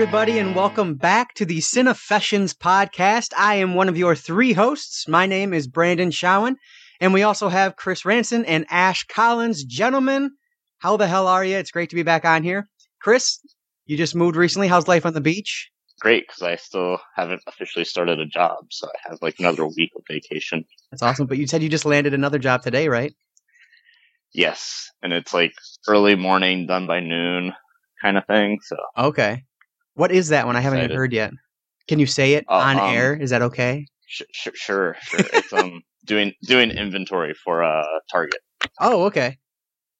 everybody, 0.00 0.38
and 0.38 0.54
welcome 0.54 0.94
back 0.94 1.34
to 1.34 1.44
the 1.44 1.58
Cinefessions 1.58 2.54
podcast. 2.54 3.32
I 3.36 3.56
am 3.56 3.74
one 3.74 3.88
of 3.88 3.98
your 3.98 4.14
three 4.14 4.52
hosts. 4.52 5.08
My 5.08 5.26
name 5.26 5.52
is 5.52 5.66
Brandon 5.66 6.10
Showen, 6.10 6.54
and 7.00 7.12
we 7.12 7.24
also 7.24 7.48
have 7.48 7.74
Chris 7.74 8.04
Ranson 8.04 8.44
and 8.44 8.64
Ash 8.70 9.02
Collins. 9.06 9.64
Gentlemen, 9.64 10.30
how 10.78 10.96
the 10.96 11.08
hell 11.08 11.26
are 11.26 11.44
you? 11.44 11.56
It's 11.56 11.72
great 11.72 11.90
to 11.90 11.96
be 11.96 12.04
back 12.04 12.24
on 12.24 12.44
here. 12.44 12.68
Chris, 13.00 13.40
you 13.86 13.96
just 13.96 14.14
moved 14.14 14.36
recently. 14.36 14.68
How's 14.68 14.86
life 14.86 15.04
on 15.04 15.14
the 15.14 15.20
beach? 15.20 15.68
Great, 15.98 16.28
because 16.28 16.42
I 16.42 16.54
still 16.54 17.00
haven't 17.16 17.42
officially 17.48 17.84
started 17.84 18.20
a 18.20 18.26
job, 18.26 18.66
so 18.70 18.86
I 18.86 19.10
have 19.10 19.18
like 19.20 19.40
another 19.40 19.66
week 19.66 19.90
of 19.96 20.04
vacation. 20.08 20.64
That's 20.92 21.02
awesome. 21.02 21.26
But 21.26 21.38
you 21.38 21.48
said 21.48 21.60
you 21.60 21.68
just 21.68 21.84
landed 21.84 22.14
another 22.14 22.38
job 22.38 22.62
today, 22.62 22.86
right? 22.88 23.12
Yes, 24.32 24.92
and 25.02 25.12
it's 25.12 25.34
like 25.34 25.54
early 25.88 26.14
morning, 26.14 26.68
done 26.68 26.86
by 26.86 27.00
noon, 27.00 27.52
kind 28.00 28.16
of 28.16 28.24
thing. 28.26 28.60
So 28.62 28.76
Okay. 28.96 29.42
What 29.98 30.12
is 30.12 30.28
that 30.28 30.46
one? 30.46 30.54
I 30.54 30.60
haven't 30.60 30.78
even 30.78 30.96
heard 30.96 31.12
yet. 31.12 31.32
Can 31.88 31.98
you 31.98 32.06
say 32.06 32.34
it 32.34 32.44
Uh, 32.48 32.52
on 32.54 32.78
um, 32.78 32.94
air? 32.94 33.16
Is 33.16 33.30
that 33.30 33.42
okay? 33.42 33.84
sh- 34.06 34.22
sh- 34.32 34.48
sure, 34.54 34.96
sure. 35.00 35.20
it's 35.32 35.52
um 35.52 35.82
doing 36.04 36.34
doing 36.44 36.70
inventory 36.70 37.34
for 37.34 37.64
uh 37.64 37.84
Target. 38.08 38.38
Oh, 38.78 39.06
okay. 39.06 39.38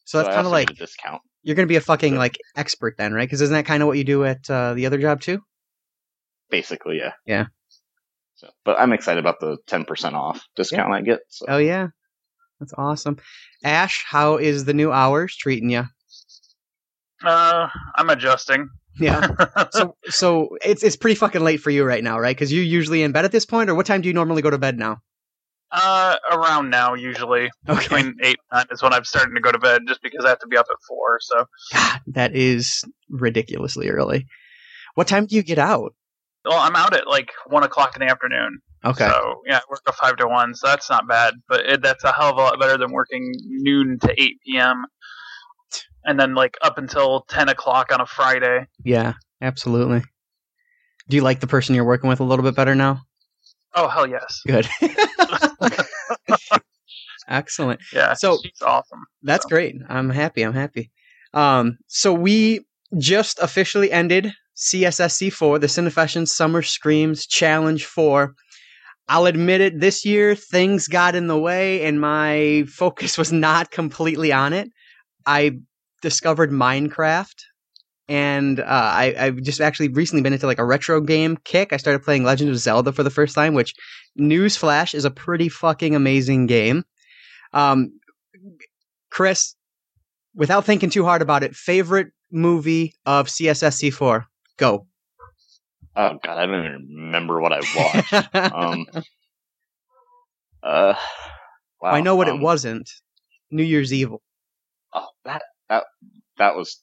So 0.04 0.18
that's 0.18 0.28
kind 0.32 0.46
of 0.46 0.52
like 0.52 0.70
a 0.70 0.74
discount. 0.74 1.20
you're 1.42 1.56
going 1.56 1.66
to 1.66 1.72
be 1.72 1.74
a 1.76 1.80
fucking 1.80 2.12
Sure. 2.12 2.18
like 2.18 2.38
expert 2.56 2.94
then, 2.96 3.12
right? 3.12 3.26
Because 3.26 3.40
isn't 3.40 3.52
that 3.52 3.66
kind 3.66 3.82
of 3.82 3.88
what 3.88 3.98
you 3.98 4.04
do 4.04 4.24
at 4.24 4.48
uh, 4.48 4.74
the 4.74 4.86
other 4.86 4.98
job 4.98 5.20
too? 5.20 5.42
Basically, 6.48 6.98
yeah. 6.98 7.12
Yeah. 7.26 7.46
So, 8.36 8.48
but 8.64 8.78
I'm 8.78 8.92
excited 8.92 9.18
about 9.18 9.40
the 9.40 9.58
ten 9.66 9.84
percent 9.84 10.14
off 10.14 10.46
discount 10.54 10.94
I 10.94 11.00
get. 11.02 11.20
So 11.28 11.46
Oh 11.48 11.58
yeah, 11.58 11.88
that's 12.60 12.72
awesome. 12.78 13.16
Ash, 13.64 14.04
how 14.08 14.36
is 14.36 14.64
the 14.64 14.74
new 14.74 14.92
hours 14.92 15.34
treating 15.36 15.70
you? 15.70 15.84
Uh, 17.24 17.68
I'm 17.96 18.10
adjusting. 18.10 18.68
Yeah. 18.98 19.28
so 19.70 19.96
so 20.06 20.56
it's 20.64 20.82
it's 20.82 20.96
pretty 20.96 21.14
fucking 21.14 21.42
late 21.42 21.60
for 21.60 21.70
you 21.70 21.84
right 21.84 22.02
now, 22.02 22.18
right? 22.18 22.34
Because 22.36 22.52
you're 22.52 22.64
usually 22.64 23.02
in 23.02 23.12
bed 23.12 23.24
at 23.24 23.32
this 23.32 23.46
point, 23.46 23.70
or 23.70 23.74
what 23.74 23.86
time 23.86 24.00
do 24.00 24.08
you 24.08 24.14
normally 24.14 24.42
go 24.42 24.50
to 24.50 24.58
bed 24.58 24.78
now? 24.78 24.98
uh, 25.70 26.16
around 26.32 26.70
now, 26.70 26.94
usually 26.94 27.50
Okay. 27.68 27.78
between 27.82 28.14
eight 28.22 28.38
and 28.50 28.58
nine 28.58 28.66
is 28.70 28.82
when 28.82 28.94
I'm 28.94 29.04
starting 29.04 29.34
to 29.34 29.40
go 29.42 29.52
to 29.52 29.58
bed, 29.58 29.82
just 29.86 30.00
because 30.02 30.24
I 30.24 30.30
have 30.30 30.38
to 30.38 30.46
be 30.46 30.56
up 30.56 30.64
at 30.70 30.76
four. 30.88 31.18
So, 31.20 31.44
God, 31.74 32.00
that 32.06 32.34
is 32.34 32.84
ridiculously 33.10 33.90
early. 33.90 34.26
What 34.94 35.08
time 35.08 35.26
do 35.26 35.36
you 35.36 35.42
get 35.42 35.58
out? 35.58 35.94
well, 36.46 36.58
I'm 36.58 36.74
out 36.76 36.94
at 36.94 37.06
like 37.06 37.32
one 37.48 37.64
o'clock 37.64 37.94
in 37.96 38.00
the 38.06 38.10
afternoon. 38.10 38.60
Okay. 38.82 39.06
So 39.08 39.42
yeah, 39.46 39.58
I 39.58 39.60
work 39.68 39.82
a 39.86 39.92
five 39.92 40.16
to 40.16 40.26
one, 40.26 40.54
so 40.54 40.68
that's 40.68 40.88
not 40.88 41.06
bad. 41.06 41.34
But 41.48 41.66
it, 41.66 41.82
that's 41.82 42.02
a 42.04 42.12
hell 42.12 42.30
of 42.30 42.36
a 42.38 42.40
lot 42.40 42.58
better 42.58 42.78
than 42.78 42.90
working 42.92 43.30
noon 43.44 43.98
to 44.00 44.12
eight 44.22 44.38
p.m. 44.46 44.84
and 46.04 46.18
then 46.18 46.34
like 46.34 46.56
up 46.62 46.78
until 46.78 47.22
ten 47.28 47.48
o'clock 47.48 47.92
on 47.92 48.00
a 48.00 48.06
Friday. 48.06 48.66
Yeah, 48.84 49.14
absolutely. 49.40 50.02
Do 51.08 51.16
you 51.16 51.22
like 51.22 51.40
the 51.40 51.46
person 51.46 51.74
you're 51.74 51.84
working 51.84 52.08
with 52.08 52.20
a 52.20 52.24
little 52.24 52.42
bit 52.44 52.54
better 52.54 52.74
now? 52.74 53.00
Oh 53.74 53.88
hell 53.88 54.06
yes, 54.06 54.40
Good. 54.46 54.68
Excellent. 57.28 57.80
yeah. 57.92 58.14
So- 58.14 58.38
she's 58.42 58.62
awesome. 58.62 59.04
That's 59.22 59.44
So. 59.44 59.48
great. 59.50 59.76
I'm 59.88 60.10
happy. 60.10 60.42
I'm 60.42 60.54
happy. 60.54 60.90
Um, 61.34 61.78
so 61.86 62.12
we 62.14 62.60
just 62.96 63.38
officially 63.40 63.92
ended 63.92 64.32
CSSC4, 64.56 65.60
the 65.60 65.66
Cinefession 65.66 66.26
Summer 66.26 66.62
Screams 66.62 67.26
Challenge 67.26 67.84
4. 67.84 68.32
I'll 69.10 69.26
admit 69.26 69.60
it, 69.60 69.80
this 69.80 70.04
year 70.04 70.34
things 70.34 70.88
got 70.88 71.14
in 71.14 71.26
the 71.26 71.38
way 71.38 71.84
and 71.84 72.00
my 72.00 72.64
focus 72.68 73.18
was 73.18 73.30
not 73.32 73.70
completely 73.70 74.32
on 74.32 74.52
it. 74.54 74.70
I 75.26 75.58
discovered 76.00 76.50
Minecraft 76.50 77.34
and 78.08 78.60
uh, 78.60 78.64
I, 78.66 79.14
I've 79.18 79.42
just 79.42 79.60
actually 79.60 79.88
recently 79.88 80.22
been 80.22 80.32
into 80.32 80.46
like 80.46 80.58
a 80.58 80.64
retro 80.64 81.00
game 81.00 81.36
kick. 81.44 81.72
I 81.72 81.76
started 81.76 82.02
playing 82.02 82.24
Legend 82.24 82.50
of 82.50 82.56
Zelda 82.56 82.90
for 82.90 83.02
the 83.02 83.10
first 83.10 83.34
time, 83.34 83.52
which, 83.52 83.74
newsflash, 84.18 84.94
is 84.94 85.04
a 85.04 85.10
pretty 85.10 85.48
fucking 85.50 85.94
amazing 85.94 86.46
game. 86.46 86.84
Um, 87.52 88.00
Chris, 89.10 89.54
without 90.34 90.64
thinking 90.64 90.88
too 90.88 91.04
hard 91.04 91.20
about 91.20 91.42
it, 91.42 91.54
favorite 91.54 92.08
movie 92.30 92.94
of 93.04 93.26
CSSC4? 93.26 94.24
Go. 94.56 94.86
oh 95.94 96.18
god, 96.24 96.38
I 96.38 96.46
don't 96.46 96.64
even 96.64 96.88
remember 96.90 97.40
what 97.40 97.52
I 97.52 97.60
watched. 97.76 98.34
um. 98.54 98.86
Uh. 100.62 100.94
Wow. 101.80 101.90
I 101.90 102.00
know 102.00 102.16
what 102.16 102.26
it 102.26 102.34
um, 102.34 102.40
wasn't. 102.40 102.90
New 103.50 103.62
Year's 103.62 103.92
Evil. 103.92 104.20
Oh, 104.92 105.06
that 105.24 105.42
that 105.68 105.84
that 106.38 106.56
was 106.56 106.82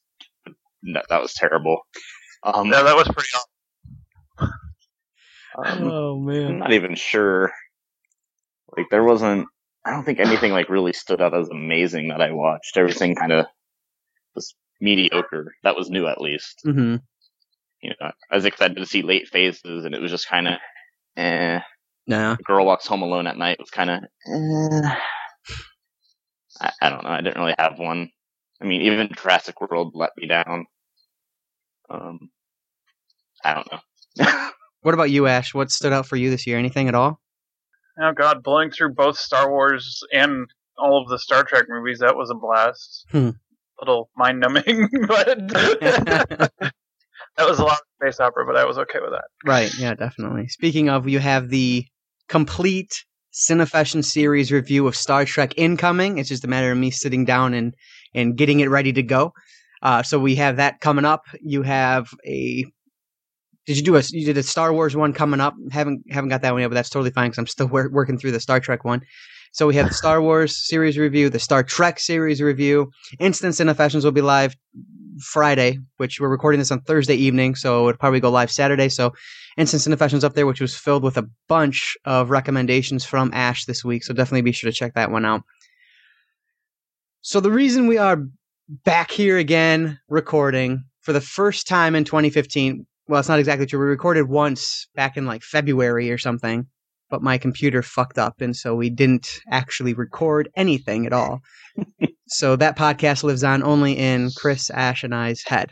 no, 0.84 1.02
that 1.10 1.22
was 1.22 1.34
terrible. 1.34 1.82
Um, 2.44 2.68
Yeah, 2.72 2.84
that 2.84 2.96
was 2.96 3.08
pretty. 3.08 3.30
Awesome. 5.58 5.84
um, 5.84 5.92
Oh 5.92 6.20
man, 6.20 6.46
I'm 6.52 6.60
not 6.60 6.74
even 6.74 6.96
sure. 6.96 7.52
Like 8.76 8.88
there 8.92 9.04
wasn't. 9.04 9.48
I 9.86 9.92
don't 9.92 10.04
think 10.04 10.20
anything 10.20 10.52
like 10.52 10.70
really 10.70 10.94
stood 10.94 11.22
out 11.22 11.36
as 11.36 11.50
amazing 11.50 12.08
that 12.10 12.22
I 12.22 12.32
watched. 12.32 12.76
Everything 12.78 13.16
kind 13.16 13.32
of 13.32 13.46
was 14.34 14.56
mediocre. 14.82 15.54
That 15.64 15.76
was 15.76 15.90
new, 15.90 16.08
at 16.08 16.20
least. 16.22 16.62
hmm 16.64 16.96
You 17.82 17.92
know, 18.00 18.12
I 18.32 18.36
was 18.36 18.46
excited 18.46 18.78
to 18.78 18.86
see 18.86 19.04
late 19.04 19.28
phases, 19.28 19.86
and 19.86 19.94
it 19.94 20.02
was 20.02 20.12
just 20.12 20.28
kind 20.28 20.48
of. 20.48 20.54
Eh. 21.18 21.60
Nah. 22.08 22.36
Girl 22.44 22.66
walks 22.66 22.86
home 22.88 23.02
alone 23.02 23.28
at 23.28 23.38
night 23.38 23.60
was 23.60 23.70
kind 23.72 23.90
of. 23.90 24.04
Eh. 24.28 24.96
I, 26.62 26.72
I 26.82 26.90
don't 26.90 27.04
know. 27.04 27.10
I 27.10 27.22
didn't 27.22 27.40
really 27.40 27.56
have 27.58 27.78
one. 27.80 28.10
I 28.66 28.68
mean, 28.68 28.82
even 28.82 29.10
Jurassic 29.16 29.62
World 29.62 29.92
let 29.94 30.10
me 30.18 30.28
down. 30.28 30.66
Um, 31.88 32.32
I 33.44 33.54
don't 33.54 33.72
know. 33.72 34.50
What 34.82 34.94
about 34.94 35.10
you, 35.10 35.26
Ash? 35.26 35.52
What 35.52 35.72
stood 35.72 35.94
out 35.94 36.06
for 36.06 36.16
you 36.16 36.30
this 36.30 36.46
year? 36.46 36.60
Anything 36.60 36.88
at 36.88 36.94
all? 36.94 37.20
Oh 38.00 38.12
god, 38.12 38.44
blowing 38.44 38.70
through 38.70 38.94
both 38.94 39.18
Star 39.18 39.50
Wars 39.50 40.04
and 40.14 40.46
all 40.78 41.02
of 41.02 41.10
the 41.10 41.18
Star 41.18 41.44
Trek 41.44 41.66
movies, 41.68 41.98
that 42.02 42.16
was 42.16 42.30
a 42.30 42.36
blast. 42.36 43.08
Hmm. 43.10 43.32
Little 43.80 44.12
mind 44.16 44.42
numbing, 44.42 44.88
but 45.08 45.48
that 45.50 46.52
was 47.40 47.58
a 47.58 47.64
lot 47.64 47.80
of 47.80 47.86
space 48.00 48.20
opera, 48.20 48.46
but 48.46 48.58
I 48.58 48.66
was 48.66 48.78
okay 48.78 49.00
with 49.02 49.10
that. 49.10 49.26
Right. 49.44 49.74
Yeah, 49.80 49.96
definitely. 49.96 50.50
Speaking 50.50 50.88
of, 50.90 51.10
you 51.10 51.18
have 51.18 51.50
the 51.50 51.88
complete 52.30 53.06
Cinefession 53.34 54.06
series 54.06 54.52
review 54.52 54.86
of 54.86 54.96
Star 54.96 55.26
Trek 55.26 55.56
incoming. 55.58 56.20
It's 56.20 56.30
just 56.30 56.46
a 56.46 56.48
matter 56.48 56.72
of 56.72 56.78
me 56.78 56.92
sitting 56.92 57.26
down 57.26 57.56
and 57.56 57.74
and 58.16 58.36
getting 58.36 58.62
it 58.62 58.70
ready 58.70 58.94
to 58.94 59.04
go. 59.04 59.34
Uh, 59.82 60.02
so 60.02 60.18
we 60.18 60.36
have 60.36 60.58
that 60.58 60.80
coming 60.80 61.06
up. 61.06 61.26
You 61.42 61.62
have 61.62 62.10
a. 62.26 62.66
Did 63.68 63.78
you 63.78 63.84
do 63.84 63.96
a? 63.96 64.02
You 64.10 64.26
did 64.26 64.38
a 64.38 64.44
Star 64.44 64.74
Wars 64.74 64.96
one 64.96 65.14
coming 65.14 65.40
up. 65.40 65.54
Haven't 65.72 66.04
haven't 66.10 66.30
got 66.30 66.42
that 66.42 66.54
one 66.54 66.62
yet, 66.62 66.70
but 66.70 66.76
that's 66.76 66.90
totally 66.90 67.12
fine 67.12 67.30
because 67.30 67.38
I'm 67.38 67.48
still 67.48 67.68
wor- 67.72 67.90
working 67.92 68.18
through 68.18 68.32
the 68.32 68.40
Star 68.40 68.60
Trek 68.60 68.84
one. 68.84 69.02
So 69.52 69.68
we 69.68 69.76
have 69.76 69.88
the 69.88 69.94
Star 69.94 70.22
Wars 70.22 70.68
series 70.68 70.98
review, 70.98 71.30
the 71.30 71.40
Star 71.40 71.64
Trek 71.64 72.00
series 72.00 72.42
review. 72.42 72.92
Instant 73.20 73.56
Cinefessions 73.56 74.04
will 74.04 74.12
be 74.12 74.22
live 74.22 74.54
Friday, 75.22 75.80
which 75.96 76.20
we're 76.20 76.28
recording 76.28 76.60
this 76.60 76.72
on 76.72 76.82
Thursday 76.82 77.16
evening, 77.16 77.56
so 77.56 77.88
it'll 77.88 77.98
probably 77.98 78.20
go 78.20 78.30
live 78.30 78.52
Saturday. 78.52 78.90
So 78.90 79.14
Instant 79.58 79.84
Cinefessions 79.84 80.26
up 80.26 80.34
there, 80.34 80.46
which 80.46 80.60
was 80.60 80.76
filled 80.76 81.04
with 81.04 81.18
a 81.18 81.30
bunch 81.48 81.96
of 82.04 82.32
recommendations 82.32 83.06
from 83.06 83.32
Ash 83.34 83.64
this 83.66 83.86
week. 83.86 84.04
So 84.04 84.14
definitely 84.14 84.42
be 84.42 84.52
sure 84.52 84.70
to 84.70 84.76
check 84.76 84.94
that 84.96 85.12
one 85.12 85.24
out. 85.24 85.44
So 87.28 87.40
the 87.40 87.50
reason 87.50 87.88
we 87.88 87.98
are 87.98 88.20
back 88.84 89.10
here 89.10 89.40
again 89.40 90.00
recording 90.10 90.84
for 91.02 91.12
the 91.12 91.20
first 91.20 91.68
time 91.68 91.96
in 91.96 92.04
2015, 92.04 92.86
well, 93.08 93.20
it's 93.20 93.28
not 93.28 93.40
exactly 93.40 93.66
true. 93.66 93.80
We 93.80 93.88
recorded 93.88 94.30
once 94.30 94.88
back 94.94 95.18
in 95.18 95.26
like 95.26 95.42
February 95.42 96.12
or 96.12 96.20
something, 96.20 96.68
but 97.10 97.24
my 97.24 97.40
computer 97.40 97.82
fucked 97.82 98.20
up, 98.20 98.42
and 98.42 98.56
so 98.56 98.76
we 98.76 98.92
didn't 98.92 99.40
actually 99.50 99.96
record 99.96 100.50
anything 100.56 101.08
at 101.08 101.14
all. 101.14 101.42
so 102.28 102.56
that 102.58 102.78
podcast 102.78 103.24
lives 103.24 103.44
on 103.44 103.64
only 103.64 103.94
in 103.98 104.30
Chris, 104.38 104.70
Ash, 104.70 105.04
and 105.04 105.16
I's 105.16 105.42
head 105.48 105.72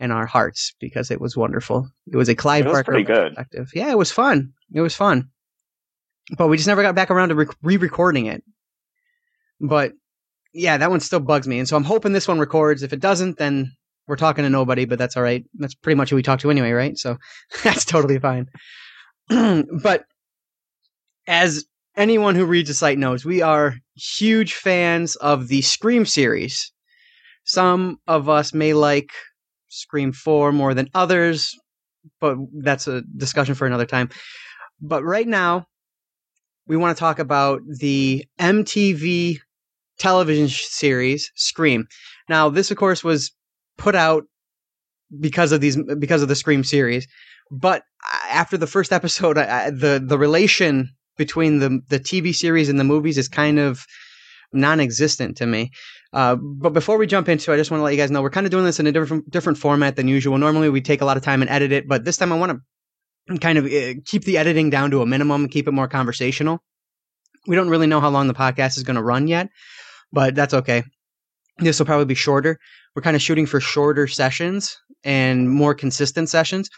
and 0.00 0.12
our 0.12 0.26
hearts 0.26 0.74
because 0.80 1.10
it 1.10 1.18
was 1.18 1.34
wonderful. 1.34 1.88
It 2.12 2.16
was 2.18 2.28
a 2.28 2.34
Clive 2.34 2.66
It 2.66 2.68
was 2.68 2.74
Barker 2.74 2.92
pretty 2.92 3.04
good. 3.04 3.28
perspective. 3.28 3.70
Yeah, 3.72 3.90
it 3.90 3.96
was 3.96 4.12
fun. 4.12 4.52
It 4.74 4.82
was 4.82 4.94
fun. 4.94 5.30
But 6.36 6.48
we 6.48 6.58
just 6.58 6.68
never 6.68 6.82
got 6.82 6.94
back 6.94 7.10
around 7.10 7.30
to 7.30 7.36
re 7.62 7.78
recording 7.78 8.26
it. 8.26 8.44
But 9.62 9.94
yeah, 10.54 10.76
that 10.76 10.90
one 10.90 11.00
still 11.00 11.20
bugs 11.20 11.48
me. 11.48 11.58
And 11.58 11.68
so 11.68 11.76
I'm 11.76 11.84
hoping 11.84 12.12
this 12.12 12.28
one 12.28 12.38
records. 12.38 12.82
If 12.82 12.92
it 12.92 13.00
doesn't, 13.00 13.38
then 13.38 13.72
we're 14.06 14.16
talking 14.16 14.44
to 14.44 14.50
nobody, 14.50 14.84
but 14.84 14.98
that's 14.98 15.16
all 15.16 15.22
right. 15.22 15.44
That's 15.54 15.74
pretty 15.74 15.96
much 15.96 16.10
who 16.10 16.16
we 16.16 16.22
talk 16.22 16.38
to 16.40 16.50
anyway, 16.50 16.70
right? 16.70 16.96
So 16.96 17.16
that's 17.64 17.84
totally 17.84 18.18
fine. 18.18 18.46
but 19.28 20.04
as 21.26 21.64
anyone 21.96 22.36
who 22.36 22.46
reads 22.46 22.68
the 22.68 22.74
site 22.74 22.98
knows, 22.98 23.24
we 23.24 23.42
are 23.42 23.76
huge 23.96 24.54
fans 24.54 25.16
of 25.16 25.48
the 25.48 25.62
Scream 25.62 26.06
series. 26.06 26.72
Some 27.44 27.98
of 28.06 28.28
us 28.28 28.54
may 28.54 28.74
like 28.74 29.10
Scream 29.68 30.12
4 30.12 30.52
more 30.52 30.72
than 30.72 30.88
others, 30.94 31.52
but 32.20 32.36
that's 32.62 32.86
a 32.86 33.02
discussion 33.16 33.54
for 33.54 33.66
another 33.66 33.86
time. 33.86 34.08
But 34.80 35.02
right 35.02 35.26
now, 35.26 35.66
we 36.66 36.76
want 36.76 36.96
to 36.96 37.00
talk 37.00 37.18
about 37.18 37.60
the 37.66 38.24
MTV 38.38 39.38
television 39.98 40.48
series 40.48 41.30
Scream. 41.34 41.86
Now, 42.28 42.48
this, 42.48 42.70
of 42.70 42.76
course, 42.76 43.04
was 43.04 43.32
put 43.76 43.94
out 43.94 44.24
because 45.20 45.52
of 45.52 45.60
these 45.60 45.76
because 45.98 46.22
of 46.22 46.28
the 46.28 46.36
Scream 46.36 46.64
series. 46.64 47.06
But 47.50 47.82
after 48.30 48.56
the 48.56 48.66
first 48.66 48.92
episode, 48.92 49.38
I, 49.38 49.70
the 49.70 50.02
the 50.04 50.18
relation 50.18 50.90
between 51.16 51.58
the 51.58 51.80
the 51.88 52.00
TV 52.00 52.34
series 52.34 52.68
and 52.68 52.78
the 52.78 52.84
movies 52.84 53.18
is 53.18 53.28
kind 53.28 53.58
of 53.58 53.84
non-existent 54.52 55.36
to 55.36 55.46
me. 55.46 55.70
Uh, 56.12 56.36
but 56.36 56.72
before 56.72 56.96
we 56.96 57.06
jump 57.06 57.28
into 57.28 57.50
it, 57.50 57.54
I 57.54 57.58
just 57.58 57.70
want 57.70 57.80
to 57.80 57.84
let 57.84 57.90
you 57.90 57.96
guys 57.96 58.10
know 58.10 58.22
we're 58.22 58.30
kind 58.30 58.46
of 58.46 58.52
doing 58.52 58.64
this 58.64 58.78
in 58.78 58.86
a 58.86 58.92
different 58.92 59.28
different 59.30 59.58
format 59.58 59.96
than 59.96 60.08
usual. 60.08 60.38
Normally, 60.38 60.70
we 60.70 60.80
take 60.80 61.00
a 61.00 61.04
lot 61.04 61.16
of 61.16 61.22
time 61.22 61.42
and 61.42 61.50
edit 61.50 61.72
it, 61.72 61.88
but 61.88 62.04
this 62.04 62.16
time 62.16 62.32
I 62.32 62.38
want 62.38 62.52
to 63.28 63.38
kind 63.38 63.58
of 63.58 63.66
uh, 63.66 64.00
keep 64.04 64.24
the 64.24 64.38
editing 64.38 64.70
down 64.70 64.90
to 64.90 65.02
a 65.02 65.06
minimum, 65.06 65.48
keep 65.48 65.66
it 65.66 65.72
more 65.72 65.88
conversational. 65.88 66.60
We 67.46 67.56
don't 67.56 67.68
really 67.68 67.86
know 67.86 68.00
how 68.00 68.10
long 68.10 68.26
the 68.26 68.34
podcast 68.34 68.76
is 68.76 68.84
going 68.84 68.96
to 68.96 69.02
run 69.02 69.26
yet, 69.26 69.48
but 70.14 70.34
that's 70.34 70.54
okay. 70.54 70.84
This 71.58 71.78
will 71.78 71.86
probably 71.86 72.06
be 72.06 72.14
shorter. 72.14 72.58
We're 72.94 73.02
kind 73.02 73.16
of 73.16 73.22
shooting 73.22 73.46
for 73.46 73.60
shorter 73.60 74.06
sessions 74.06 74.78
and 75.02 75.50
more 75.50 75.74
consistent 75.74 76.28
sessions. 76.28 76.70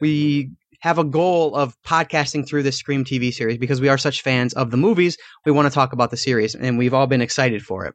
We 0.00 0.52
have 0.80 0.98
a 0.98 1.04
goal 1.04 1.54
of 1.56 1.76
podcasting 1.82 2.46
through 2.46 2.62
this 2.62 2.76
Scream 2.76 3.04
TV 3.04 3.32
series 3.32 3.58
because 3.58 3.80
we 3.80 3.88
are 3.88 3.98
such 3.98 4.22
fans 4.22 4.52
of 4.54 4.70
the 4.70 4.76
movies. 4.76 5.16
We 5.44 5.52
want 5.52 5.66
to 5.66 5.74
talk 5.74 5.92
about 5.92 6.10
the 6.10 6.16
series, 6.16 6.54
and 6.54 6.78
we've 6.78 6.94
all 6.94 7.06
been 7.06 7.20
excited 7.20 7.62
for 7.64 7.86
it. 7.86 7.94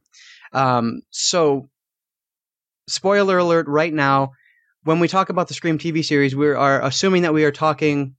Um, 0.54 1.02
so, 1.12 1.70
spoiler 2.88 3.38
alert 3.38 3.68
right 3.68 3.94
now, 3.94 4.32
when 4.84 5.00
we 5.00 5.08
talk 5.08 5.30
about 5.30 5.48
the 5.48 5.54
Scream 5.54 5.78
TV 5.78 6.04
series, 6.04 6.36
we 6.36 6.50
are 6.50 6.82
assuming 6.82 7.22
that 7.22 7.34
we 7.34 7.46
are 7.46 7.52
talking 7.52 8.16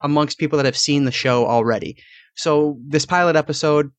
amongst 0.00 0.38
people 0.38 0.58
that 0.58 0.66
have 0.66 0.76
seen 0.76 1.04
the 1.04 1.12
show 1.12 1.46
already. 1.46 1.96
So, 2.36 2.78
this 2.86 3.06
pilot 3.06 3.36
episode, 3.36 3.90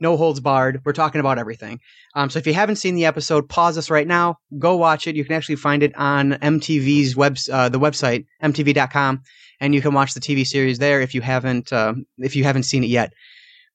no 0.00 0.16
holds 0.16 0.40
barred. 0.40 0.82
We're 0.84 0.92
talking 0.92 1.20
about 1.20 1.38
everything. 1.38 1.80
Um, 2.14 2.30
so 2.30 2.38
if 2.38 2.46
you 2.46 2.54
haven't 2.54 2.76
seen 2.76 2.94
the 2.94 3.06
episode, 3.06 3.48
pause 3.48 3.78
us 3.78 3.90
right 3.90 4.06
now. 4.06 4.38
Go 4.58 4.76
watch 4.76 5.06
it. 5.06 5.16
You 5.16 5.24
can 5.24 5.34
actually 5.34 5.56
find 5.56 5.82
it 5.82 5.96
on 5.96 6.32
MTV's 6.32 7.16
web, 7.16 7.38
uh, 7.50 7.68
the 7.68 7.80
website 7.80 8.26
mtv.com, 8.42 9.22
and 9.60 9.74
you 9.74 9.80
can 9.80 9.94
watch 9.94 10.14
the 10.14 10.20
TV 10.20 10.46
series 10.46 10.78
there 10.78 11.00
if 11.00 11.14
you 11.14 11.20
haven't 11.20 11.72
uh, 11.72 11.94
if 12.18 12.36
you 12.36 12.44
haven't 12.44 12.64
seen 12.64 12.84
it 12.84 12.88
yet. 12.88 13.12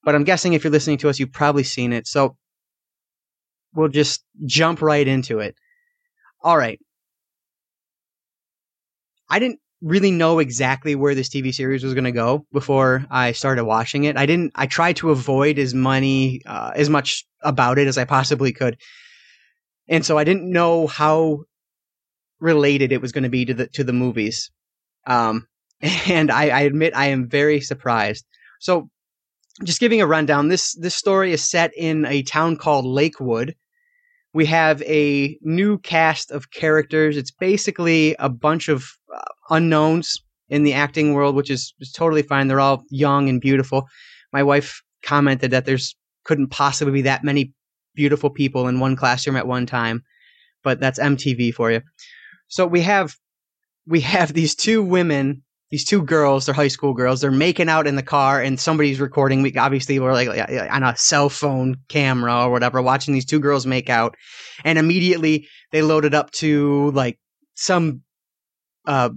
But 0.04 0.14
I'm 0.14 0.24
guessing 0.24 0.52
if 0.52 0.64
you're 0.64 0.72
listening 0.72 0.98
to 0.98 1.08
us, 1.08 1.18
you've 1.18 1.32
probably 1.32 1.62
seen 1.62 1.92
it. 1.92 2.06
So 2.06 2.36
we'll 3.74 3.88
just 3.88 4.24
jump 4.46 4.82
right 4.82 5.06
into 5.06 5.38
it. 5.38 5.54
All 6.42 6.56
right. 6.56 6.80
I 9.30 9.38
didn't 9.38 9.60
really 9.82 10.12
know 10.12 10.38
exactly 10.38 10.94
where 10.94 11.14
this 11.14 11.28
TV 11.28 11.52
series 11.52 11.82
was 11.82 11.92
going 11.92 12.04
to 12.04 12.12
go 12.12 12.46
before 12.52 13.04
I 13.10 13.32
started 13.32 13.64
watching 13.64 14.04
it. 14.04 14.16
I 14.16 14.26
didn't. 14.26 14.52
I 14.54 14.66
tried 14.66 14.96
to 14.96 15.10
avoid 15.10 15.58
as 15.58 15.74
many, 15.74 16.40
uh, 16.46 16.70
as 16.74 16.88
much 16.88 17.24
about 17.42 17.78
it 17.78 17.88
as 17.88 17.98
I 17.98 18.04
possibly 18.04 18.52
could, 18.52 18.78
and 19.88 20.06
so 20.06 20.16
I 20.16 20.24
didn't 20.24 20.50
know 20.50 20.86
how 20.86 21.40
related 22.40 22.92
it 22.92 23.00
was 23.00 23.12
going 23.12 23.24
to 23.24 23.30
be 23.30 23.44
to 23.44 23.54
the 23.54 23.66
to 23.68 23.84
the 23.84 23.92
movies. 23.92 24.50
Um, 25.06 25.46
and 25.80 26.30
I, 26.30 26.48
I 26.48 26.60
admit 26.60 26.94
I 26.94 27.06
am 27.06 27.28
very 27.28 27.60
surprised. 27.60 28.24
So, 28.60 28.88
just 29.64 29.80
giving 29.80 30.00
a 30.00 30.06
rundown. 30.06 30.48
This 30.48 30.74
this 30.78 30.94
story 30.94 31.32
is 31.32 31.44
set 31.44 31.72
in 31.76 32.06
a 32.06 32.22
town 32.22 32.56
called 32.56 32.86
Lakewood. 32.86 33.54
We 34.34 34.46
have 34.46 34.80
a 34.82 35.36
new 35.42 35.78
cast 35.78 36.30
of 36.30 36.50
characters. 36.50 37.18
It's 37.18 37.32
basically 37.32 38.16
a 38.18 38.30
bunch 38.30 38.68
of 38.68 38.86
unknowns 39.50 40.22
in 40.48 40.64
the 40.64 40.74
acting 40.74 41.14
world, 41.14 41.34
which 41.34 41.50
is, 41.50 41.74
is 41.80 41.92
totally 41.92 42.22
fine. 42.22 42.48
They're 42.48 42.60
all 42.60 42.84
young 42.90 43.28
and 43.28 43.40
beautiful. 43.40 43.88
My 44.32 44.42
wife 44.42 44.82
commented 45.02 45.50
that 45.50 45.64
there's 45.64 45.96
couldn't 46.24 46.48
possibly 46.48 46.92
be 46.92 47.02
that 47.02 47.24
many 47.24 47.52
beautiful 47.94 48.30
people 48.30 48.68
in 48.68 48.80
one 48.80 48.96
classroom 48.96 49.36
at 49.36 49.46
one 49.46 49.66
time, 49.66 50.02
but 50.62 50.80
that's 50.80 50.98
MTV 50.98 51.52
for 51.54 51.70
you. 51.70 51.80
So 52.48 52.66
we 52.66 52.80
have 52.82 53.14
we 53.86 54.00
have 54.00 54.32
these 54.34 54.54
two 54.54 54.82
women, 54.82 55.42
these 55.70 55.84
two 55.84 56.02
girls, 56.02 56.46
they're 56.46 56.54
high 56.54 56.68
school 56.68 56.92
girls. 56.92 57.20
They're 57.20 57.30
making 57.30 57.68
out 57.68 57.86
in 57.86 57.96
the 57.96 58.02
car, 58.02 58.40
and 58.40 58.60
somebody's 58.60 59.00
recording. 59.00 59.42
We 59.42 59.54
obviously 59.56 59.98
we're 59.98 60.12
like 60.12 60.28
on 60.28 60.82
a 60.82 60.96
cell 60.96 61.28
phone 61.28 61.76
camera 61.88 62.44
or 62.44 62.50
whatever, 62.50 62.82
watching 62.82 63.14
these 63.14 63.26
two 63.26 63.40
girls 63.40 63.66
make 63.66 63.90
out, 63.90 64.16
and 64.64 64.78
immediately 64.78 65.48
they 65.70 65.82
load 65.82 66.04
it 66.04 66.14
up 66.14 66.30
to 66.32 66.90
like 66.92 67.18
some 67.54 68.02
uh, 68.86 69.10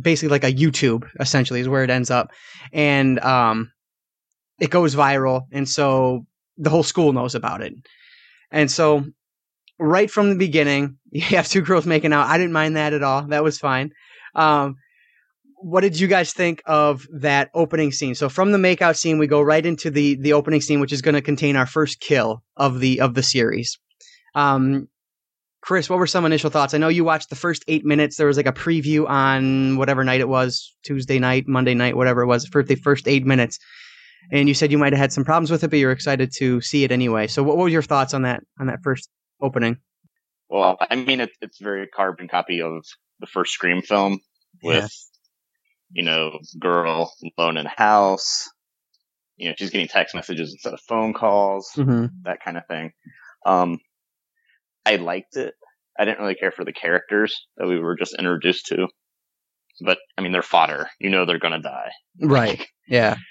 basically 0.00 0.28
like 0.30 0.44
a 0.44 0.52
YouTube 0.52 1.08
essentially 1.20 1.60
is 1.60 1.68
where 1.68 1.84
it 1.84 1.90
ends 1.90 2.10
up, 2.10 2.30
and 2.72 3.20
um, 3.20 3.72
it 4.60 4.70
goes 4.70 4.94
viral, 4.94 5.42
and 5.52 5.68
so 5.68 6.26
the 6.56 6.70
whole 6.70 6.82
school 6.82 7.12
knows 7.12 7.34
about 7.34 7.62
it, 7.62 7.74
and 8.50 8.70
so 8.70 9.04
right 9.78 10.10
from 10.10 10.30
the 10.30 10.36
beginning, 10.36 10.98
you 11.10 11.22
have 11.22 11.48
two 11.48 11.62
girls 11.62 11.86
making 11.86 12.12
out. 12.12 12.28
I 12.28 12.38
didn't 12.38 12.52
mind 12.52 12.76
that 12.76 12.92
at 12.92 13.02
all. 13.02 13.22
That 13.22 13.44
was 13.44 13.58
fine. 13.58 13.90
Um, 14.34 14.76
what 15.56 15.80
did 15.80 15.98
you 15.98 16.08
guys 16.08 16.32
think 16.32 16.62
of 16.66 17.06
that 17.10 17.50
opening 17.54 17.90
scene? 17.90 18.14
So 18.14 18.28
from 18.28 18.52
the 18.52 18.58
makeout 18.58 18.96
scene, 18.96 19.18
we 19.18 19.26
go 19.26 19.40
right 19.40 19.64
into 19.64 19.90
the 19.90 20.16
the 20.16 20.34
opening 20.34 20.60
scene, 20.60 20.80
which 20.80 20.92
is 20.92 21.00
going 21.00 21.14
to 21.14 21.22
contain 21.22 21.56
our 21.56 21.66
first 21.66 22.00
kill 22.00 22.42
of 22.56 22.80
the 22.80 23.00
of 23.00 23.14
the 23.14 23.22
series. 23.22 23.78
Um, 24.34 24.88
Chris, 25.64 25.88
what 25.88 25.98
were 25.98 26.06
some 26.06 26.26
initial 26.26 26.50
thoughts? 26.50 26.74
I 26.74 26.78
know 26.78 26.88
you 26.88 27.04
watched 27.04 27.30
the 27.30 27.36
first 27.36 27.64
eight 27.68 27.86
minutes. 27.86 28.18
There 28.18 28.26
was 28.26 28.36
like 28.36 28.46
a 28.46 28.52
preview 28.52 29.08
on 29.08 29.78
whatever 29.78 30.04
night 30.04 30.20
it 30.20 30.28
was, 30.28 30.76
Tuesday 30.84 31.18
night, 31.18 31.48
Monday 31.48 31.72
night, 31.72 31.96
whatever 31.96 32.20
it 32.20 32.26
was, 32.26 32.46
for 32.46 32.62
the 32.62 32.74
first 32.74 33.08
eight 33.08 33.24
minutes. 33.24 33.58
And 34.30 34.46
you 34.46 34.52
said 34.52 34.70
you 34.70 34.76
might 34.76 34.92
have 34.92 35.00
had 35.00 35.12
some 35.14 35.24
problems 35.24 35.50
with 35.50 35.64
it, 35.64 35.70
but 35.70 35.78
you're 35.78 35.90
excited 35.90 36.32
to 36.36 36.60
see 36.60 36.84
it 36.84 36.92
anyway. 36.92 37.28
So, 37.28 37.42
what, 37.42 37.56
what 37.56 37.62
were 37.62 37.68
your 37.70 37.80
thoughts 37.80 38.12
on 38.12 38.22
that 38.22 38.42
on 38.60 38.66
that 38.66 38.80
first 38.82 39.08
opening? 39.40 39.78
Well, 40.50 40.76
I 40.78 40.96
mean, 40.96 41.20
it, 41.20 41.30
it's 41.40 41.58
very 41.58 41.86
carbon 41.86 42.28
copy 42.28 42.60
of 42.60 42.84
the 43.20 43.26
first 43.26 43.54
Scream 43.54 43.80
film 43.80 44.20
with, 44.62 44.82
yeah. 44.82 44.88
you 45.92 46.02
know, 46.02 46.40
girl 46.60 47.10
alone 47.38 47.56
in 47.56 47.64
house. 47.64 48.50
You 49.38 49.48
know, 49.48 49.54
she's 49.56 49.70
getting 49.70 49.88
text 49.88 50.14
messages 50.14 50.52
instead 50.52 50.74
of 50.74 50.80
phone 50.86 51.14
calls, 51.14 51.70
mm-hmm. 51.74 52.06
that 52.24 52.40
kind 52.44 52.58
of 52.58 52.66
thing. 52.66 52.92
Um, 53.46 53.78
I 54.86 54.96
liked 54.96 55.36
it. 55.36 55.54
I 55.98 56.04
didn't 56.04 56.20
really 56.20 56.34
care 56.34 56.50
for 56.50 56.64
the 56.64 56.72
characters 56.72 57.46
that 57.56 57.66
we 57.66 57.78
were 57.78 57.96
just 57.96 58.16
introduced 58.18 58.66
to. 58.66 58.88
But 59.80 59.98
I 60.16 60.22
mean, 60.22 60.32
they're 60.32 60.42
fodder. 60.42 60.88
You 61.00 61.10
know 61.10 61.24
they're 61.24 61.38
gonna 61.38 61.62
die. 61.62 61.90
Right. 62.20 62.66
Yeah. 62.88 63.16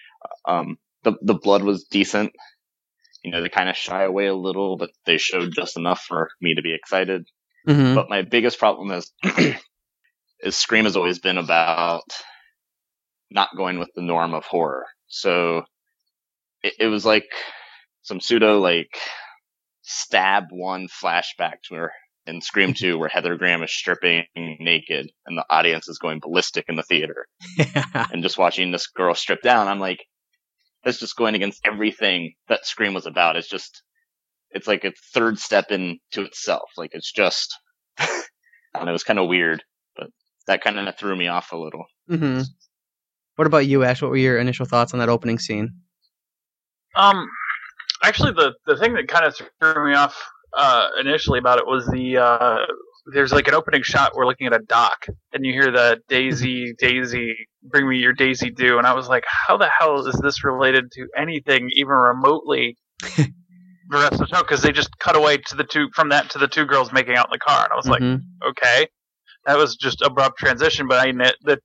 Um, 0.48 0.78
the 1.04 1.16
the 1.22 1.34
blood 1.34 1.64
was 1.64 1.84
decent. 1.84 2.32
You 3.24 3.32
know, 3.32 3.42
they 3.42 3.50
kind 3.50 3.68
of 3.68 3.76
shy 3.76 4.04
away 4.04 4.28
a 4.28 4.36
little, 4.36 4.78
but 4.78 4.90
they 5.06 5.18
showed 5.18 5.54
just 5.54 5.78
enough 5.78 6.02
for 6.08 6.30
me 6.42 6.56
to 6.56 6.62
be 6.62 6.74
excited. 6.74 7.26
Mm-hmm. 7.68 7.96
But 7.96 8.10
my 8.10 8.22
biggest 8.22 8.58
problem 8.58 8.92
is, 8.92 9.12
is 10.40 10.56
Scream 10.56 10.86
has 10.86 10.96
always 10.96 11.20
been 11.20 11.38
about 11.38 12.04
not 13.32 13.50
going 13.56 13.80
with 13.80 13.90
the 13.96 14.02
norm 14.02 14.34
of 14.34 14.46
horror. 14.46 14.86
So 15.08 15.64
it, 16.62 16.74
it 16.80 16.88
was 16.88 17.06
like 17.06 17.28
some 18.04 18.20
pseudo 18.20 18.60
like 18.60 18.98
stab 19.84 20.46
one 20.50 20.88
flashback 20.88 21.62
to 21.68 21.76
her 21.76 21.92
in 22.26 22.42
Scream 22.42 22.74
2 22.78 22.98
where 22.98 23.10
Heather 23.10 23.36
Graham 23.36 23.64
is 23.64 23.72
stripping 23.72 24.26
naked 24.36 25.12
and 25.26 25.38
the 25.38 25.46
audience 25.50 25.88
is 25.88 26.00
going 26.00 26.20
ballistic 26.20 26.66
in 26.68 26.76
the 26.76 26.84
theater. 26.84 27.28
Yeah. 27.58 28.08
And 28.12 28.24
just 28.24 28.38
watching 28.38 28.72
this 28.72 28.88
girl 28.88 29.14
strip 29.14 29.42
down, 29.42 29.68
I'm 29.68 29.80
like, 29.80 30.00
that's 30.84 31.00
just 31.00 31.16
going 31.16 31.36
against 31.36 31.62
everything 31.66 32.34
that 32.50 32.66
Scream 32.66 32.94
was 32.94 33.06
about. 33.06 33.36
It's 33.36 33.48
just, 33.48 33.84
it's 34.52 34.68
like 34.68 34.84
a 34.84 34.94
third 35.14 35.40
step 35.40 35.72
into 35.72 36.00
itself. 36.18 36.72
Like 36.78 36.92
it's 36.94 37.12
just, 37.12 37.58
and 37.98 38.90
it 38.90 38.92
was 38.92 39.04
kind 39.04 39.20
of 39.20 39.28
weird, 39.28 39.64
but 39.96 40.08
that 40.48 40.64
kind 40.64 40.78
of 40.80 40.98
threw 40.98 41.16
me 41.16 41.28
off 41.28 41.52
a 41.52 41.58
little. 41.58 41.86
Mm-hmm. 42.10 42.42
What 43.36 43.48
about 43.48 43.66
you, 43.66 43.84
Ash? 43.84 44.02
What 44.02 44.12
were 44.12 44.18
your 44.18 44.38
initial 44.38 44.66
thoughts 44.66 44.94
on 44.94 45.00
that 45.00 45.10
opening 45.10 45.40
scene? 45.40 45.74
Um, 46.96 47.28
actually, 48.04 48.34
the 48.34 48.54
the 48.66 48.78
thing 48.78 48.94
that 48.94 49.08
kind 49.08 49.26
of 49.26 49.36
threw 49.36 49.90
me 49.90 49.96
off 49.96 50.22
uh, 50.56 50.88
initially 51.00 51.40
about 51.40 51.60
it 51.60 51.66
was 51.66 51.86
the 51.88 52.18
uh, 52.18 52.58
there's 53.14 53.32
like 53.32 53.48
an 53.48 53.54
opening 53.54 53.84
shot. 53.84 54.14
We're 54.16 54.26
looking 54.26 54.48
at 54.48 54.54
a 54.54 54.60
dock, 54.60 55.06
and 55.34 55.46
you 55.46 55.54
hear 55.54 55.72
the 55.72 56.00
Daisy, 56.10 56.74
Daisy, 56.78 57.34
bring 57.64 57.88
me 57.88 57.98
your 57.98 58.14
Daisy 58.14 58.52
do, 58.52 58.78
and 58.78 58.88
I 58.88 58.94
was 58.94 59.08
like, 59.08 59.24
how 59.28 59.58
the 59.58 59.70
hell 59.70 60.06
is 60.06 60.20
this 60.22 60.44
related 60.44 60.92
to 60.94 61.08
anything 61.18 61.70
even 61.74 61.94
remotely? 61.94 62.78
the 63.94 64.00
rest 64.00 64.14
of 64.14 64.20
the 64.20 64.28
show 64.28 64.42
because 64.42 64.62
they 64.62 64.72
just 64.72 64.98
cut 65.00 65.16
away 65.16 65.38
to 65.38 65.56
the 65.56 65.64
two 65.64 65.88
from 65.94 66.10
that 66.10 66.30
to 66.32 66.40
the 66.40 66.48
two 66.48 66.66
girls 66.66 66.92
making 66.92 67.16
out 67.16 67.28
in 67.28 67.32
the 67.32 67.40
car, 67.40 67.64
and 67.64 67.74
I 67.74 67.76
was 67.76 67.86
mm-hmm. 67.86 68.22
like, 68.42 68.52
okay, 68.52 68.88
that 69.46 69.58
was 69.58 69.76
just 69.76 70.02
abrupt 70.02 70.38
transition, 70.40 70.88
but 70.88 71.00
I 71.06 71.12
that 71.44 71.60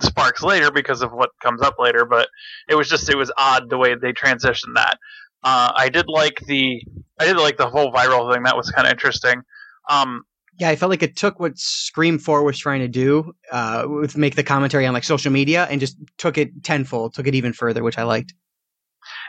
sparks 0.00 0.42
later 0.42 0.70
because 0.70 1.02
of 1.02 1.12
what 1.12 1.30
comes 1.42 1.62
up 1.62 1.76
later. 1.78 2.04
But 2.04 2.28
it 2.68 2.74
was 2.74 2.88
just 2.88 3.08
it 3.08 3.16
was 3.16 3.32
odd 3.38 3.70
the 3.70 3.78
way 3.78 3.94
they 3.94 4.12
transitioned 4.12 4.74
that. 4.74 4.98
Uh, 5.46 5.70
I 5.76 5.88
did 5.88 6.06
like 6.08 6.40
the 6.48 6.82
I 7.20 7.24
did 7.24 7.36
like 7.36 7.56
the 7.56 7.70
whole 7.70 7.92
viral 7.92 8.32
thing. 8.32 8.42
That 8.42 8.56
was 8.56 8.68
kind 8.70 8.84
of 8.84 8.90
interesting. 8.90 9.42
Um, 9.88 10.24
yeah, 10.58 10.70
I 10.70 10.76
felt 10.76 10.90
like 10.90 11.04
it 11.04 11.16
took 11.16 11.38
what 11.38 11.56
Scream 11.56 12.18
Four 12.18 12.42
was 12.42 12.58
trying 12.58 12.80
to 12.80 12.88
do, 12.88 13.32
uh, 13.52 13.84
with 13.86 14.16
make 14.16 14.34
the 14.34 14.42
commentary 14.42 14.86
on 14.86 14.92
like 14.92 15.04
social 15.04 15.30
media, 15.30 15.68
and 15.70 15.80
just 15.80 15.96
took 16.18 16.36
it 16.36 16.64
tenfold, 16.64 17.14
took 17.14 17.28
it 17.28 17.36
even 17.36 17.52
further, 17.52 17.84
which 17.84 17.96
I 17.96 18.02
liked. 18.02 18.34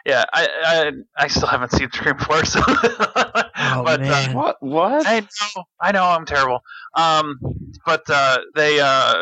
Yeah, 0.08 0.24
I 0.34 0.48
I, 0.66 1.24
I 1.26 1.28
still 1.28 1.48
haven't 1.48 1.72
seen 1.74 1.92
Scream 1.92 2.18
Four, 2.18 2.46
so 2.46 2.62
Oh, 2.66 3.84
but 3.86 4.02
man. 4.02 4.32
Uh, 4.32 4.34
What? 4.34 4.56
What? 4.60 5.06
I 5.06 5.20
know, 5.20 5.64
I 5.80 5.92
know, 5.92 6.04
I'm 6.04 6.26
terrible. 6.26 6.62
Um, 6.96 7.38
but 7.86 8.10
uh, 8.10 8.40
they, 8.56 8.80
uh, 8.80 9.14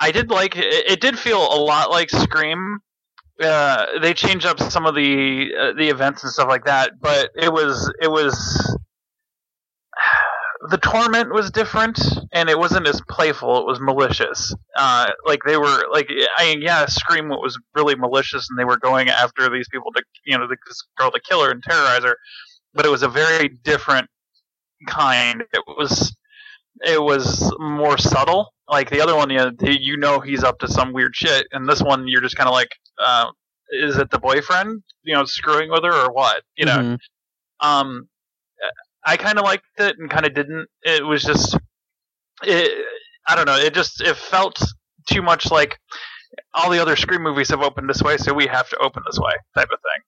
I 0.00 0.10
did 0.10 0.30
like 0.30 0.56
it. 0.56 0.64
It 0.64 1.00
did 1.00 1.16
feel 1.16 1.38
a 1.40 1.60
lot 1.60 1.90
like 1.90 2.10
Scream. 2.10 2.80
Uh, 3.42 3.86
they 4.00 4.14
changed 4.14 4.46
up 4.46 4.58
some 4.58 4.84
of 4.84 4.94
the 4.94 5.50
uh, 5.58 5.72
the 5.74 5.88
events 5.88 6.24
and 6.24 6.32
stuff 6.32 6.48
like 6.48 6.64
that, 6.64 6.92
but 7.00 7.30
it 7.36 7.52
was 7.52 7.92
it 8.00 8.10
was 8.10 8.78
the 10.70 10.78
torment 10.78 11.32
was 11.32 11.50
different, 11.50 12.00
and 12.32 12.48
it 12.48 12.58
wasn't 12.58 12.86
as 12.88 13.00
playful. 13.08 13.58
It 13.58 13.66
was 13.66 13.80
malicious. 13.80 14.54
Uh, 14.76 15.10
like 15.24 15.40
they 15.46 15.56
were 15.56 15.84
like, 15.92 16.10
I 16.36 16.46
mean, 16.46 16.62
yeah, 16.62 16.86
Scream 16.86 17.28
was 17.28 17.58
really 17.74 17.94
malicious, 17.94 18.48
and 18.50 18.58
they 18.58 18.64
were 18.64 18.78
going 18.78 19.08
after 19.08 19.48
these 19.50 19.68
people 19.68 19.92
to, 19.92 20.02
you 20.24 20.36
know, 20.36 20.48
this 20.48 20.82
girl 20.96 21.10
the 21.12 21.20
killer 21.20 21.50
and 21.50 21.62
terrorizer. 21.62 22.14
But 22.74 22.86
it 22.86 22.90
was 22.90 23.02
a 23.02 23.08
very 23.08 23.48
different 23.48 24.08
kind. 24.86 25.42
It 25.52 25.62
was 25.66 26.14
it 26.84 27.02
was 27.02 27.52
more 27.58 27.98
subtle. 27.98 28.52
Like 28.68 28.90
the 28.90 29.00
other 29.00 29.16
one, 29.16 29.30
you 29.30 29.38
know, 29.38 29.52
you 29.60 29.96
know 29.96 30.20
he's 30.20 30.44
up 30.44 30.58
to 30.60 30.68
some 30.68 30.92
weird 30.92 31.16
shit, 31.16 31.46
and 31.52 31.68
this 31.68 31.82
one 31.82 32.06
you're 32.06 32.20
just 32.20 32.36
kind 32.36 32.48
of 32.48 32.52
like, 32.52 32.70
uh, 33.04 33.30
is 33.70 33.96
it 33.98 34.10
the 34.10 34.18
boyfriend, 34.18 34.82
you 35.02 35.14
know, 35.14 35.24
screwing 35.24 35.70
with 35.70 35.84
her 35.84 35.92
or 36.06 36.12
what? 36.12 36.42
You 36.56 36.66
know, 36.66 36.78
Mhm. 36.78 36.98
um, 37.60 38.08
I 39.04 39.16
kind 39.16 39.38
of 39.38 39.44
liked 39.44 39.64
it 39.78 39.96
and 39.98 40.10
kind 40.10 40.26
of 40.26 40.34
didn't. 40.34 40.68
It 40.82 41.04
was 41.06 41.22
just, 41.22 41.56
it, 42.42 42.84
I 43.26 43.34
don't 43.36 43.46
know. 43.46 43.56
It 43.56 43.74
just 43.74 44.00
it 44.00 44.16
felt 44.16 44.60
too 45.08 45.22
much 45.22 45.50
like 45.50 45.78
all 46.54 46.70
the 46.70 46.78
other 46.80 46.96
Scream 46.96 47.22
movies 47.22 47.48
have 47.50 47.62
opened 47.62 47.88
this 47.88 48.02
way, 48.02 48.16
so 48.16 48.34
we 48.34 48.46
have 48.46 48.68
to 48.70 48.76
open 48.78 49.02
this 49.06 49.18
way 49.18 49.32
type 49.54 49.68
of 49.72 49.78
thing. 49.80 50.02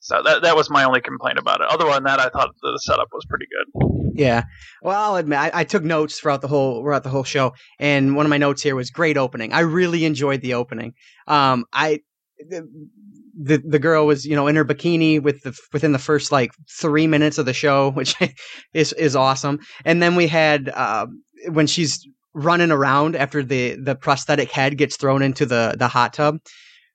So 0.00 0.20
that 0.24 0.42
that 0.42 0.56
was 0.56 0.68
my 0.70 0.82
only 0.84 1.00
complaint 1.00 1.38
about 1.38 1.60
it. 1.60 1.68
Other 1.68 1.84
than 1.84 2.02
that, 2.04 2.18
I 2.18 2.28
thought 2.30 2.50
the 2.60 2.78
setup 2.82 3.08
was 3.12 3.24
pretty 3.26 3.46
good. 3.46 4.12
Yeah. 4.14 4.42
Well, 4.82 5.00
I'll 5.00 5.16
admit 5.16 5.38
I, 5.38 5.50
I 5.54 5.64
took 5.64 5.84
notes 5.84 6.18
throughout 6.18 6.40
the 6.40 6.48
whole 6.48 6.82
throughout 6.82 7.04
the 7.04 7.10
whole 7.10 7.22
show, 7.22 7.52
and 7.78 8.16
one 8.16 8.26
of 8.26 8.30
my 8.30 8.38
notes 8.38 8.62
here 8.62 8.74
was 8.74 8.90
great 8.90 9.16
opening. 9.16 9.52
I 9.52 9.60
really 9.60 10.04
enjoyed 10.04 10.40
the 10.40 10.54
opening. 10.54 10.94
Um, 11.28 11.64
I 11.72 12.00
the 12.48 13.58
the, 13.58 13.78
girl 13.78 14.06
was 14.06 14.26
you 14.26 14.36
know 14.36 14.46
in 14.46 14.56
her 14.56 14.64
bikini 14.64 15.22
with 15.22 15.42
the 15.42 15.58
within 15.72 15.92
the 15.92 15.98
first 15.98 16.32
like 16.32 16.52
three 16.70 17.06
minutes 17.06 17.38
of 17.38 17.46
the 17.46 17.52
show, 17.52 17.90
which 17.94 18.14
is 18.74 18.92
is 18.94 19.16
awesome. 19.16 19.58
And 19.84 20.02
then 20.02 20.16
we 20.16 20.26
had 20.26 20.68
um, 20.70 21.22
when 21.48 21.66
she's 21.66 22.06
running 22.34 22.70
around 22.70 23.16
after 23.16 23.42
the 23.42 23.76
the 23.76 23.94
prosthetic 23.94 24.50
head 24.50 24.78
gets 24.78 24.96
thrown 24.96 25.22
into 25.22 25.46
the 25.46 25.74
the 25.78 25.88
hot 25.88 26.12
tub, 26.12 26.38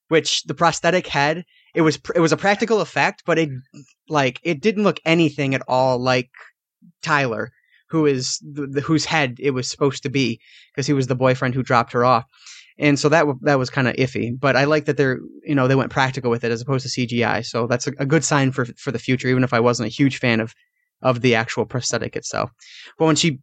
which 0.10 0.44
the 0.44 0.56
prosthetic 0.56 1.08
head 1.08 1.44
it 1.74 1.82
was 1.82 2.00
it 2.16 2.20
was 2.20 2.32
a 2.32 2.38
practical 2.38 2.82
effect, 2.82 3.24
but 3.26 3.38
it 3.38 3.50
like 4.10 4.40
it 4.44 4.62
didn't 4.62 4.84
look 4.84 5.00
anything 5.06 5.54
at 5.54 5.62
all 5.68 6.00
like 6.00 6.30
Tyler, 7.04 7.52
who 7.90 8.06
is 8.06 8.40
the, 8.40 8.66
the, 8.68 8.82
whose 8.82 9.06
head 9.06 9.38
it 9.40 9.52
was 9.52 9.70
supposed 9.70 10.02
to 10.04 10.10
be, 10.10 10.40
because 10.72 10.88
he 10.88 10.94
was 10.94 11.08
the 11.08 11.16
boyfriend 11.16 11.54
who 11.54 11.62
dropped 11.62 11.94
her 11.94 12.04
off, 12.04 12.26
and 12.80 13.00
so 13.00 13.10
that 13.10 13.22
w- 13.22 13.40
that 13.44 13.58
was 13.58 13.70
kind 13.70 13.88
of 13.88 13.96
iffy. 13.96 14.38
But 14.38 14.56
I 14.56 14.66
like 14.66 14.86
that 14.86 14.98
they're 14.98 15.20
you 15.44 15.56
know 15.56 15.68
they 15.68 15.76
went 15.76 15.92
practical 15.92 16.30
with 16.30 16.44
it 16.44 16.52
as 16.52 16.62
opposed 16.62 16.88
to 16.88 17.08
CGI, 17.08 17.46
so 17.46 17.68
that's 17.68 17.88
a, 17.88 17.94
a 18.00 18.06
good 18.06 18.24
sign 18.24 18.52
for 18.52 18.66
for 18.66 18.92
the 18.92 19.00
future. 19.00 19.28
Even 19.28 19.44
if 19.44 19.54
I 19.54 19.60
wasn't 19.60 19.88
a 19.88 19.92
huge 19.92 20.20
fan 20.20 20.40
of 20.40 20.54
of 21.02 21.22
the 21.22 21.36
actual 21.36 21.66
prosthetic 21.66 22.16
itself, 22.16 22.52
but 22.98 23.06
when 23.06 23.16
she 23.16 23.40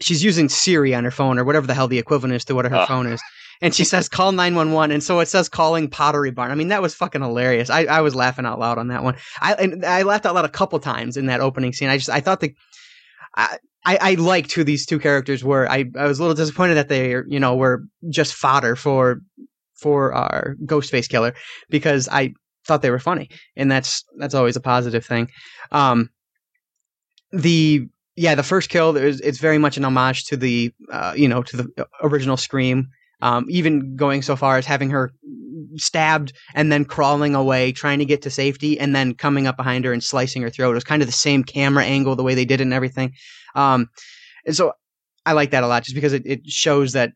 she's 0.00 0.24
using 0.24 0.48
Siri 0.48 0.94
on 0.94 1.04
her 1.04 1.10
phone 1.10 1.38
or 1.38 1.44
whatever 1.44 1.66
the 1.66 1.74
hell 1.74 1.88
the 1.88 1.98
equivalent 1.98 2.34
is 2.34 2.44
to 2.46 2.54
what 2.54 2.64
her 2.64 2.86
phone 2.86 3.06
is. 3.06 3.22
And 3.60 3.74
she 3.74 3.84
says 3.84 4.08
call 4.08 4.32
911 4.32 4.90
and 4.92 5.02
so 5.02 5.20
it 5.20 5.28
says 5.28 5.48
calling 5.48 5.88
Pottery 5.88 6.32
Barn. 6.32 6.50
I 6.50 6.54
mean 6.56 6.68
that 6.68 6.82
was 6.82 6.94
fucking 6.94 7.22
hilarious. 7.22 7.70
I, 7.70 7.84
I 7.84 8.00
was 8.00 8.14
laughing 8.14 8.44
out 8.44 8.58
loud 8.58 8.78
on 8.78 8.88
that 8.88 9.04
one. 9.04 9.16
I 9.40 9.54
and 9.54 9.84
I 9.84 10.02
laughed 10.02 10.26
out 10.26 10.34
loud 10.34 10.44
a 10.44 10.50
couple 10.50 10.78
times 10.80 11.16
in 11.16 11.26
that 11.26 11.40
opening 11.40 11.72
scene. 11.72 11.88
I 11.88 11.96
just 11.96 12.10
I 12.10 12.20
thought 12.20 12.40
the 12.40 12.54
I 13.36 13.58
I, 13.84 13.98
I 14.00 14.14
liked 14.14 14.52
who 14.52 14.64
these 14.64 14.86
two 14.86 14.98
characters 14.98 15.44
were. 15.44 15.70
I, 15.70 15.84
I 15.96 16.06
was 16.06 16.18
a 16.18 16.22
little 16.22 16.34
disappointed 16.34 16.74
that 16.74 16.88
they 16.88 17.10
you 17.28 17.40
know 17.40 17.54
were 17.54 17.84
just 18.08 18.34
fodder 18.34 18.76
for 18.76 19.20
for 19.74 20.14
our 20.14 20.56
Ghostface 20.64 21.08
killer 21.08 21.34
because 21.68 22.08
I 22.10 22.34
thought 22.66 22.80
they 22.80 22.90
were 22.90 22.98
funny 22.98 23.28
and 23.56 23.70
that's 23.70 24.04
that's 24.18 24.34
always 24.34 24.56
a 24.56 24.60
positive 24.60 25.04
thing. 25.04 25.28
Um 25.70 26.10
the 27.32 27.88
yeah, 28.16 28.34
the 28.34 28.42
first 28.42 28.68
kill 28.68 28.96
is 28.96 29.20
it's 29.20 29.38
very 29.38 29.58
much 29.58 29.76
an 29.76 29.84
homage 29.84 30.24
to 30.26 30.36
the 30.36 30.72
uh, 30.90 31.14
you 31.16 31.28
know 31.28 31.42
to 31.42 31.56
the 31.56 31.86
original 32.02 32.36
Scream. 32.36 32.88
Um, 33.20 33.46
even 33.48 33.96
going 33.96 34.22
so 34.22 34.36
far 34.36 34.58
as 34.58 34.66
having 34.66 34.90
her 34.90 35.12
stabbed 35.76 36.32
and 36.54 36.70
then 36.70 36.84
crawling 36.84 37.34
away, 37.34 37.72
trying 37.72 37.98
to 37.98 38.04
get 38.04 38.22
to 38.22 38.30
safety, 38.30 38.78
and 38.78 38.94
then 38.94 39.14
coming 39.14 39.46
up 39.46 39.56
behind 39.56 39.84
her 39.84 39.92
and 39.92 40.02
slicing 40.02 40.42
her 40.42 40.50
throat. 40.50 40.72
It 40.72 40.74
was 40.74 40.84
kind 40.84 41.02
of 41.02 41.08
the 41.08 41.12
same 41.12 41.44
camera 41.44 41.84
angle, 41.84 42.16
the 42.16 42.22
way 42.22 42.34
they 42.34 42.44
did 42.44 42.60
it 42.60 42.64
and 42.64 42.72
everything. 42.72 43.12
Um, 43.54 43.88
and 44.46 44.54
so 44.54 44.72
I 45.26 45.32
like 45.32 45.50
that 45.52 45.64
a 45.64 45.66
lot, 45.66 45.84
just 45.84 45.94
because 45.94 46.12
it, 46.12 46.22
it 46.26 46.46
shows 46.46 46.92
that 46.92 47.12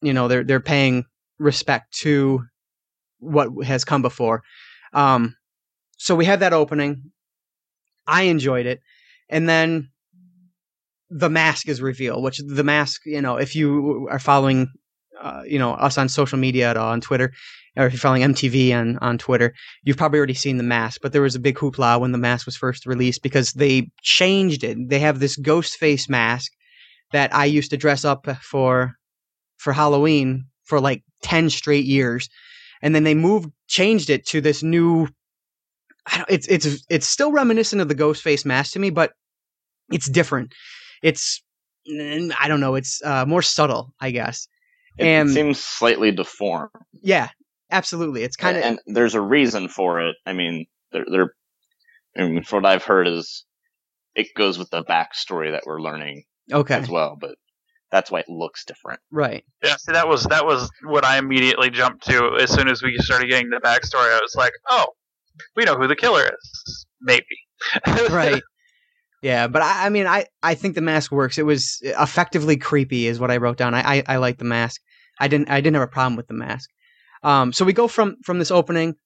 you 0.00 0.12
know 0.12 0.28
they're 0.28 0.44
they're 0.44 0.60
paying 0.60 1.04
respect 1.38 1.92
to 1.98 2.44
what 3.18 3.48
has 3.64 3.84
come 3.84 4.02
before. 4.02 4.42
Um, 4.92 5.34
so 5.96 6.14
we 6.14 6.24
had 6.24 6.40
that 6.40 6.52
opening. 6.52 7.10
I 8.06 8.22
enjoyed 8.22 8.66
it, 8.66 8.80
and 9.28 9.48
then 9.48 9.90
the 11.10 11.30
mask 11.30 11.68
is 11.68 11.80
revealed. 11.80 12.22
Which 12.22 12.38
the 12.38 12.64
mask, 12.64 13.02
you 13.06 13.20
know, 13.20 13.36
if 13.36 13.56
you 13.56 14.08
are 14.10 14.18
following, 14.18 14.68
uh, 15.24 15.42
you 15.46 15.58
know, 15.58 15.72
us 15.72 15.96
on 15.96 16.08
social 16.08 16.38
media 16.38 16.68
at 16.70 16.76
all 16.76 16.92
on 16.92 17.00
Twitter, 17.00 17.32
or 17.76 17.86
if 17.86 17.92
you're 17.94 17.98
following 17.98 18.22
MTV 18.22 18.74
on 18.74 18.98
on 18.98 19.16
Twitter, 19.16 19.54
you've 19.82 19.96
probably 19.96 20.18
already 20.18 20.34
seen 20.34 20.58
the 20.58 20.62
mask. 20.62 21.00
But 21.02 21.12
there 21.12 21.22
was 21.22 21.34
a 21.34 21.40
big 21.40 21.56
hoopla 21.56 21.98
when 21.98 22.12
the 22.12 22.18
mask 22.18 22.44
was 22.46 22.56
first 22.56 22.84
released 22.84 23.22
because 23.22 23.52
they 23.52 23.90
changed 24.02 24.62
it. 24.62 24.76
They 24.88 24.98
have 25.00 25.18
this 25.18 25.36
ghost 25.36 25.76
face 25.76 26.08
mask 26.10 26.52
that 27.12 27.34
I 27.34 27.46
used 27.46 27.70
to 27.70 27.78
dress 27.78 28.04
up 28.04 28.28
for 28.42 28.92
for 29.56 29.72
Halloween 29.72 30.44
for 30.64 30.78
like 30.78 31.02
ten 31.22 31.48
straight 31.48 31.86
years, 31.86 32.28
and 32.82 32.94
then 32.94 33.04
they 33.04 33.14
moved 33.14 33.50
changed 33.66 34.10
it 34.10 34.26
to 34.26 34.42
this 34.42 34.62
new. 34.62 35.08
I 36.06 36.18
don't, 36.18 36.30
it's 36.30 36.46
it's 36.48 36.84
it's 36.90 37.06
still 37.06 37.32
reminiscent 37.32 37.80
of 37.80 37.88
the 37.88 37.94
ghost 37.94 38.22
face 38.22 38.44
mask 38.44 38.74
to 38.74 38.78
me, 38.78 38.90
but 38.90 39.12
it's 39.90 40.08
different. 40.08 40.52
It's 41.02 41.42
I 41.88 42.46
don't 42.46 42.60
know. 42.60 42.74
It's 42.74 43.02
uh, 43.02 43.24
more 43.24 43.42
subtle, 43.42 43.94
I 44.00 44.10
guess. 44.10 44.48
It 44.98 45.06
And- 45.06 45.30
seems 45.30 45.62
slightly 45.62 46.12
deformed, 46.12 46.70
Yeah, 47.02 47.28
absolutely. 47.70 48.22
It's 48.22 48.36
kind 48.36 48.56
of 48.56 48.62
and 48.64 48.78
there's 48.86 49.14
a 49.14 49.20
reason 49.20 49.68
for 49.68 50.00
it. 50.00 50.16
I 50.26 50.32
mean, 50.32 50.66
they're, 50.92 51.04
they're 51.10 51.34
I 52.16 52.28
mean, 52.28 52.44
from 52.44 52.62
what 52.62 52.70
I've 52.72 52.84
heard 52.84 53.08
is 53.08 53.44
it 54.14 54.28
goes 54.36 54.58
with 54.58 54.70
the 54.70 54.84
backstory 54.84 55.50
that 55.50 55.64
we're 55.66 55.80
learning 55.80 56.24
okay, 56.52 56.76
as 56.76 56.88
well, 56.88 57.16
but 57.20 57.34
that's 57.90 58.10
why 58.10 58.20
it 58.20 58.28
looks 58.28 58.64
different. 58.64 59.00
right. 59.10 59.44
Yeah, 59.62 59.76
see, 59.76 59.92
that 59.92 60.06
was 60.08 60.24
that 60.24 60.46
was 60.46 60.70
what 60.84 61.04
I 61.04 61.18
immediately 61.18 61.70
jumped 61.70 62.06
to 62.06 62.36
as 62.40 62.52
soon 62.52 62.68
as 62.68 62.82
we 62.82 62.96
started 62.98 63.28
getting 63.28 63.50
the 63.50 63.60
backstory. 63.60 64.12
I 64.16 64.20
was 64.22 64.34
like, 64.36 64.52
oh, 64.70 64.86
we 65.56 65.64
know 65.64 65.74
who 65.76 65.88
the 65.88 65.96
killer 65.96 66.22
is, 66.24 66.86
maybe. 67.00 67.24
right. 68.10 68.42
Yeah, 69.24 69.46
but 69.46 69.62
I, 69.62 69.86
I 69.86 69.88
mean, 69.88 70.06
I, 70.06 70.26
I 70.42 70.54
think 70.54 70.74
the 70.74 70.82
mask 70.82 71.10
works. 71.10 71.38
It 71.38 71.46
was 71.46 71.78
effectively 71.82 72.58
creepy, 72.58 73.06
is 73.06 73.18
what 73.18 73.30
I 73.30 73.38
wrote 73.38 73.56
down. 73.56 73.72
I, 73.74 73.96
I, 73.96 74.02
I 74.06 74.16
like 74.18 74.36
the 74.36 74.44
mask. 74.44 74.82
I 75.18 75.28
didn't 75.28 75.48
I 75.48 75.62
didn't 75.62 75.76
have 75.76 75.88
a 75.88 75.90
problem 75.90 76.14
with 76.14 76.26
the 76.26 76.34
mask. 76.34 76.68
Um, 77.22 77.50
so 77.50 77.64
we 77.64 77.72
go 77.72 77.88
from 77.88 78.16
from 78.22 78.38
this 78.38 78.50
opening, 78.50 78.96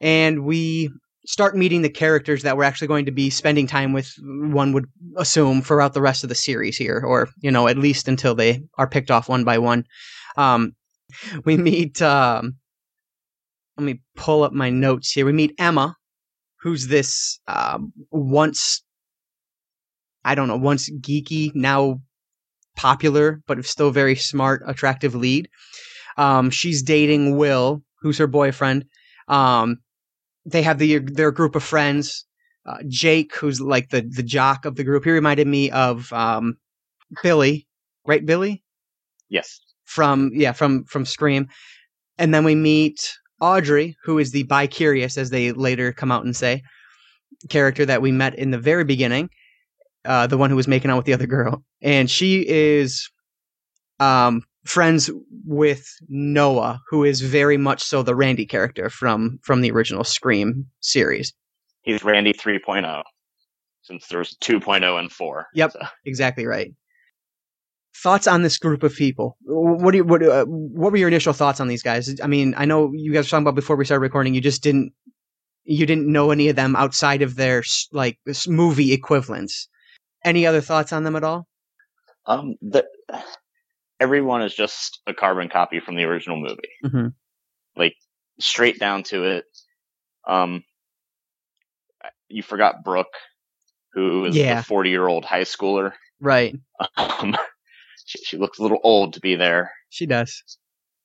and 0.00 0.44
we 0.46 0.90
start 1.26 1.58
meeting 1.58 1.82
the 1.82 1.90
characters 1.90 2.42
that 2.42 2.56
we're 2.56 2.64
actually 2.64 2.88
going 2.88 3.04
to 3.04 3.12
be 3.12 3.28
spending 3.28 3.66
time 3.66 3.92
with. 3.92 4.10
One 4.22 4.72
would 4.72 4.86
assume 5.18 5.60
throughout 5.60 5.92
the 5.92 6.00
rest 6.00 6.22
of 6.22 6.30
the 6.30 6.34
series 6.34 6.78
here, 6.78 7.02
or 7.06 7.28
you 7.42 7.50
know, 7.50 7.68
at 7.68 7.76
least 7.76 8.08
until 8.08 8.34
they 8.34 8.62
are 8.78 8.88
picked 8.88 9.10
off 9.10 9.28
one 9.28 9.44
by 9.44 9.58
one. 9.58 9.84
Um, 10.38 10.72
we 11.44 11.58
meet. 11.58 12.00
Um, 12.00 12.56
let 13.76 13.84
me 13.84 14.00
pull 14.16 14.42
up 14.42 14.54
my 14.54 14.70
notes 14.70 15.12
here. 15.12 15.26
We 15.26 15.32
meet 15.32 15.54
Emma, 15.58 15.96
who's 16.62 16.86
this 16.86 17.38
um, 17.46 17.92
once 18.10 18.80
I 20.26 20.34
don't 20.34 20.48
know, 20.48 20.56
once 20.56 20.90
geeky, 20.90 21.54
now 21.54 22.00
popular, 22.76 23.40
but 23.46 23.64
still 23.64 23.90
very 23.90 24.16
smart, 24.16 24.62
attractive 24.66 25.14
lead. 25.14 25.48
Um, 26.18 26.50
she's 26.50 26.82
dating 26.82 27.36
Will, 27.36 27.82
who's 28.00 28.18
her 28.18 28.26
boyfriend. 28.26 28.84
Um, 29.28 29.78
they 30.44 30.62
have 30.62 30.78
the, 30.78 30.98
their 30.98 31.30
group 31.30 31.54
of 31.56 31.62
friends. 31.62 32.26
Uh, 32.66 32.78
Jake, 32.88 33.34
who's 33.36 33.60
like 33.60 33.90
the, 33.90 34.02
the 34.02 34.22
jock 34.22 34.64
of 34.64 34.74
the 34.76 34.84
group, 34.84 35.04
he 35.04 35.10
reminded 35.10 35.46
me 35.46 35.70
of 35.70 36.12
um, 36.12 36.54
Billy, 37.22 37.66
right? 38.06 38.24
Billy 38.26 38.64
Yes. 39.28 39.60
from 39.84 40.30
yeah 40.34 40.52
from 40.52 40.84
from 40.84 41.04
Scream, 41.04 41.48
and 42.18 42.34
then 42.34 42.44
we 42.44 42.54
meet 42.54 42.98
Audrey, 43.40 43.96
who 44.04 44.18
is 44.18 44.32
the 44.32 44.42
bi-curious, 44.44 45.16
as 45.18 45.30
they 45.30 45.52
later 45.52 45.92
come 45.92 46.10
out 46.10 46.24
and 46.24 46.34
say, 46.34 46.62
character 47.48 47.86
that 47.86 48.02
we 48.02 48.10
met 48.12 48.34
in 48.36 48.50
the 48.50 48.58
very 48.58 48.84
beginning, 48.84 49.28
uh, 50.06 50.26
the 50.26 50.38
one 50.38 50.50
who 50.50 50.56
was 50.56 50.68
making 50.68 50.90
out 50.90 50.96
with 50.96 51.06
the 51.06 51.12
other 51.12 51.26
girl, 51.26 51.64
and 51.82 52.10
she 52.10 52.46
is 52.46 53.10
um, 54.00 54.42
friends 54.64 55.10
with 55.46 55.86
Noah, 56.08 56.80
who 56.88 57.04
is 57.04 57.20
very 57.20 57.56
much 57.56 57.82
so 57.82 58.02
the 58.02 58.14
Randy 58.14 58.46
character 58.46 58.90
from 58.90 59.38
from 59.42 59.60
the 59.60 59.70
original 59.70 60.04
Scream 60.04 60.66
series. 60.80 61.32
He's 61.82 62.04
Randy 62.04 62.34
oh. 62.36 62.42
3.0. 62.42 63.02
since 63.82 64.08
there 64.08 64.18
was 64.18 64.36
2.0 64.42 64.98
and 64.98 65.10
4. 65.10 65.46
Yep. 65.54 65.72
So, 65.72 65.80
Exactly 66.04 66.44
right. 66.44 66.72
Thoughts 68.02 68.26
on 68.26 68.42
this 68.42 68.58
group 68.58 68.82
of 68.82 68.94
people? 68.94 69.38
What 69.44 69.92
do 69.92 69.98
you, 69.98 70.04
what 70.04 70.22
uh, 70.22 70.44
what 70.44 70.92
were 70.92 70.98
your 70.98 71.08
initial 71.08 71.32
thoughts 71.32 71.60
on 71.60 71.68
these 71.68 71.82
guys? 71.82 72.20
I 72.20 72.26
mean, 72.26 72.54
I 72.56 72.66
know 72.66 72.92
you 72.94 73.12
guys 73.12 73.24
were 73.24 73.30
talking 73.30 73.44
about 73.44 73.54
before 73.54 73.76
we 73.76 73.86
started 73.86 74.02
recording. 74.02 74.34
You 74.34 74.42
just 74.42 74.62
didn't 74.62 74.92
you 75.64 75.86
didn't 75.86 76.10
know 76.10 76.30
any 76.30 76.48
of 76.48 76.56
them 76.56 76.76
outside 76.76 77.22
of 77.22 77.36
their 77.36 77.62
like 77.92 78.18
movie 78.46 78.92
equivalents. 78.92 79.68
Any 80.24 80.46
other 80.46 80.60
thoughts 80.60 80.92
on 80.92 81.04
them 81.04 81.16
at 81.16 81.24
all? 81.24 81.46
um, 82.28 82.56
the, 82.60 82.84
everyone 84.00 84.42
is 84.42 84.52
just 84.54 85.00
a 85.06 85.14
carbon 85.14 85.48
copy 85.48 85.78
from 85.78 85.94
the 85.94 86.02
original 86.04 86.36
movie. 86.40 86.56
Mhm. 86.84 87.14
Like, 87.76 87.94
straight 88.40 88.80
down 88.80 89.04
to 89.04 89.24
it. 89.24 89.44
Um, 90.26 90.64
you 92.28 92.42
forgot 92.42 92.82
Brooke, 92.84 93.14
who 93.92 94.24
is 94.24 94.36
Yeah. 94.36 94.56
the 94.56 94.62
40 94.64 94.90
year 94.90 95.06
old 95.06 95.24
high 95.24 95.42
schooler. 95.42 95.92
Right. 96.20 96.56
Um, 96.96 97.36
she, 98.06 98.18
she 98.24 98.36
looks 98.38 98.58
a 98.58 98.62
little 98.62 98.80
old 98.82 99.12
to 99.14 99.20
be 99.20 99.36
there, 99.36 99.70
She 99.90 100.06
does. 100.06 100.42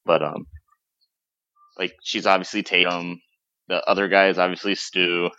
but 0.06 0.24
um, 0.24 0.48
like 1.78 1.96
she's 2.02 2.26
obviously 2.26 2.64
Tatum. 2.64 3.22
The 3.68 3.84
other 3.88 4.08
guy 4.08 4.30
is 4.30 4.40
obviously 4.40 4.74
Stu. 4.76 5.30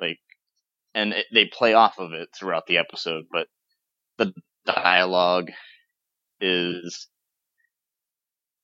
Like, 0.00 0.18
and 0.94 1.12
it, 1.12 1.26
they 1.32 1.46
play 1.46 1.74
off 1.74 1.98
of 1.98 2.12
it 2.12 2.28
throughout 2.34 2.66
the 2.66 2.78
episode, 2.78 3.24
but 3.30 3.46
the 4.18 4.32
dialogue 4.66 5.50
is 6.40 7.08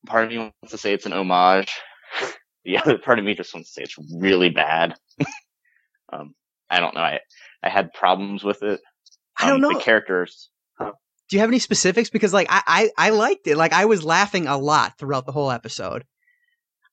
part 0.06 0.24
of 0.24 0.30
me 0.30 0.38
wants 0.38 0.54
to 0.70 0.78
say 0.78 0.92
it's 0.92 1.06
an 1.06 1.12
homage. 1.12 1.72
The 2.64 2.76
other 2.76 2.98
part 2.98 3.18
of 3.18 3.24
me 3.24 3.34
just 3.34 3.54
wants 3.54 3.70
to 3.70 3.74
say 3.74 3.82
it's 3.84 3.96
really 4.20 4.50
bad. 4.50 4.94
um, 6.12 6.34
I 6.68 6.80
don't 6.80 6.94
know. 6.94 7.00
I 7.00 7.20
I 7.62 7.70
had 7.70 7.94
problems 7.94 8.44
with 8.44 8.62
it. 8.62 8.80
I 9.40 9.46
don't 9.48 9.64
Um, 9.64 9.72
know. 9.72 9.78
The 9.78 9.84
characters. 9.84 10.50
Do 10.78 10.92
you 11.30 11.40
have 11.40 11.48
any 11.48 11.60
specifics? 11.60 12.10
Because 12.10 12.34
like 12.34 12.48
I, 12.50 12.90
I 12.98 13.06
I 13.06 13.10
liked 13.10 13.46
it. 13.46 13.56
Like 13.56 13.72
I 13.72 13.86
was 13.86 14.04
laughing 14.04 14.48
a 14.48 14.58
lot 14.58 14.98
throughout 14.98 15.24
the 15.24 15.32
whole 15.32 15.50
episode. 15.50 16.04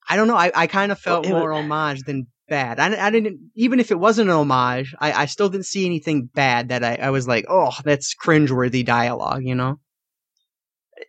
I 0.07 0.15
don't 0.15 0.29
know. 0.29 0.37
I, 0.37 0.51
I 0.55 0.67
kind 0.67 0.93
of 0.93 0.99
felt 0.99 1.25
Well, 1.25 1.39
more 1.39 1.51
homage 1.51 2.03
than 2.03 2.27
bad. 2.47 2.79
I, 2.79 3.07
I 3.07 3.09
didn't 3.09 3.51
even 3.55 3.79
if 3.79 3.91
it 3.91 3.99
wasn't 3.99 4.29
an 4.29 4.35
homage. 4.35 4.95
I, 4.99 5.13
I 5.13 5.25
still 5.25 5.49
didn't 5.49 5.65
see 5.65 5.85
anything 5.85 6.29
bad 6.33 6.69
that 6.69 6.83
I, 6.83 6.95
I 6.95 7.09
was 7.09 7.27
like, 7.27 7.45
oh, 7.49 7.71
that's 7.83 8.15
cringeworthy 8.15 8.85
dialogue. 8.85 9.43
You 9.43 9.55
know? 9.55 9.79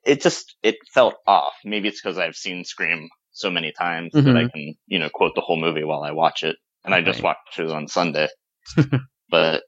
it 0.04 0.22
just 0.22 0.56
it 0.62 0.76
felt 0.92 1.14
off. 1.26 1.54
Maybe 1.64 1.88
it's 1.88 2.00
because 2.00 2.18
I've 2.18 2.36
seen 2.36 2.64
Scream 2.64 3.08
so 3.32 3.50
many 3.50 3.72
times 3.72 4.12
that 4.12 4.20
I 4.20 4.44
mm-hmm. 4.44 4.46
can 4.48 4.74
you 4.86 4.98
know 4.98 5.10
quote 5.12 5.34
the 5.34 5.40
whole 5.40 5.60
movie 5.60 5.84
while 5.84 6.02
I 6.02 6.12
watch 6.12 6.42
it, 6.42 6.56
and 6.84 6.94
I 6.94 7.02
just 7.02 7.22
Right. 7.22 7.36
watched 7.46 7.58
it 7.58 7.70
on 7.70 7.88
Sunday. 7.88 8.28
but 9.30 9.64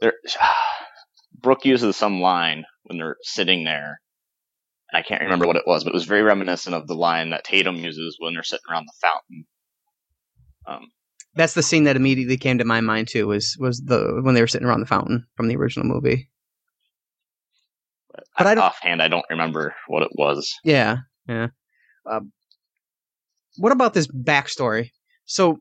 there, 0.00 0.14
Brooke 1.40 1.64
uses 1.64 1.96
some 1.96 2.20
line 2.20 2.64
when 2.84 2.98
they're 2.98 3.16
sitting 3.22 3.64
there. 3.64 4.00
I 4.92 5.02
can't 5.02 5.22
remember 5.22 5.46
what 5.46 5.56
it 5.56 5.66
was, 5.66 5.84
but 5.84 5.90
it 5.90 5.94
was 5.94 6.04
very 6.04 6.22
reminiscent 6.22 6.74
of 6.74 6.86
the 6.86 6.94
line 6.94 7.30
that 7.30 7.44
Tatum 7.44 7.76
uses 7.76 8.16
when 8.20 8.34
they're 8.34 8.44
sitting 8.44 8.64
around 8.70 8.86
the 8.86 8.92
fountain. 9.00 9.46
Um, 10.66 10.86
That's 11.34 11.54
the 11.54 11.62
scene 11.62 11.84
that 11.84 11.96
immediately 11.96 12.36
came 12.36 12.58
to 12.58 12.64
my 12.64 12.80
mind 12.80 13.08
too. 13.08 13.26
Was 13.26 13.56
was 13.58 13.80
the 13.82 14.20
when 14.22 14.34
they 14.34 14.40
were 14.40 14.46
sitting 14.46 14.66
around 14.66 14.80
the 14.80 14.86
fountain 14.86 15.26
from 15.36 15.48
the 15.48 15.56
original 15.56 15.86
movie? 15.86 16.28
but 18.12 18.24
But 18.38 18.46
I 18.46 18.54
don't- 18.54 18.64
offhand, 18.64 19.02
I 19.02 19.08
don't 19.08 19.26
remember 19.30 19.74
what 19.88 20.02
it 20.02 20.10
was. 20.14 20.54
Yeah, 20.64 20.98
yeah. 21.28 21.48
Um, 22.10 22.32
what 23.56 23.72
about 23.72 23.94
this 23.94 24.06
backstory? 24.06 24.90
So, 25.24 25.58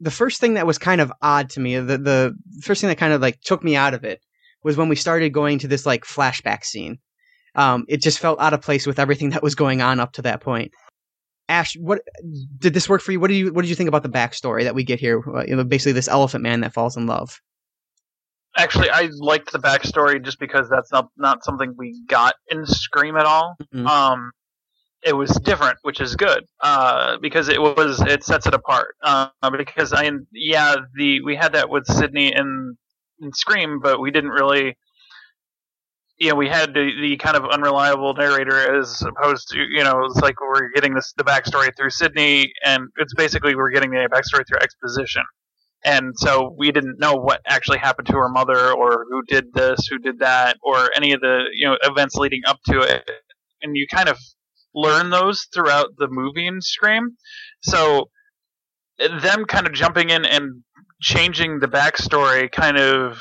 the 0.00 0.10
first 0.10 0.40
thing 0.40 0.54
that 0.54 0.66
was 0.66 0.78
kind 0.78 1.00
of 1.00 1.12
odd 1.22 1.50
to 1.50 1.60
me, 1.60 1.76
the 1.78 1.98
the 1.98 2.34
first 2.62 2.80
thing 2.80 2.88
that 2.88 2.98
kind 2.98 3.12
of 3.12 3.20
like 3.20 3.40
took 3.42 3.62
me 3.64 3.76
out 3.76 3.94
of 3.94 4.04
it, 4.04 4.20
was 4.62 4.76
when 4.76 4.88
we 4.88 4.96
started 4.96 5.30
going 5.32 5.58
to 5.60 5.68
this 5.68 5.86
like 5.86 6.04
flashback 6.04 6.64
scene. 6.64 6.98
Um, 7.54 7.84
it 7.88 8.00
just 8.00 8.18
felt 8.18 8.40
out 8.40 8.54
of 8.54 8.62
place 8.62 8.86
with 8.86 8.98
everything 8.98 9.30
that 9.30 9.42
was 9.42 9.54
going 9.54 9.82
on 9.82 10.00
up 10.00 10.12
to 10.14 10.22
that 10.22 10.40
point. 10.40 10.72
Ash, 11.48 11.76
what 11.76 12.02
did 12.58 12.74
this 12.74 12.88
work 12.88 13.02
for 13.02 13.12
you? 13.12 13.20
What 13.20 13.28
do 13.28 13.34
you 13.34 13.52
what 13.52 13.62
did 13.62 13.68
you 13.68 13.74
think 13.74 13.88
about 13.88 14.02
the 14.02 14.08
backstory 14.08 14.64
that 14.64 14.74
we 14.74 14.84
get 14.84 15.00
here? 15.00 15.22
Uh, 15.26 15.44
You 15.46 15.56
know, 15.56 15.64
basically 15.64 15.92
this 15.92 16.08
elephant 16.08 16.42
man 16.42 16.60
that 16.60 16.72
falls 16.72 16.96
in 16.96 17.06
love. 17.06 17.40
Actually, 18.56 18.90
I 18.90 19.08
liked 19.18 19.50
the 19.52 19.58
backstory 19.58 20.22
just 20.22 20.38
because 20.38 20.68
that's 20.68 20.92
not 20.92 21.08
not 21.16 21.44
something 21.44 21.74
we 21.76 22.02
got 22.06 22.34
in 22.50 22.66
Scream 22.66 23.16
at 23.16 23.26
all. 23.26 23.56
Mhm. 23.74 23.86
Um, 23.86 24.30
it 25.02 25.14
was 25.14 25.30
different, 25.42 25.78
which 25.82 26.00
is 26.00 26.14
good 26.14 26.44
uh, 26.62 27.18
because 27.18 27.48
it 27.48 27.60
was 27.60 28.00
it 28.02 28.22
sets 28.24 28.46
it 28.46 28.54
apart. 28.54 28.94
Uh, 29.02 29.28
because 29.56 29.92
I 29.92 30.10
yeah 30.32 30.76
the 30.94 31.22
we 31.22 31.34
had 31.34 31.54
that 31.54 31.70
with 31.70 31.86
Sidney 31.86 32.32
in 32.34 32.76
in 33.20 33.32
Scream, 33.32 33.80
but 33.80 34.00
we 34.00 34.10
didn't 34.10 34.30
really. 34.30 34.76
You 36.18 36.30
know, 36.30 36.36
we 36.36 36.48
had 36.48 36.74
the, 36.74 36.90
the 37.00 37.16
kind 37.16 37.36
of 37.36 37.44
unreliable 37.44 38.14
narrator 38.14 38.78
as 38.78 39.02
opposed 39.02 39.48
to, 39.48 39.58
you 39.58 39.82
know, 39.82 40.04
it's 40.04 40.20
like 40.20 40.40
we're 40.40 40.70
getting 40.70 40.94
this 40.94 41.12
the 41.16 41.24
backstory 41.24 41.70
through 41.76 41.90
Sidney, 41.90 42.52
and 42.64 42.88
it's 42.96 43.14
basically 43.14 43.56
we're 43.56 43.70
getting 43.70 43.90
the 43.90 44.08
backstory 44.12 44.46
through 44.46 44.58
exposition. 44.60 45.22
And 45.84 46.12
so 46.16 46.54
we 46.56 46.70
didn't 46.70 47.00
know 47.00 47.14
what 47.14 47.40
actually 47.46 47.78
happened 47.78 48.06
to 48.08 48.14
her 48.14 48.28
mother 48.28 48.72
or 48.72 49.04
who 49.10 49.22
did 49.26 49.52
this 49.52 49.88
who 49.88 49.98
did 49.98 50.20
that 50.20 50.56
or 50.62 50.90
any 50.94 51.12
of 51.12 51.20
the 51.20 51.44
you 51.52 51.66
know 51.66 51.76
events 51.82 52.14
leading 52.14 52.42
up 52.46 52.58
to 52.68 52.80
it. 52.80 53.08
And 53.62 53.76
you 53.76 53.86
kind 53.92 54.08
of 54.08 54.18
learn 54.74 55.10
those 55.10 55.48
throughout 55.52 55.96
the 55.98 56.08
movie 56.08 56.46
and 56.46 56.62
scream. 56.62 57.16
So 57.62 58.10
them 58.98 59.44
kind 59.44 59.66
of 59.66 59.72
jumping 59.72 60.10
in 60.10 60.24
and 60.24 60.62
changing 61.00 61.58
the 61.58 61.66
backstory 61.66 62.50
kind 62.50 62.78
of 62.78 63.20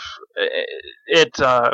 it 1.07 1.39
uh, 1.39 1.71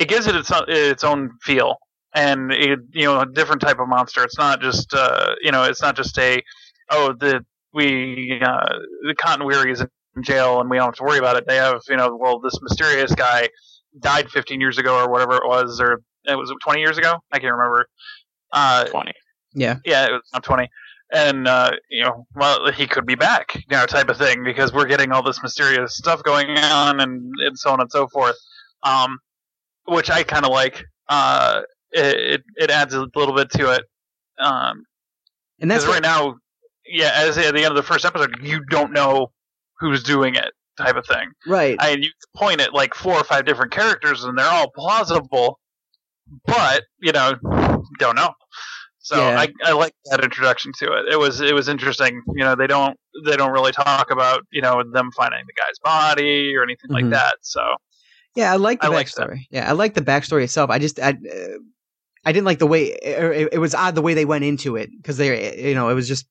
it 0.00 0.08
gives 0.08 0.26
it 0.26 0.36
its 0.36 0.50
own, 0.50 0.64
its 0.68 1.04
own 1.04 1.30
feel 1.42 1.76
and 2.14 2.52
it, 2.52 2.80
you 2.92 3.04
know 3.04 3.20
a 3.20 3.26
different 3.26 3.60
type 3.60 3.78
of 3.78 3.88
monster 3.88 4.24
it's 4.24 4.38
not 4.38 4.60
just 4.60 4.92
uh, 4.94 5.34
you 5.42 5.52
know 5.52 5.64
it's 5.64 5.82
not 5.82 5.96
just 5.96 6.18
a 6.18 6.42
oh 6.90 7.12
the 7.18 7.44
we 7.72 8.40
uh, 8.42 8.66
the 9.06 9.14
Cotton 9.14 9.44
Weary 9.44 9.70
is 9.70 9.82
in 9.82 10.22
jail 10.22 10.60
and 10.60 10.70
we 10.70 10.78
don't 10.78 10.86
have 10.86 10.94
to 10.94 11.02
worry 11.02 11.18
about 11.18 11.36
it. 11.36 11.46
They 11.46 11.56
have 11.56 11.82
you 11.88 11.96
know 11.96 12.16
well 12.16 12.40
this 12.40 12.58
mysterious 12.62 13.14
guy 13.14 13.48
died 14.00 14.30
15 14.30 14.60
years 14.60 14.78
ago 14.78 14.96
or 14.98 15.10
whatever 15.10 15.36
it 15.36 15.46
was 15.46 15.80
or 15.80 16.00
it 16.24 16.34
was 16.36 16.52
20 16.62 16.80
years 16.80 16.98
ago 16.98 17.14
I 17.32 17.38
can't 17.38 17.52
remember. 17.52 17.86
Uh, 18.52 18.84
Twenty. 18.86 19.12
Yeah, 19.54 19.78
yeah, 19.84 20.06
it 20.06 20.12
was 20.12 20.22
not 20.32 20.44
20. 20.44 20.68
And, 21.12 21.46
uh, 21.46 21.70
you 21.88 22.02
know, 22.02 22.26
well, 22.34 22.70
he 22.72 22.86
could 22.86 23.06
be 23.06 23.14
back, 23.14 23.54
you 23.54 23.62
know, 23.70 23.86
type 23.86 24.08
of 24.08 24.18
thing, 24.18 24.42
because 24.42 24.72
we're 24.72 24.86
getting 24.86 25.12
all 25.12 25.22
this 25.22 25.40
mysterious 25.42 25.96
stuff 25.96 26.22
going 26.24 26.50
on 26.50 27.00
and, 27.00 27.32
and 27.38 27.58
so 27.58 27.70
on 27.70 27.80
and 27.80 27.90
so 27.90 28.08
forth. 28.08 28.36
Um, 28.82 29.18
which 29.88 30.10
I 30.10 30.22
kind 30.22 30.44
of 30.44 30.50
like. 30.50 30.84
Uh, 31.08 31.62
it, 31.92 32.42
it, 32.56 32.70
adds 32.70 32.92
a 32.94 33.06
little 33.14 33.34
bit 33.34 33.50
to 33.52 33.72
it. 33.72 33.84
Um, 34.38 34.84
and 35.60 35.70
that's 35.70 35.86
what, 35.86 35.94
right 35.94 36.02
now, 36.02 36.36
yeah, 36.86 37.12
as 37.14 37.38
at 37.38 37.54
the 37.54 37.60
end 37.60 37.70
of 37.70 37.76
the 37.76 37.82
first 37.82 38.04
episode, 38.04 38.36
you 38.42 38.60
don't 38.70 38.92
know 38.92 39.30
who's 39.78 40.02
doing 40.02 40.34
it, 40.34 40.52
type 40.76 40.96
of 40.96 41.06
thing. 41.06 41.30
right. 41.46 41.76
I 41.80 41.90
you 41.90 42.10
point 42.34 42.60
at 42.60 42.74
like 42.74 42.94
four 42.94 43.14
or 43.14 43.24
five 43.24 43.44
different 43.46 43.72
characters, 43.72 44.24
and 44.24 44.36
they're 44.36 44.50
all 44.50 44.70
plausible, 44.76 45.58
but 46.44 46.82
you 47.00 47.12
know, 47.12 47.34
don't 47.98 48.16
know. 48.16 48.32
So 48.98 49.16
Yeah. 49.16 49.38
I, 49.40 49.48
I 49.64 49.72
like 49.72 49.94
that 50.06 50.22
introduction 50.22 50.72
to 50.80 50.92
it. 50.92 51.06
It 51.12 51.18
was 51.18 51.40
it 51.40 51.54
was 51.54 51.68
interesting. 51.68 52.20
You 52.34 52.44
know, 52.44 52.56
they 52.56 52.66
don't 52.66 52.96
they 53.24 53.36
don't 53.36 53.52
really 53.52 53.72
talk 53.72 54.10
about 54.10 54.42
you 54.50 54.60
know 54.60 54.82
them 54.92 55.10
finding 55.16 55.40
the 55.46 55.52
guy's 55.56 55.78
body 55.82 56.54
or 56.56 56.62
anything 56.62 56.90
Mhm. 56.90 56.94
like 56.94 57.10
that. 57.10 57.36
So 57.42 57.62
Yeah, 58.36 58.52
I 58.52 58.56
like 58.56 58.80
the 58.80 58.86
I 58.86 58.90
like 58.90 59.06
backstory. 59.06 59.46
yeah, 59.50 59.68
I 59.68 59.72
like 59.72 59.94
the 59.94 60.02
backstory 60.02 60.44
itself. 60.44 60.70
I 60.70 60.78
just 60.78 61.00
I, 61.00 61.10
uh, 61.10 61.58
I 62.24 62.32
didn't 62.32 62.44
like 62.44 62.58
the 62.58 62.66
way 62.66 62.92
or 63.18 63.32
it, 63.32 63.48
it 63.52 63.58
was 63.58 63.74
odd 63.74 63.94
the 63.94 64.02
way 64.02 64.12
they 64.12 64.26
went 64.26 64.44
into 64.44 64.76
it 64.76 64.90
because 64.94 65.16
they 65.16 65.68
you 65.68 65.74
know 65.74 65.88
it 65.88 65.94
was 65.94 66.06
just 66.06 66.26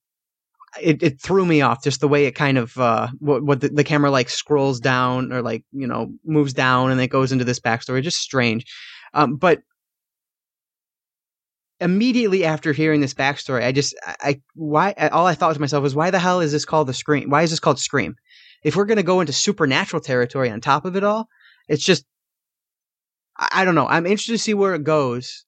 it, 0.82 1.02
it 1.02 1.22
threw 1.22 1.46
me 1.46 1.62
off 1.62 1.84
just 1.84 2.02
the 2.02 2.08
way 2.08 2.26
it 2.26 2.34
kind 2.34 2.58
of 2.58 2.78
uh 2.78 3.08
what, 3.20 3.44
what 3.44 3.62
the, 3.62 3.70
the 3.70 3.84
camera 3.84 4.12
like 4.12 4.30
scrolls 4.30 4.80
down 4.80 5.34
or 5.34 5.42
like 5.42 5.64
you 5.72 5.88
know 5.88 6.12
moves 6.26 6.54
down 6.54 6.92
and 6.92 7.02
it 7.02 7.08
goes 7.08 7.32
into 7.32 7.44
this 7.44 7.60
backstory. 7.60 8.04
Just 8.04 8.18
strange. 8.18 8.66
Um 9.14 9.38
but 9.38 9.62
immediately 11.82 12.46
after 12.46 12.72
hearing 12.72 13.02
this 13.02 13.14
backstory 13.14 13.62
i 13.62 13.74
just 13.74 13.94
I, 14.06 14.16
I 14.22 14.42
why 14.54 14.94
all 15.12 15.28
i 15.28 15.36
thought 15.36 15.54
to 15.56 15.60
myself 15.60 15.84
was 15.84 15.94
why 15.94 16.10
the 16.10 16.20
hell 16.20 16.40
is 16.40 16.54
this 16.54 16.64
called 16.64 16.88
the 16.88 16.94
scream 16.94 17.30
why 17.30 17.42
is 17.42 17.50
this 17.50 17.60
called 17.60 17.80
scream? 17.80 18.16
If 18.64 18.76
we're 18.76 18.86
going 18.86 18.98
to 18.98 19.04
go 19.04 19.20
into 19.20 19.34
supernatural 19.34 20.02
territory 20.02 20.50
on 20.50 20.62
top 20.62 20.86
of 20.86 20.96
it 20.96 21.04
all 21.04 21.28
it's 21.68 21.84
just 21.84 22.06
I, 23.38 23.66
don't 23.66 23.76
know 23.76 23.88
i'm 23.88 24.06
interested 24.06 24.32
to 24.34 24.38
see 24.38 24.54
where 24.54 24.76
it 24.76 24.84
goes 24.84 25.46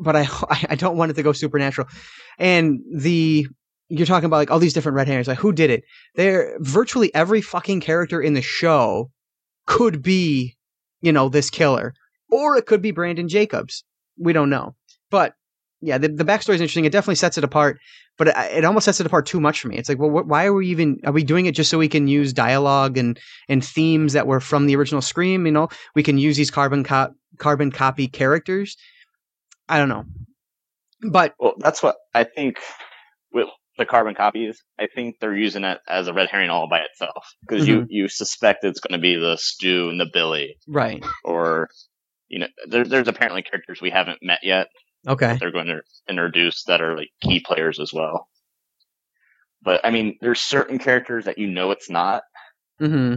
but 0.00 0.16
I 0.16 0.28
I 0.68 0.74
don't 0.74 0.96
want 0.96 1.10
it 1.10 1.14
to 1.14 1.22
go 1.22 1.32
supernatural. 1.32 1.86
And 2.38 2.80
the 2.92 3.46
you're 3.88 4.06
talking 4.06 4.26
about 4.26 4.38
like 4.38 4.50
all 4.50 4.58
these 4.58 4.72
different 4.72 4.96
red 4.96 5.08
herrings, 5.08 5.28
like 5.28 5.38
who 5.38 5.52
did 5.52 5.70
it? 5.70 5.84
There 6.14 6.56
virtually 6.60 7.14
every 7.14 7.40
fucking 7.40 7.80
character 7.80 8.20
in 8.20 8.34
the 8.34 8.42
show 8.42 9.10
could 9.66 10.02
be, 10.02 10.56
you 11.00 11.12
know, 11.12 11.28
this 11.28 11.50
killer. 11.50 11.94
Or 12.30 12.56
it 12.56 12.66
could 12.66 12.80
be 12.80 12.92
Brandon 12.92 13.28
Jacobs. 13.28 13.84
We 14.16 14.32
don't 14.32 14.50
know. 14.50 14.76
But 15.10 15.34
yeah, 15.80 15.98
the, 15.98 16.08
the 16.08 16.24
backstory 16.24 16.54
is 16.54 16.60
interesting. 16.60 16.84
It 16.84 16.92
definitely 16.92 17.14
sets 17.14 17.38
it 17.38 17.44
apart, 17.44 17.78
but 18.18 18.28
it, 18.28 18.34
it 18.36 18.64
almost 18.64 18.84
sets 18.84 19.00
it 19.00 19.06
apart 19.06 19.26
too 19.26 19.40
much 19.40 19.60
for 19.60 19.68
me. 19.68 19.76
It's 19.76 19.88
like, 19.88 19.98
well, 19.98 20.10
wh- 20.10 20.28
why 20.28 20.44
are 20.44 20.52
we 20.52 20.68
even? 20.68 21.00
Are 21.04 21.12
we 21.12 21.24
doing 21.24 21.46
it 21.46 21.54
just 21.54 21.70
so 21.70 21.78
we 21.78 21.88
can 21.88 22.06
use 22.06 22.32
dialogue 22.32 22.98
and 22.98 23.18
and 23.48 23.64
themes 23.64 24.12
that 24.12 24.26
were 24.26 24.40
from 24.40 24.66
the 24.66 24.76
original 24.76 25.00
Scream? 25.00 25.46
You 25.46 25.52
know, 25.52 25.68
we 25.94 26.02
can 26.02 26.18
use 26.18 26.36
these 26.36 26.50
carbon 26.50 26.84
cop 26.84 27.14
carbon 27.38 27.70
copy 27.70 28.08
characters. 28.08 28.76
I 29.68 29.78
don't 29.78 29.88
know, 29.88 30.04
but 31.10 31.34
Well, 31.38 31.54
that's 31.58 31.82
what 31.82 31.96
I 32.14 32.24
think 32.24 32.58
with 33.32 33.48
the 33.78 33.86
carbon 33.86 34.14
copies. 34.14 34.62
I 34.78 34.86
think 34.94 35.16
they're 35.20 35.36
using 35.36 35.64
it 35.64 35.78
as 35.88 36.08
a 36.08 36.12
red 36.12 36.28
herring 36.28 36.50
all 36.50 36.68
by 36.68 36.80
itself 36.80 37.26
because 37.40 37.66
you 37.66 37.78
mm-hmm. 37.78 37.86
you 37.88 38.08
suspect 38.08 38.64
it's 38.64 38.80
going 38.80 38.98
to 38.98 39.02
be 39.02 39.14
the 39.14 39.36
Stu 39.36 39.88
and 39.88 39.98
the 39.98 40.10
Billy, 40.12 40.56
right, 40.68 41.02
or 41.24 41.68
you 42.30 42.38
know, 42.38 42.46
there, 42.68 42.84
there's 42.84 43.08
apparently 43.08 43.42
characters 43.42 43.80
we 43.82 43.90
haven't 43.90 44.20
met 44.22 44.38
yet. 44.42 44.68
Okay, 45.06 45.36
They're 45.38 45.52
going 45.52 45.66
to 45.66 45.82
introduce 46.08 46.64
that 46.64 46.80
are 46.80 46.96
like 46.96 47.10
key 47.22 47.40
players 47.40 47.78
as 47.80 47.92
well. 47.92 48.28
But 49.62 49.80
I 49.84 49.90
mean, 49.90 50.16
there's 50.20 50.40
certain 50.40 50.78
characters 50.78 51.26
that 51.26 51.38
you 51.38 51.46
know 51.46 51.70
it's 51.70 51.90
not. 51.90 52.22
hmm 52.78 53.14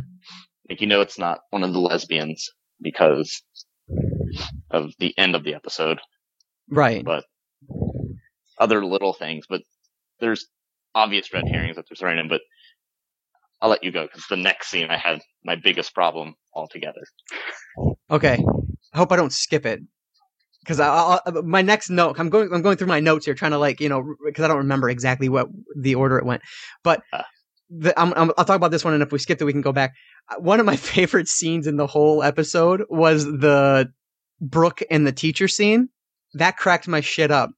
Like 0.70 0.82
you 0.82 0.88
know 0.88 1.02
it's 1.02 1.18
not 1.20 1.40
one 1.52 1.64
of 1.64 1.74
the 1.74 1.80
lesbians 1.80 2.50
because 2.82 3.42
of 4.72 4.92
the 5.00 5.18
end 5.18 5.36
of 5.36 5.44
the 5.44 5.54
episode. 5.56 6.00
right, 6.70 7.04
but 7.06 7.24
other 8.58 8.86
little 8.86 9.14
things. 9.14 9.46
But 9.50 9.62
there's 10.20 10.48
obvious 10.96 11.34
red 11.34 11.48
herrings 11.48 11.76
that 11.76 11.86
they're 11.90 11.96
throwing 11.96 12.20
in. 12.20 12.28
But 12.28 12.42
I'll 13.62 13.70
let 13.70 13.84
you 13.84 13.92
go 13.92 14.04
because 14.06 14.26
the 14.30 14.36
next 14.36 14.70
scene 14.70 14.90
I 14.90 14.98
had 14.98 15.22
my 15.46 15.56
biggest 15.56 15.94
problem 15.94 16.36
altogether. 16.54 17.04
okay. 18.10 18.44
I 18.94 18.98
hope 18.98 19.12
I 19.12 19.16
don't 19.16 19.32
skip 19.34 19.66
it 19.66 19.82
because 20.64 20.80
I, 20.80 21.20
I, 21.26 21.32
my 21.44 21.62
next 21.62 21.90
note. 21.90 22.20
I'm 22.20 22.30
going. 22.30 22.54
I'm 22.54 22.62
going 22.62 22.78
through 22.78 22.88
my 22.88 23.00
notes 23.00 23.26
here, 23.26 23.36
trying 23.36 23.52
to 23.52 23.58
like 23.58 23.80
you 23.82 23.90
know 23.90 24.16
because 24.26 24.44
I 24.44 24.48
don't 24.48 24.58
remember 24.58 24.90
exactly 24.90 25.30
what 25.30 25.48
the 25.76 25.96
order 25.96 26.18
it 26.18 26.26
went, 26.26 26.42
but. 26.84 27.02
Ah. 27.12 27.26
The, 27.76 28.00
I'm, 28.00 28.14
I'm, 28.14 28.32
I'll 28.38 28.46
talk 28.46 28.58
about 28.58 28.70
this 28.70 28.86
one, 28.86 28.94
and 28.94 29.02
if 29.02 29.12
we 29.12 29.18
skip 29.18 29.42
it, 29.42 29.46
we 29.46 29.52
can 29.52 29.62
go 29.62 29.72
back. 29.72 29.96
Uh, 30.30 30.36
One 30.40 30.60
of 30.60 30.66
my 30.68 30.76
favorite 30.94 31.28
scenes 31.28 31.66
in 31.66 31.76
the 31.76 31.88
whole 31.88 32.22
episode 32.22 32.84
was 32.88 33.26
the 33.26 33.92
Brooke 34.40 34.84
and 34.92 35.08
the 35.08 35.12
teacher 35.12 35.48
scene. 35.48 35.90
That 36.36 36.58
cracked 36.58 36.88
my 36.88 37.02
shit 37.02 37.32
up. 37.32 37.50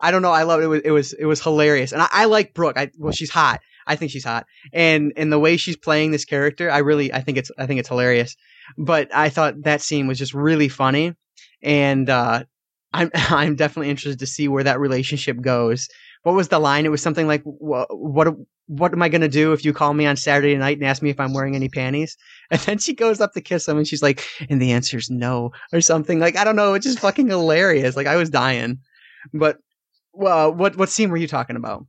I 0.00 0.10
don't 0.10 0.20
know. 0.20 0.32
I 0.32 0.42
love 0.42 0.60
it. 0.60 0.64
It 0.64 0.66
was 0.66 0.80
it 0.84 0.90
was 0.90 1.12
it 1.14 1.24
was 1.24 1.42
hilarious, 1.42 1.92
and 1.92 2.02
I, 2.02 2.08
I 2.12 2.24
like 2.26 2.52
Brooke. 2.52 2.76
I 2.76 2.90
well, 2.98 3.12
she's 3.12 3.30
hot. 3.30 3.60
I 3.86 3.96
think 3.96 4.10
she's 4.10 4.24
hot, 4.24 4.46
and 4.72 5.12
and 5.16 5.32
the 5.32 5.38
way 5.38 5.56
she's 5.56 5.76
playing 5.76 6.10
this 6.10 6.24
character, 6.24 6.70
I 6.70 6.78
really 6.78 7.12
I 7.12 7.20
think 7.20 7.38
it's 7.38 7.50
I 7.58 7.66
think 7.66 7.80
it's 7.80 7.88
hilarious. 7.88 8.36
But 8.76 9.14
I 9.14 9.28
thought 9.28 9.62
that 9.62 9.80
scene 9.80 10.06
was 10.06 10.18
just 10.18 10.34
really 10.34 10.68
funny, 10.68 11.14
and 11.62 12.08
uh, 12.10 12.44
I'm 12.92 13.10
I'm 13.14 13.56
definitely 13.56 13.90
interested 13.90 14.18
to 14.18 14.26
see 14.26 14.48
where 14.48 14.64
that 14.64 14.80
relationship 14.80 15.40
goes. 15.40 15.88
What 16.22 16.34
was 16.34 16.48
the 16.48 16.58
line? 16.58 16.86
It 16.86 16.90
was 16.90 17.02
something 17.02 17.26
like, 17.26 17.42
"Wha- 17.44 17.86
"What 17.90 18.28
what 18.66 18.92
am 18.92 19.02
I 19.02 19.08
gonna 19.08 19.28
do 19.28 19.52
if 19.52 19.64
you 19.64 19.72
call 19.72 19.92
me 19.94 20.06
on 20.06 20.16
Saturday 20.16 20.56
night 20.56 20.78
and 20.78 20.86
ask 20.86 21.02
me 21.02 21.10
if 21.10 21.18
I'm 21.20 21.32
wearing 21.34 21.56
any 21.56 21.68
panties?" 21.68 22.16
And 22.50 22.60
then 22.60 22.78
she 22.78 22.94
goes 22.94 23.20
up 23.20 23.32
to 23.32 23.40
kiss 23.40 23.66
him, 23.66 23.78
and 23.78 23.86
she's 23.86 24.02
like, 24.02 24.24
"And 24.50 24.60
the 24.60 24.72
answer 24.72 24.98
is 24.98 25.10
no," 25.10 25.50
or 25.72 25.80
something. 25.80 26.18
Like 26.20 26.36
I 26.36 26.44
don't 26.44 26.56
know. 26.56 26.74
It's 26.74 26.86
just 26.86 27.00
fucking 27.00 27.28
hilarious. 27.28 27.96
Like 27.96 28.06
I 28.06 28.16
was 28.16 28.30
dying. 28.30 28.78
But 29.32 29.58
well, 30.12 30.52
what 30.52 30.76
what 30.76 30.90
scene 30.90 31.10
were 31.10 31.16
you 31.16 31.28
talking 31.28 31.56
about? 31.56 31.86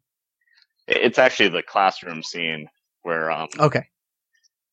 It's 0.88 1.18
actually 1.20 1.50
the 1.50 1.64
classroom 1.64 2.24
scene 2.24 2.68
where 3.04 3.32
um, 3.32 3.48
Okay. 3.60 3.84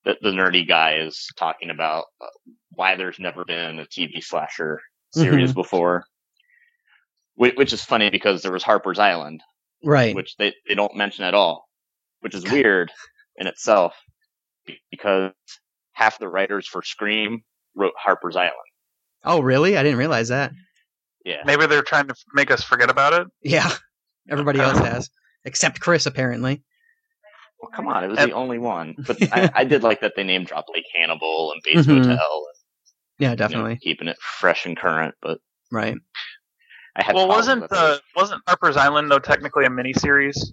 the, 0.04 0.16
the 0.20 0.30
nerdy 0.30 0.66
guy 0.66 0.96
is 0.96 1.28
talking 1.36 1.70
about 1.70 2.06
uh, 2.20 2.26
why 2.70 2.96
there's 2.96 3.18
never 3.18 3.44
been 3.44 3.78
a 3.78 3.84
TV 3.86 4.22
slasher 4.22 4.80
series 5.12 5.52
before. 5.52 6.04
Which, 7.40 7.55
which 7.57 7.72
is 7.72 7.83
funny 7.83 8.11
because 8.11 8.42
there 8.42 8.53
was 8.53 8.62
Harper's 8.62 8.98
Island, 8.98 9.40
Right. 9.83 10.14
which 10.14 10.37
they, 10.37 10.53
they 10.68 10.74
don't 10.74 10.94
mention 10.94 11.24
at 11.24 11.33
all, 11.33 11.64
which 12.20 12.35
is 12.35 12.44
weird 12.53 12.92
in 13.37 13.46
itself 13.46 13.94
because 14.90 15.33
half 15.92 16.18
the 16.18 16.29
writers 16.29 16.68
for 16.68 16.83
Scream 16.83 17.40
wrote 17.74 17.94
Harper's 17.96 18.37
Island. 18.37 18.53
Oh, 19.24 19.40
really? 19.40 19.79
I 19.79 19.83
didn't 19.83 19.96
realize 19.98 20.29
that. 20.29 20.53
Yeah. 21.24 21.38
Maybe 21.46 21.64
they're 21.64 21.81
trying 21.83 22.09
to 22.09 22.14
make 22.35 22.50
us 22.50 22.62
forget 22.62 22.90
about 22.90 23.14
it. 23.14 23.26
Yeah. 23.42 23.70
Everybody 24.31 24.61
else 24.61 24.79
has, 24.79 25.09
except 25.46 25.81
Chris, 25.81 26.05
apparently. 26.05 26.62
Well, 27.62 27.70
come 27.74 27.88
on, 27.88 28.05
it 28.05 28.09
was 28.09 28.18
And- 28.18 28.33
the 28.33 28.35
only 28.35 28.59
one. 28.59 28.96
But 29.07 29.16
I, 29.33 29.50
I 29.55 29.64
did 29.64 29.83
like 29.83 30.03
that 30.03 30.12
they 30.14 30.24
name 30.24 30.44
dropped 30.44 30.68
like 30.74 30.85
Hannibal 30.94 31.53
and 31.53 31.62
Bates 31.64 31.87
Mhm. 31.88 32.07
Motel, 32.07 32.46
Yeah, 33.18 33.29
you 33.29 33.29
know, 33.31 33.37
definitely. 33.37 33.79
keeping 33.81 34.09
it 34.09 34.18
fresh 34.20 34.66
and 34.66 34.76
current. 34.76 35.14
But 35.22 35.38
Right. 35.72 35.96
I 36.96 37.03
had 37.05 37.14
Well, 37.14 37.29
wasn't 37.29 37.68
the 37.70 37.94
it. 37.94 38.00
wasn't 38.16 38.42
Harper's 38.46 38.76
Island 38.76 39.11
though 39.11 39.18
technically 39.18 39.64
a 39.64 39.70
mini 39.70 39.92
series, 39.92 40.53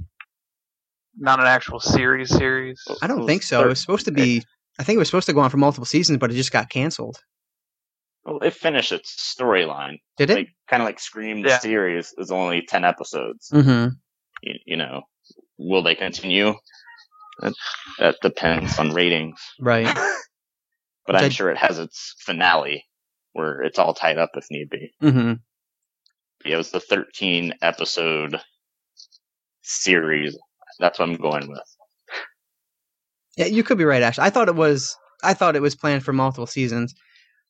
not 1.18 1.40
an 1.40 1.48
actual 1.48 1.80
series 1.80 2.30
series? 2.30 2.82
I 3.02 3.08
don't 3.08 3.26
think 3.26 3.44
so. 3.44 3.64
It 3.64 3.68
was 3.68 3.82
supposed 3.82 4.06
to 4.06 4.12
be. 4.12 4.44
I 4.80 4.84
think 4.84 4.96
it 4.98 5.00
was 5.00 5.08
supposed 5.08 5.26
to 5.28 5.34
go 5.34 5.40
on 5.40 5.50
for 5.50 5.58
multiple 5.58 5.86
seasons, 5.86 6.20
but 6.20 6.30
it 6.32 6.36
just 6.36 6.52
got 6.52 6.70
canceled. 6.70 7.18
Well, 8.24 8.40
it 8.40 8.54
finished 8.54 8.92
its 8.92 9.36
storyline. 9.40 9.98
Did 10.18 10.30
it? 10.30 10.36
Like 10.36 10.50
kind 10.70 10.84
of 10.84 10.86
like 10.88 11.00
Scream 11.00 11.42
the 11.42 11.50
Yeah. 11.50 11.60
series 11.60 12.14
is 12.18 12.32
only 12.32 12.62
ten 12.68 12.84
episodes. 12.86 13.50
mm-hmm. 13.52 13.94
You, 14.44 14.54
you 14.66 14.78
know, 14.78 15.02
will 15.58 15.82
they 15.82 15.96
continue? 15.96 16.54
That, 17.42 17.54
that 18.00 18.16
depends 18.22 18.78
on 18.80 18.92
ratings. 18.94 19.40
Right. 19.60 19.88
But 21.08 21.14
Which 21.14 21.22
I'm 21.24 21.26
I- 21.28 21.30
sure 21.30 21.50
it 21.52 21.58
has 21.58 21.80
its 21.80 22.16
finale 22.20 22.84
where 23.32 23.62
it's 23.62 23.80
all 23.80 23.94
tied 23.94 24.18
up 24.18 24.32
if 24.36 24.46
need 24.52 24.70
be. 24.70 24.92
Mm-hmm. 25.02 25.34
Yeah, 26.48 26.56
it 26.56 26.58
was 26.58 26.72
the 26.72 26.80
13 26.80 27.54
episode 27.62 28.40
series. 29.62 30.38
That's 30.80 30.98
what 30.98 31.10
I'm 31.10 31.16
going 31.16 31.50
with. 31.50 31.64
Yeah, 33.36 33.46
you 33.46 33.64
could 33.64 33.78
be 33.78 33.84
right. 33.86 34.02
Actually, 34.02 34.26
I 34.26 34.30
thought 34.30 34.48
it 34.48 34.56
was. 34.56 34.96
I 35.24 35.34
thought 35.34 35.56
it 35.56 35.62
was 35.62 35.76
planned 35.76 36.04
for 36.04 36.14
multiple 36.14 36.48
seasons, 36.48 36.96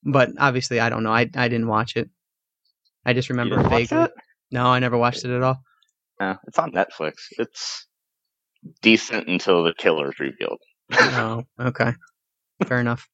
but 0.04 0.30
obviously, 0.40 0.80
I 0.80 0.90
don't 0.90 1.04
know. 1.04 1.12
I 1.14 1.30
I 1.36 1.48
didn't 1.48 1.68
watch 1.68 1.96
it. 1.96 2.10
I 3.06 3.14
just 3.14 3.30
remember 3.30 3.62
vaguely. 3.64 4.08
No, 4.52 4.66
I 4.66 4.80
never 4.80 4.98
watched 4.98 5.24
it 5.24 5.32
at 5.32 5.44
all. 5.44 5.62
Uh, 6.20 6.36
it's 6.48 6.58
on 6.58 6.72
Netflix. 6.72 7.14
It's 7.38 7.86
decent 8.82 9.28
until 9.28 9.64
the 9.64 9.74
killer's 9.78 10.20
revealed. 10.20 10.60
Oh, 10.92 11.44
okay. 11.60 11.94
Fair 12.66 12.80
enough. 12.80 13.08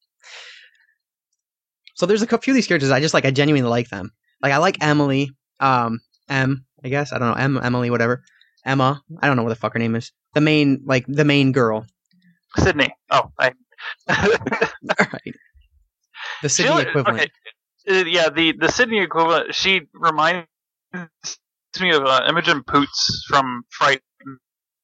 So 1.95 2.05
there's 2.05 2.21
a 2.21 2.27
few 2.37 2.53
of 2.53 2.55
these 2.55 2.67
characters 2.67 2.91
I 2.91 3.01
just 3.01 3.13
like. 3.13 3.25
I 3.25 3.31
genuinely 3.31 3.69
like 3.69 3.89
them. 3.89 4.11
Like 4.41 4.53
I 4.53 4.57
like 4.57 4.77
Emily. 4.81 5.31
Um, 5.63 6.01
M. 6.29 6.65
I 6.83 6.89
guess 6.89 7.13
I 7.13 7.19
don't 7.19 7.29
know. 7.29 7.35
M. 7.41 7.59
Emily. 7.63 7.89
Whatever. 7.89 8.23
Emma. 8.65 9.01
I 9.21 9.27
don't 9.27 9.35
know 9.37 9.43
what 9.43 9.49
the 9.49 9.55
fuck 9.55 9.73
her 9.73 9.79
name 9.79 9.95
is. 9.95 10.11
The 10.33 10.41
main, 10.41 10.81
like 10.85 11.05
the 11.07 11.25
main 11.25 11.51
girl. 11.51 11.85
Sidney. 12.57 12.93
Oh, 13.09 13.31
I. 13.39 13.53
right. 14.07 15.33
The 16.41 16.49
She 16.49 16.63
Sidney 16.63 16.75
look- 16.75 16.87
equivalent. 16.87 17.19
okay. 17.21 17.31
Uh, 17.85 18.05
yeah, 18.05 18.29
the 18.29 18.53
the 18.53 18.69
Sidney 18.71 18.99
equivalent. 19.01 19.53
She 19.53 19.81
reminds 19.93 20.47
me 20.93 21.91
of 21.91 22.03
uh, 22.05 22.21
Imogen 22.29 22.63
Poots 22.63 23.25
from 23.27 23.63
Fright 23.69 24.01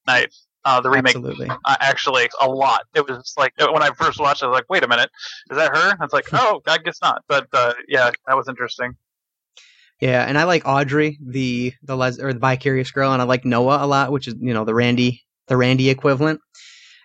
Night, 0.06 0.34
uh, 0.66 0.80
the 0.82 0.90
remake. 0.90 1.16
Absolutely. 1.16 1.48
Uh, 1.48 1.76
actually, 1.80 2.28
a 2.42 2.46
lot. 2.48 2.82
It 2.94 3.08
was 3.08 3.32
like 3.38 3.54
when 3.58 3.82
I 3.82 3.90
first 3.96 4.20
watched 4.20 4.42
it, 4.42 4.46
I 4.46 4.48
was 4.48 4.54
like, 4.56 4.68
"Wait 4.68 4.82
a 4.84 4.88
minute, 4.88 5.08
is 5.50 5.56
that 5.56 5.74
her?" 5.74 5.96
I 5.98 6.04
was 6.04 6.12
like, 6.12 6.26
"Oh, 6.34 6.60
I 6.66 6.76
guess 6.76 6.98
not." 7.00 7.22
But 7.26 7.46
uh, 7.54 7.72
yeah, 7.88 8.10
that 8.26 8.36
was 8.36 8.48
interesting. 8.48 8.94
Yeah, 10.00 10.24
and 10.26 10.38
I 10.38 10.44
like 10.44 10.66
Audrey, 10.66 11.18
the 11.24 11.74
the 11.82 11.96
les- 11.96 12.20
or 12.20 12.32
the 12.32 12.40
bi-curious 12.40 12.90
girl, 12.90 13.12
and 13.12 13.20
I 13.20 13.26
like 13.26 13.44
Noah 13.44 13.84
a 13.84 13.86
lot, 13.86 14.12
which 14.12 14.28
is 14.28 14.34
you 14.40 14.54
know 14.54 14.64
the 14.64 14.74
Randy 14.74 15.22
the 15.46 15.56
Randy 15.56 15.90
equivalent. 15.90 16.40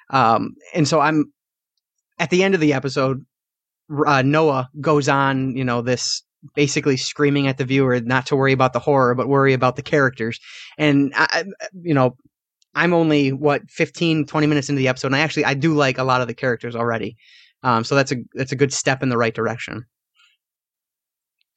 Um, 0.10 0.56
and 0.74 0.88
so 0.88 1.00
I'm 1.00 1.34
at 2.20 2.30
the 2.30 2.44
end 2.44 2.56
of 2.56 2.62
the 2.62 2.74
episode, 2.74 3.26
uh, 4.06 4.22
Noah 4.22 4.70
goes 4.80 5.10
on, 5.10 5.56
you 5.58 5.64
know, 5.64 5.82
this 5.82 6.24
basically 6.56 6.96
screaming 6.96 7.48
at 7.48 7.58
the 7.58 7.66
viewer 7.66 8.00
not 8.00 8.28
to 8.28 8.36
worry 8.36 8.54
about 8.54 8.74
the 8.74 8.80
horror, 8.80 9.16
but 9.16 9.28
worry 9.28 9.54
about 9.54 9.76
the 9.76 9.82
characters. 9.82 10.40
And 10.78 11.12
I, 11.16 11.46
you 11.82 11.94
know, 11.94 12.16
I'm 12.76 12.94
only 12.94 13.32
what 13.32 13.70
15, 13.72 14.26
20 14.26 14.48
minutes 14.48 14.70
into 14.70 14.80
the 14.80 14.88
episode, 14.88 15.08
and 15.08 15.16
I 15.16 15.20
actually 15.20 15.46
I 15.46 15.54
do 15.54 15.74
like 15.74 15.98
a 15.98 16.04
lot 16.04 16.22
of 16.22 16.28
the 16.28 16.34
characters 16.34 16.76
already. 16.76 17.18
Um, 17.64 17.84
so 17.84 17.96
that's 17.96 18.12
a 18.12 18.18
that's 18.34 18.52
a 18.52 18.58
good 18.58 18.74
step 18.74 19.02
in 19.02 19.10
the 19.10 19.18
right 19.18 19.34
direction. 19.34 19.86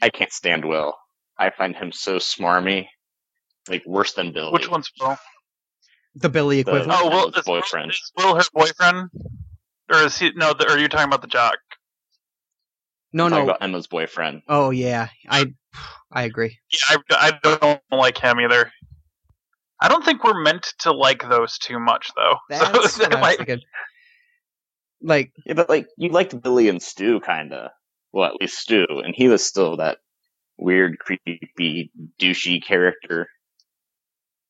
I 0.01 0.11
can't 0.11 0.33
stand 0.33 0.64
Will. 0.64 0.94
I 1.38 1.51
find 1.51 1.77
him 1.77 1.92
so 1.92 2.16
smarmy. 2.16 2.87
Like 3.68 3.83
worse 3.87 4.12
than 4.14 4.33
Billy. 4.33 4.51
Which 4.53 4.70
one's 4.70 4.90
Will? 5.01 5.16
The 6.14 6.29
Billy 6.31 6.62
The- 6.62 6.70
equivalent. 6.72 7.01
Oh, 7.03 7.09
Will 7.11 7.22
Emma's 7.24 7.37
is, 7.37 7.44
boyfriend. 7.44 7.90
is 7.90 8.12
Will 8.16 8.35
her 8.35 8.42
boyfriend, 8.55 9.11
or 9.90 9.98
is 10.03 10.18
he? 10.18 10.31
No, 10.35 10.55
the, 10.55 10.66
or 10.66 10.70
are 10.72 10.79
you 10.79 10.88
talking 10.88 11.07
about 11.07 11.20
the 11.22 11.29
jock? 11.29 11.59
no, 13.12 13.27
I'm 13.27 13.31
no. 13.31 13.42
about 13.44 13.62
Emma's 13.62 13.87
boyfriend. 13.87 14.42
Oh 14.48 14.70
yeah, 14.70 15.09
I 15.29 15.53
I 16.11 16.22
agree. 16.22 16.59
Yeah, 16.70 16.96
I, 17.11 17.33
I 17.42 17.57
don't 17.59 17.83
like 17.90 18.18
him 18.18 18.40
either. 18.40 18.72
I 19.81 19.88
don't 19.88 20.05
think 20.05 20.24
we're 20.24 20.42
meant 20.42 20.72
to 20.81 20.92
like 20.92 21.29
those 21.29 21.57
too 21.59 21.79
much, 21.79 22.11
though. 22.16 22.37
That's 22.48 22.94
so 22.94 23.03
what 23.03 23.11
that 23.11 23.18
I 23.18 23.20
might- 23.20 23.37
thinking. 23.37 23.61
Like 25.01 25.33
Yeah, 25.46 25.55
but 25.55 25.68
like 25.68 25.87
you 25.96 26.09
liked 26.09 26.40
Billy 26.42 26.68
and 26.68 26.83
Stu 26.83 27.20
kinda. 27.20 27.70
Well, 28.12 28.24
at 28.31 28.40
least 28.40 28.59
Stu, 28.59 28.87
and 29.05 29.14
he 29.14 29.29
was 29.29 29.44
still 29.44 29.77
that 29.77 29.98
weird, 30.59 30.99
creepy, 30.99 31.90
douchey 32.21 32.62
character 32.64 33.27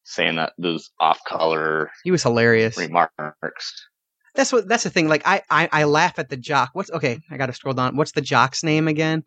saying 0.05 0.37
that 0.37 0.53
those 0.59 0.91
off-color 0.99 1.91
He 2.05 2.11
was 2.11 2.23
hilarious. 2.23 2.77
remarks. 2.79 3.87
That's 4.35 4.53
what. 4.53 4.69
That's 4.69 4.85
the 4.85 4.91
thing. 4.91 5.09
Like 5.09 5.23
I, 5.27 5.43
I, 5.51 5.69
I 5.73 5.85
laugh 5.85 6.19
at 6.19 6.29
the 6.29 6.37
jock. 6.37 6.71
What's 6.73 6.91
okay? 6.91 7.19
I 7.31 7.37
got 7.37 7.47
to 7.47 7.53
scroll 7.53 7.75
down. 7.75 7.97
What's 7.97 8.13
the 8.13 8.21
jock's 8.21 8.63
name 8.63 8.87
again? 8.89 9.25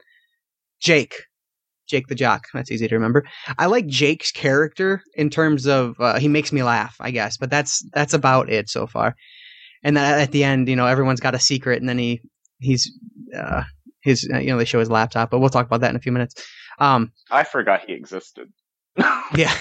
Jake. 0.79 1.13
Jake 1.87 2.07
the 2.07 2.15
jock. 2.15 2.45
That's 2.53 2.71
easy 2.71 2.87
to 2.87 2.95
remember. 2.95 3.25
I 3.57 3.65
like 3.65 3.85
Jake's 3.87 4.31
character 4.31 5.01
in 5.15 5.29
terms 5.29 5.67
of 5.67 5.95
uh, 5.99 6.17
he 6.19 6.29
makes 6.29 6.53
me 6.53 6.63
laugh, 6.63 6.95
I 7.01 7.11
guess. 7.11 7.35
But 7.35 7.49
that's 7.49 7.83
that's 7.93 8.13
about 8.13 8.49
it 8.49 8.69
so 8.69 8.87
far. 8.87 9.15
And 9.83 9.97
then 9.97 10.19
at 10.21 10.31
the 10.31 10.43
end, 10.45 10.69
you 10.69 10.75
know, 10.75 10.87
everyone's 10.87 11.19
got 11.19 11.35
a 11.35 11.39
secret, 11.39 11.81
and 11.81 11.89
then 11.89 11.97
he 11.97 12.21
he's 12.59 12.89
uh, 13.37 13.63
his 14.01 14.29
uh, 14.33 14.39
you 14.39 14.47
know 14.47 14.57
they 14.57 14.65
show 14.65 14.79
his 14.79 14.89
laptop, 14.89 15.29
but 15.29 15.39
we'll 15.39 15.49
talk 15.49 15.65
about 15.65 15.81
that 15.81 15.89
in 15.89 15.95
a 15.95 15.99
few 15.99 16.11
minutes. 16.11 16.43
Um, 16.79 17.11
I 17.29 17.43
forgot 17.43 17.81
he 17.85 17.93
existed. 17.93 18.51
yeah. 19.35 19.53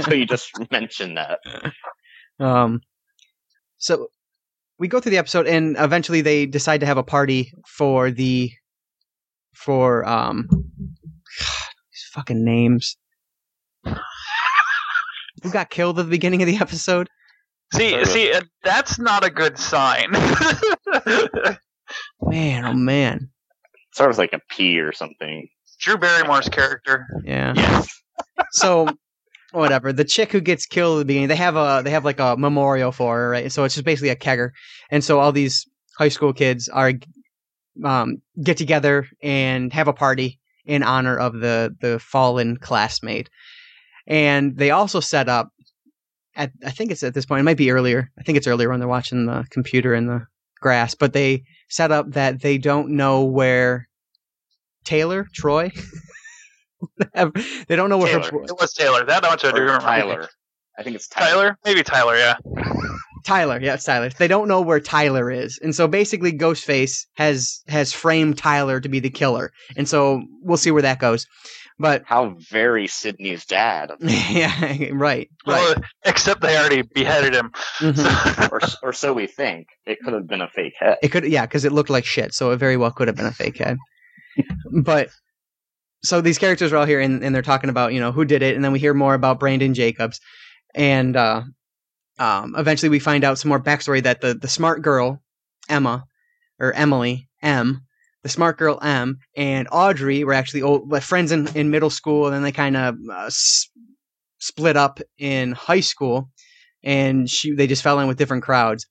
so 0.00 0.14
you 0.14 0.26
just 0.26 0.52
mentioned 0.70 1.18
that. 1.18 1.40
Um, 2.38 2.80
so 3.76 4.08
we 4.78 4.88
go 4.88 5.00
through 5.00 5.10
the 5.10 5.18
episode, 5.18 5.46
and 5.46 5.76
eventually 5.78 6.22
they 6.22 6.46
decide 6.46 6.80
to 6.80 6.86
have 6.86 6.98
a 6.98 7.02
party 7.02 7.52
for 7.66 8.10
the 8.10 8.50
for 9.52 10.08
um 10.08 10.46
these 10.50 12.08
fucking 12.12 12.44
names. 12.44 12.96
Who 15.42 15.50
got 15.50 15.70
killed 15.70 15.98
at 15.98 16.04
the 16.04 16.10
beginning 16.10 16.42
of 16.42 16.46
the 16.46 16.56
episode? 16.56 17.08
See, 17.72 18.04
see, 18.04 18.32
uh, 18.32 18.42
that's 18.64 18.98
not 18.98 19.24
a 19.24 19.30
good 19.30 19.58
sign. 19.58 20.10
Man, 22.20 22.64
oh 22.64 22.74
man, 22.74 23.30
Sort 24.00 24.10
of 24.10 24.18
like 24.18 24.32
a 24.32 24.40
P 24.48 24.80
or 24.80 24.92
something. 24.92 25.46
Drew 25.78 25.96
Barrymore's 25.96 26.48
character. 26.48 27.06
yeah. 27.24 27.52
Yes. 27.54 28.02
So 28.52 28.88
whatever. 29.52 29.92
The 29.92 30.04
chick 30.04 30.32
who 30.32 30.40
gets 30.40 30.66
killed 30.66 30.96
at 30.96 30.98
the 31.00 31.04
beginning, 31.04 31.28
they 31.28 31.36
have 31.36 31.56
a 31.56 31.82
they 31.84 31.90
have 31.90 32.04
like 32.04 32.20
a 32.20 32.36
memorial 32.36 32.92
for 32.92 33.16
her, 33.16 33.30
right? 33.30 33.52
So 33.52 33.64
it's 33.64 33.74
just 33.74 33.84
basically 33.84 34.10
a 34.10 34.16
kegger, 34.16 34.50
and 34.90 35.04
so 35.04 35.20
all 35.20 35.32
these 35.32 35.66
high 35.98 36.08
school 36.08 36.32
kids 36.32 36.68
are 36.68 36.92
um, 37.84 38.22
get 38.42 38.56
together 38.56 39.06
and 39.22 39.72
have 39.72 39.88
a 39.88 39.92
party 39.92 40.38
in 40.64 40.82
honor 40.82 41.18
of 41.18 41.34
the 41.34 41.76
the 41.80 41.98
fallen 41.98 42.56
classmate, 42.56 43.28
and 44.06 44.56
they 44.56 44.70
also 44.70 45.00
set 45.00 45.28
up. 45.28 45.50
At, 46.36 46.52
I 46.64 46.70
think 46.70 46.90
it's 46.90 47.02
at 47.02 47.12
this 47.12 47.26
point. 47.26 47.40
It 47.40 47.44
might 47.44 47.56
be 47.56 47.70
earlier. 47.70 48.10
I 48.18 48.22
think 48.22 48.38
it's 48.38 48.46
earlier 48.46 48.68
when 48.70 48.78
they're 48.78 48.88
watching 48.88 49.26
the 49.26 49.44
computer 49.50 49.94
in 49.94 50.06
the 50.06 50.26
grass. 50.60 50.94
But 50.94 51.12
they 51.12 51.42
set 51.68 51.90
up 51.90 52.12
that 52.12 52.40
they 52.40 52.56
don't 52.56 52.90
know 52.90 53.24
where 53.24 53.88
Taylor 54.84 55.26
Troy. 55.34 55.70
they 57.14 57.76
don't 57.76 57.90
know 57.90 57.98
where 57.98 58.08
Taylor. 58.20 58.30
her 58.40 58.44
It 58.44 58.56
was 58.60 58.72
Taylor. 58.72 59.04
That 59.04 59.22
much 59.22 59.44
I 59.44 59.50
do 59.52 59.58
Or 59.58 59.60
remember. 59.64 59.80
Tyler. 59.84 60.28
I 60.78 60.82
think 60.82 60.96
it's 60.96 61.08
Tyler. 61.08 61.30
Tyler? 61.30 61.58
Maybe 61.64 61.82
Tyler, 61.82 62.16
yeah. 62.16 62.36
Tyler, 63.24 63.60
yeah, 63.60 63.74
it's 63.74 63.84
Tyler. 63.84 64.08
They 64.08 64.28
don't 64.28 64.48
know 64.48 64.62
where 64.62 64.80
Tyler 64.80 65.30
is, 65.30 65.58
and 65.62 65.74
so 65.74 65.86
basically, 65.86 66.32
Ghostface 66.32 67.04
has 67.14 67.60
has 67.68 67.92
framed 67.92 68.38
Tyler 68.38 68.80
to 68.80 68.88
be 68.88 68.98
the 68.98 69.10
killer, 69.10 69.52
and 69.76 69.86
so 69.86 70.22
we'll 70.42 70.56
see 70.56 70.70
where 70.70 70.80
that 70.82 71.00
goes. 71.00 71.26
But 71.78 72.02
How 72.06 72.36
very 72.50 72.86
Sidney's 72.86 73.44
dad. 73.46 73.90
yeah, 74.00 74.54
right, 74.62 74.90
right. 74.94 75.28
Well, 75.46 75.74
except 76.04 76.40
they 76.40 76.56
already 76.58 76.82
beheaded 76.82 77.34
him. 77.34 77.52
Mhm. 77.78 78.50
or, 78.52 78.60
or 78.82 78.92
so 78.92 79.12
we 79.12 79.26
think. 79.26 79.66
It 79.86 79.98
could 80.04 80.12
have 80.12 80.26
been 80.26 80.42
a 80.42 80.48
fake 80.48 80.74
head. 80.78 80.98
It 81.02 81.08
could, 81.08 81.24
yeah, 81.24 81.46
because 81.46 81.64
it 81.64 81.72
looked 81.72 81.88
like 81.90 82.04
shit, 82.04 82.34
so 82.34 82.50
it 82.52 82.56
very 82.58 82.76
well 82.76 82.90
could 82.90 83.08
have 83.08 83.16
been 83.16 83.26
a 83.26 83.32
fake 83.32 83.58
head. 83.58 83.78
But 84.82 85.08
so 86.02 86.20
these 86.20 86.38
characters 86.38 86.72
are 86.72 86.78
all 86.78 86.86
here, 86.86 87.00
and, 87.00 87.22
and 87.22 87.34
they're 87.34 87.42
talking 87.42 87.70
about 87.70 87.92
you 87.92 88.00
know 88.00 88.12
who 88.12 88.24
did 88.24 88.42
it, 88.42 88.54
and 88.56 88.64
then 88.64 88.72
we 88.72 88.78
hear 88.78 88.94
more 88.94 89.14
about 89.14 89.40
Brandon 89.40 89.74
Jacobs, 89.74 90.20
and 90.74 91.16
uh, 91.16 91.42
um, 92.18 92.54
eventually 92.56 92.88
we 92.88 92.98
find 92.98 93.24
out 93.24 93.38
some 93.38 93.48
more 93.48 93.60
backstory 93.62 94.02
that 94.02 94.20
the 94.20 94.34
the 94.34 94.48
smart 94.48 94.82
girl 94.82 95.22
Emma 95.68 96.04
or 96.58 96.72
Emily 96.72 97.28
M, 97.42 97.82
the 98.22 98.28
smart 98.28 98.58
girl 98.58 98.78
M, 98.82 99.18
and 99.36 99.68
Audrey 99.70 100.24
were 100.24 100.34
actually 100.34 100.62
old 100.62 101.02
friends 101.02 101.32
in, 101.32 101.48
in 101.56 101.70
middle 101.70 101.90
school, 101.90 102.26
and 102.26 102.34
then 102.34 102.42
they 102.42 102.52
kind 102.52 102.76
of 102.76 102.96
uh, 103.10 103.26
s- 103.26 103.68
split 104.38 104.76
up 104.76 105.00
in 105.18 105.52
high 105.52 105.80
school, 105.80 106.30
and 106.82 107.28
she 107.28 107.52
they 107.54 107.66
just 107.66 107.82
fell 107.82 108.00
in 108.00 108.08
with 108.08 108.18
different 108.18 108.42
crowds, 108.42 108.86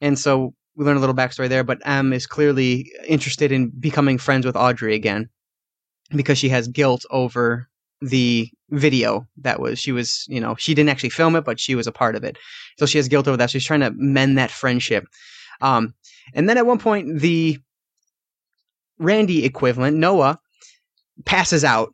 and 0.00 0.18
so 0.18 0.54
we 0.76 0.84
learn 0.84 0.96
a 0.96 1.00
little 1.00 1.14
backstory 1.14 1.48
there. 1.48 1.64
But 1.64 1.82
M 1.84 2.12
is 2.12 2.26
clearly 2.26 2.90
interested 3.06 3.52
in 3.52 3.70
becoming 3.78 4.18
friends 4.18 4.46
with 4.46 4.56
Audrey 4.56 4.94
again 4.94 5.28
because 6.10 6.38
she 6.38 6.48
has 6.48 6.68
guilt 6.68 7.04
over 7.10 7.68
the 8.00 8.48
video 8.70 9.26
that 9.36 9.60
was 9.60 9.78
she 9.78 9.92
was 9.92 10.24
you 10.28 10.40
know 10.40 10.56
she 10.56 10.74
didn't 10.74 10.90
actually 10.90 11.08
film 11.08 11.36
it 11.36 11.44
but 11.44 11.60
she 11.60 11.74
was 11.74 11.86
a 11.86 11.92
part 11.92 12.16
of 12.16 12.24
it. 12.24 12.36
So 12.78 12.86
she 12.86 12.98
has 12.98 13.08
guilt 13.08 13.28
over 13.28 13.36
that. 13.36 13.50
She's 13.50 13.64
trying 13.64 13.80
to 13.80 13.92
mend 13.96 14.38
that 14.38 14.50
friendship. 14.50 15.04
Um 15.60 15.94
and 16.34 16.48
then 16.48 16.58
at 16.58 16.66
one 16.66 16.78
point 16.78 17.20
the 17.20 17.58
randy 18.98 19.44
equivalent 19.44 19.96
noah 19.96 20.38
passes 21.24 21.64
out 21.64 21.92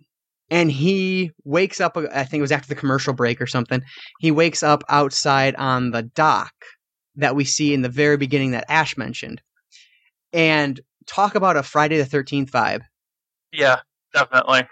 and 0.50 0.70
he 0.70 1.30
wakes 1.44 1.80
up 1.80 1.96
i 1.96 2.24
think 2.24 2.40
it 2.40 2.42
was 2.42 2.52
after 2.52 2.68
the 2.68 2.74
commercial 2.74 3.12
break 3.12 3.40
or 3.40 3.46
something. 3.46 3.82
He 4.18 4.30
wakes 4.30 4.62
up 4.62 4.84
outside 4.88 5.54
on 5.56 5.90
the 5.90 6.02
dock 6.02 6.52
that 7.18 7.36
we 7.36 7.44
see 7.44 7.74
in 7.74 7.82
the 7.82 7.88
very 7.88 8.16
beginning 8.16 8.52
that 8.52 8.64
ash 8.68 8.96
mentioned 8.96 9.42
and 10.32 10.80
talk 11.06 11.34
about 11.34 11.56
a 11.56 11.62
friday 11.62 11.98
the 11.98 12.04
13th 12.04 12.50
vibe 12.50 12.82
Yeah, 13.52 13.80
definitely. 14.12 14.62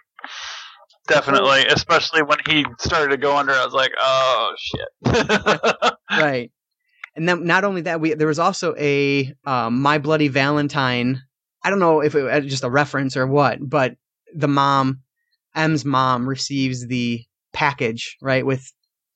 Definitely. 1.07 1.67
Especially 1.67 2.23
when 2.23 2.39
he 2.49 2.67
started 2.81 3.11
to 3.11 3.17
go 3.17 3.37
under, 3.37 3.53
I 3.53 3.65
was 3.65 3.75
like, 3.75 3.93
oh, 4.01 4.55
shit. 4.59 5.95
right. 6.11 6.51
And 7.15 7.29
then 7.29 7.45
not 7.45 7.65
only 7.65 7.83
that, 7.83 8.01
we 8.01 8.15
there 8.15 8.27
was 8.27 8.39
also 8.39 8.75
a 8.77 9.33
um, 9.45 9.81
My 9.81 9.99
Bloody 9.99 10.29
Valentine. 10.29 11.23
I 11.63 11.71
don't 11.71 11.79
know 11.79 12.01
if 12.01 12.15
it 12.15 12.23
was 12.23 12.51
just 12.51 12.65
a 12.65 12.71
reference 12.71 13.17
or 13.17 13.27
what, 13.27 13.59
but 13.61 13.95
the 14.35 14.49
mom, 14.49 15.01
M's 15.55 15.85
mom, 15.85 16.29
receives 16.29 16.87
the 16.87 17.25
package 17.53 18.17
right 18.21 18.45
with 18.45 18.71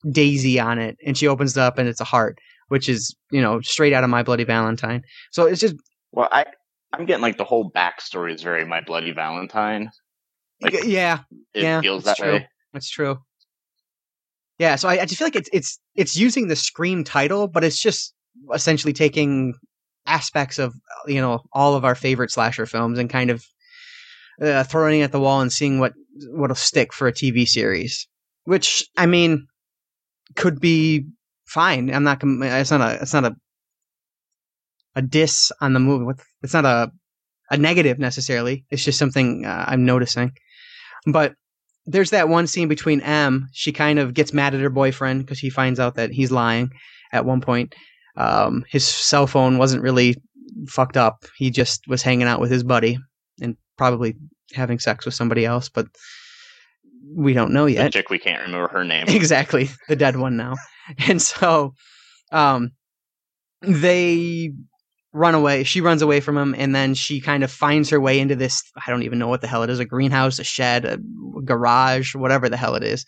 Daisy 0.09 0.59
on 0.59 0.79
it, 0.79 0.97
and 1.05 1.17
she 1.17 1.27
opens 1.27 1.55
it 1.55 1.61
up 1.61 1.77
and 1.77 1.87
it's 1.87 2.01
a 2.01 2.05
heart, 2.05 2.39
which 2.71 2.87
is 2.87 3.13
you 3.31 3.41
know 3.41 3.59
straight 3.59 3.91
out 3.91 4.05
of 4.05 4.09
My 4.09 4.23
Bloody 4.23 4.45
Valentine. 4.45 5.01
So 5.31 5.45
it's 5.45 5.59
just 5.59 5.75
Well, 6.13 6.29
I 6.31 6.45
I'm 6.93 7.05
getting 7.05 7.21
like 7.21 7.37
the 7.37 7.43
whole 7.43 7.69
backstory 7.69 8.33
is 8.33 8.41
very 8.41 8.63
My 8.65 8.79
Bloody 8.79 9.11
Valentine. 9.11 9.91
Like, 10.61 10.85
yeah, 10.85 11.19
It 11.53 11.63
Yeah, 11.63 11.81
feels 11.81 12.05
that 12.05 12.17
true. 12.17 12.31
way. 12.35 12.47
That's 12.71 12.89
true. 12.89 13.19
Yeah, 14.57 14.77
so 14.77 14.87
I, 14.87 15.01
I 15.01 15.05
just 15.05 15.17
feel 15.17 15.25
like 15.25 15.35
it's 15.35 15.49
it's 15.51 15.79
it's 15.95 16.15
using 16.15 16.47
the 16.47 16.55
Scream 16.55 17.03
title, 17.03 17.49
but 17.49 17.65
it's 17.65 17.81
just 17.81 18.13
essentially 18.53 18.93
taking 18.93 19.53
aspects 20.05 20.57
of 20.57 20.73
you 21.07 21.19
know 21.19 21.41
all 21.51 21.75
of 21.75 21.83
our 21.83 21.95
favorite 21.95 22.31
slasher 22.31 22.65
films 22.65 22.97
and 22.99 23.09
kind 23.09 23.29
of 23.31 23.43
uh, 24.41 24.63
throwing 24.63 25.01
it 25.01 25.03
at 25.03 25.11
the 25.11 25.19
wall 25.19 25.41
and 25.41 25.51
seeing 25.51 25.79
what 25.79 25.91
what'll 26.29 26.55
stick 26.55 26.93
for 26.93 27.07
a 27.09 27.11
TV 27.13 27.45
series. 27.45 28.07
Which 28.45 28.87
I 28.97 29.07
mean, 29.07 29.45
could 30.37 30.61
be 30.61 31.05
fine. 31.51 31.93
I'm 31.93 32.03
not. 32.03 32.21
It's 32.23 32.71
not 32.71 32.81
a. 32.81 33.01
It's 33.01 33.13
not 33.13 33.25
a. 33.25 33.35
A 34.95 35.01
diss 35.01 35.51
on 35.61 35.73
the 35.73 35.79
movie. 35.79 36.19
It's 36.43 36.53
not 36.53 36.65
a. 36.65 36.91
A 37.49 37.57
negative 37.57 37.99
necessarily. 37.99 38.65
It's 38.69 38.83
just 38.83 38.97
something 38.97 39.45
uh, 39.45 39.65
I'm 39.67 39.83
noticing. 39.83 40.31
But 41.05 41.33
there's 41.85 42.11
that 42.11 42.29
one 42.29 42.47
scene 42.47 42.69
between 42.69 43.01
M. 43.01 43.49
She 43.51 43.73
kind 43.73 43.99
of 43.99 44.13
gets 44.13 44.33
mad 44.33 44.53
at 44.55 44.61
her 44.61 44.69
boyfriend 44.69 45.25
because 45.25 45.39
he 45.39 45.49
finds 45.49 45.79
out 45.79 45.95
that 45.95 46.11
he's 46.11 46.31
lying 46.31 46.71
at 47.11 47.25
one 47.25 47.41
point. 47.41 47.75
Um, 48.15 48.63
his 48.69 48.87
cell 48.87 49.27
phone 49.27 49.57
wasn't 49.57 49.83
really 49.83 50.15
fucked 50.67 50.95
up. 50.95 51.25
He 51.37 51.49
just 51.49 51.87
was 51.87 52.01
hanging 52.01 52.27
out 52.27 52.39
with 52.39 52.51
his 52.51 52.63
buddy 52.63 52.99
and 53.41 53.57
probably 53.77 54.15
having 54.53 54.79
sex 54.79 55.05
with 55.05 55.13
somebody 55.13 55.45
else, 55.45 55.69
but 55.69 55.87
we 57.03 57.33
don't 57.33 57.51
know 57.53 57.65
The 57.65 57.73
yet. 57.73 57.93
chick 57.93 58.09
we 58.09 58.19
can't 58.19 58.41
remember 58.43 58.67
her 58.69 58.83
name. 58.83 59.05
exactly, 59.09 59.69
the 59.87 59.95
dead 59.95 60.15
one 60.17 60.37
now. 60.37 60.55
And 61.07 61.21
so 61.21 61.73
um, 62.31 62.71
they 63.61 64.51
run 65.13 65.35
away. 65.35 65.63
She 65.63 65.79
runs 65.79 66.01
away 66.01 66.19
from 66.19 66.37
him, 66.37 66.55
and 66.57 66.75
then 66.75 66.95
she 66.95 67.21
kind 67.21 67.43
of 67.43 67.51
finds 67.51 67.89
her 67.91 68.01
way 68.01 68.19
into 68.19 68.35
this. 68.35 68.61
I 68.75 68.89
don't 68.91 69.03
even 69.03 69.19
know 69.19 69.27
what 69.27 69.41
the 69.41 69.47
hell 69.47 69.63
it 69.63 69.69
is 69.69 69.79
a 69.79 69.85
greenhouse, 69.85 70.39
a 70.39 70.43
shed, 70.43 70.83
a 70.85 70.99
garage, 71.45 72.15
whatever 72.15 72.49
the 72.49 72.57
hell 72.57 72.75
it 72.75 72.83
is. 72.83 73.05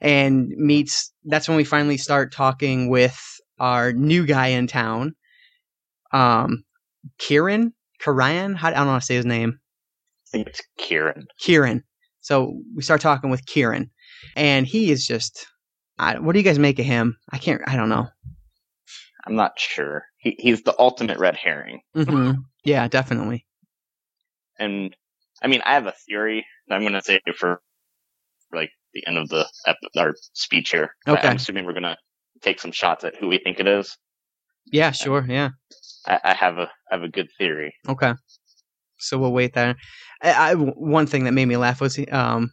And 0.00 0.48
meets. 0.56 1.12
That's 1.24 1.48
when 1.48 1.56
we 1.56 1.64
finally 1.64 1.98
start 1.98 2.32
talking 2.32 2.88
with 2.88 3.20
our 3.58 3.92
new 3.92 4.24
guy 4.24 4.48
in 4.48 4.66
town, 4.66 5.14
um, 6.12 6.62
Kieran. 7.18 7.74
Kieran? 8.00 8.54
How, 8.54 8.68
I 8.68 8.72
don't 8.72 8.86
how 8.86 8.98
to 8.98 9.04
say 9.04 9.16
his 9.16 9.26
name. 9.26 9.58
I 10.26 10.30
think 10.30 10.46
it's 10.48 10.62
Kieran. 10.78 11.26
Kieran. 11.38 11.84
So 12.30 12.60
we 12.76 12.82
start 12.82 13.00
talking 13.00 13.28
with 13.28 13.44
Kieran, 13.44 13.90
and 14.36 14.64
he 14.64 14.92
is 14.92 15.04
just. 15.04 15.48
I, 15.98 16.18
what 16.20 16.32
do 16.32 16.38
you 16.38 16.44
guys 16.44 16.60
make 16.60 16.78
of 16.78 16.84
him? 16.84 17.16
I 17.32 17.38
can't. 17.38 17.60
I 17.66 17.74
don't 17.76 17.88
know. 17.88 18.06
I'm 19.26 19.34
not 19.34 19.58
sure. 19.58 20.04
He, 20.18 20.36
he's 20.38 20.62
the 20.62 20.74
ultimate 20.78 21.18
red 21.18 21.36
herring. 21.36 21.80
hmm 21.92 22.30
Yeah, 22.64 22.86
definitely. 22.86 23.46
And 24.60 24.94
I 25.42 25.48
mean, 25.48 25.60
I 25.66 25.74
have 25.74 25.86
a 25.86 25.94
theory 26.08 26.46
that 26.68 26.76
I'm 26.76 26.82
going 26.82 26.92
to 26.92 27.02
say 27.02 27.20
for 27.36 27.60
like 28.52 28.70
the 28.94 29.04
end 29.08 29.18
of 29.18 29.28
the 29.28 29.46
ep- 29.66 29.76
our 29.96 30.14
speech 30.32 30.70
here. 30.70 30.94
Okay. 31.08 31.26
I'm 31.26 31.36
assuming 31.36 31.64
we're 31.64 31.72
gonna 31.72 31.96
take 32.42 32.60
some 32.60 32.72
shots 32.72 33.02
at 33.04 33.16
who 33.16 33.26
we 33.26 33.38
think 33.38 33.58
it 33.58 33.66
is. 33.66 33.96
Yeah, 34.66 34.92
sure. 34.92 35.26
Yeah. 35.28 35.50
I, 36.06 36.20
I 36.22 36.34
have 36.34 36.58
a 36.58 36.70
I 36.90 36.94
have 36.94 37.02
a 37.02 37.08
good 37.08 37.28
theory. 37.38 37.74
Okay. 37.88 38.14
So 38.98 39.18
we'll 39.18 39.32
wait 39.32 39.54
there. 39.54 39.74
I, 40.22 40.52
I, 40.52 40.54
one 40.54 41.06
thing 41.06 41.24
that 41.24 41.32
made 41.32 41.46
me 41.46 41.56
laugh 41.56 41.80
was 41.80 41.98
um, 42.10 42.52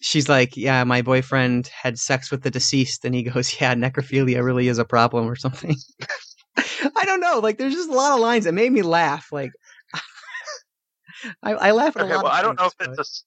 she's 0.00 0.28
like, 0.28 0.56
"Yeah, 0.56 0.84
my 0.84 1.02
boyfriend 1.02 1.68
had 1.68 1.98
sex 1.98 2.30
with 2.30 2.42
the 2.42 2.50
deceased," 2.50 3.04
and 3.04 3.14
he 3.14 3.22
goes, 3.22 3.54
"Yeah, 3.60 3.74
necrophilia 3.74 4.42
really 4.42 4.68
is 4.68 4.78
a 4.78 4.84
problem 4.84 5.26
or 5.26 5.36
something." 5.36 5.76
I 6.56 7.04
don't 7.04 7.20
know. 7.20 7.38
Like, 7.38 7.58
there's 7.58 7.74
just 7.74 7.90
a 7.90 7.94
lot 7.94 8.12
of 8.12 8.20
lines 8.20 8.44
that 8.44 8.52
made 8.52 8.72
me 8.72 8.82
laugh. 8.82 9.28
Like, 9.32 9.52
I, 11.42 11.52
I 11.52 11.70
laugh 11.72 11.96
at 11.96 12.02
a 12.02 12.04
Okay, 12.04 12.14
lot. 12.14 12.24
well, 12.24 12.32
I 12.32 12.42
don't 12.42 12.58
know 12.58 12.66
if 12.66 12.72
things, 12.72 12.98
it's 12.98 13.08
a 13.08 13.22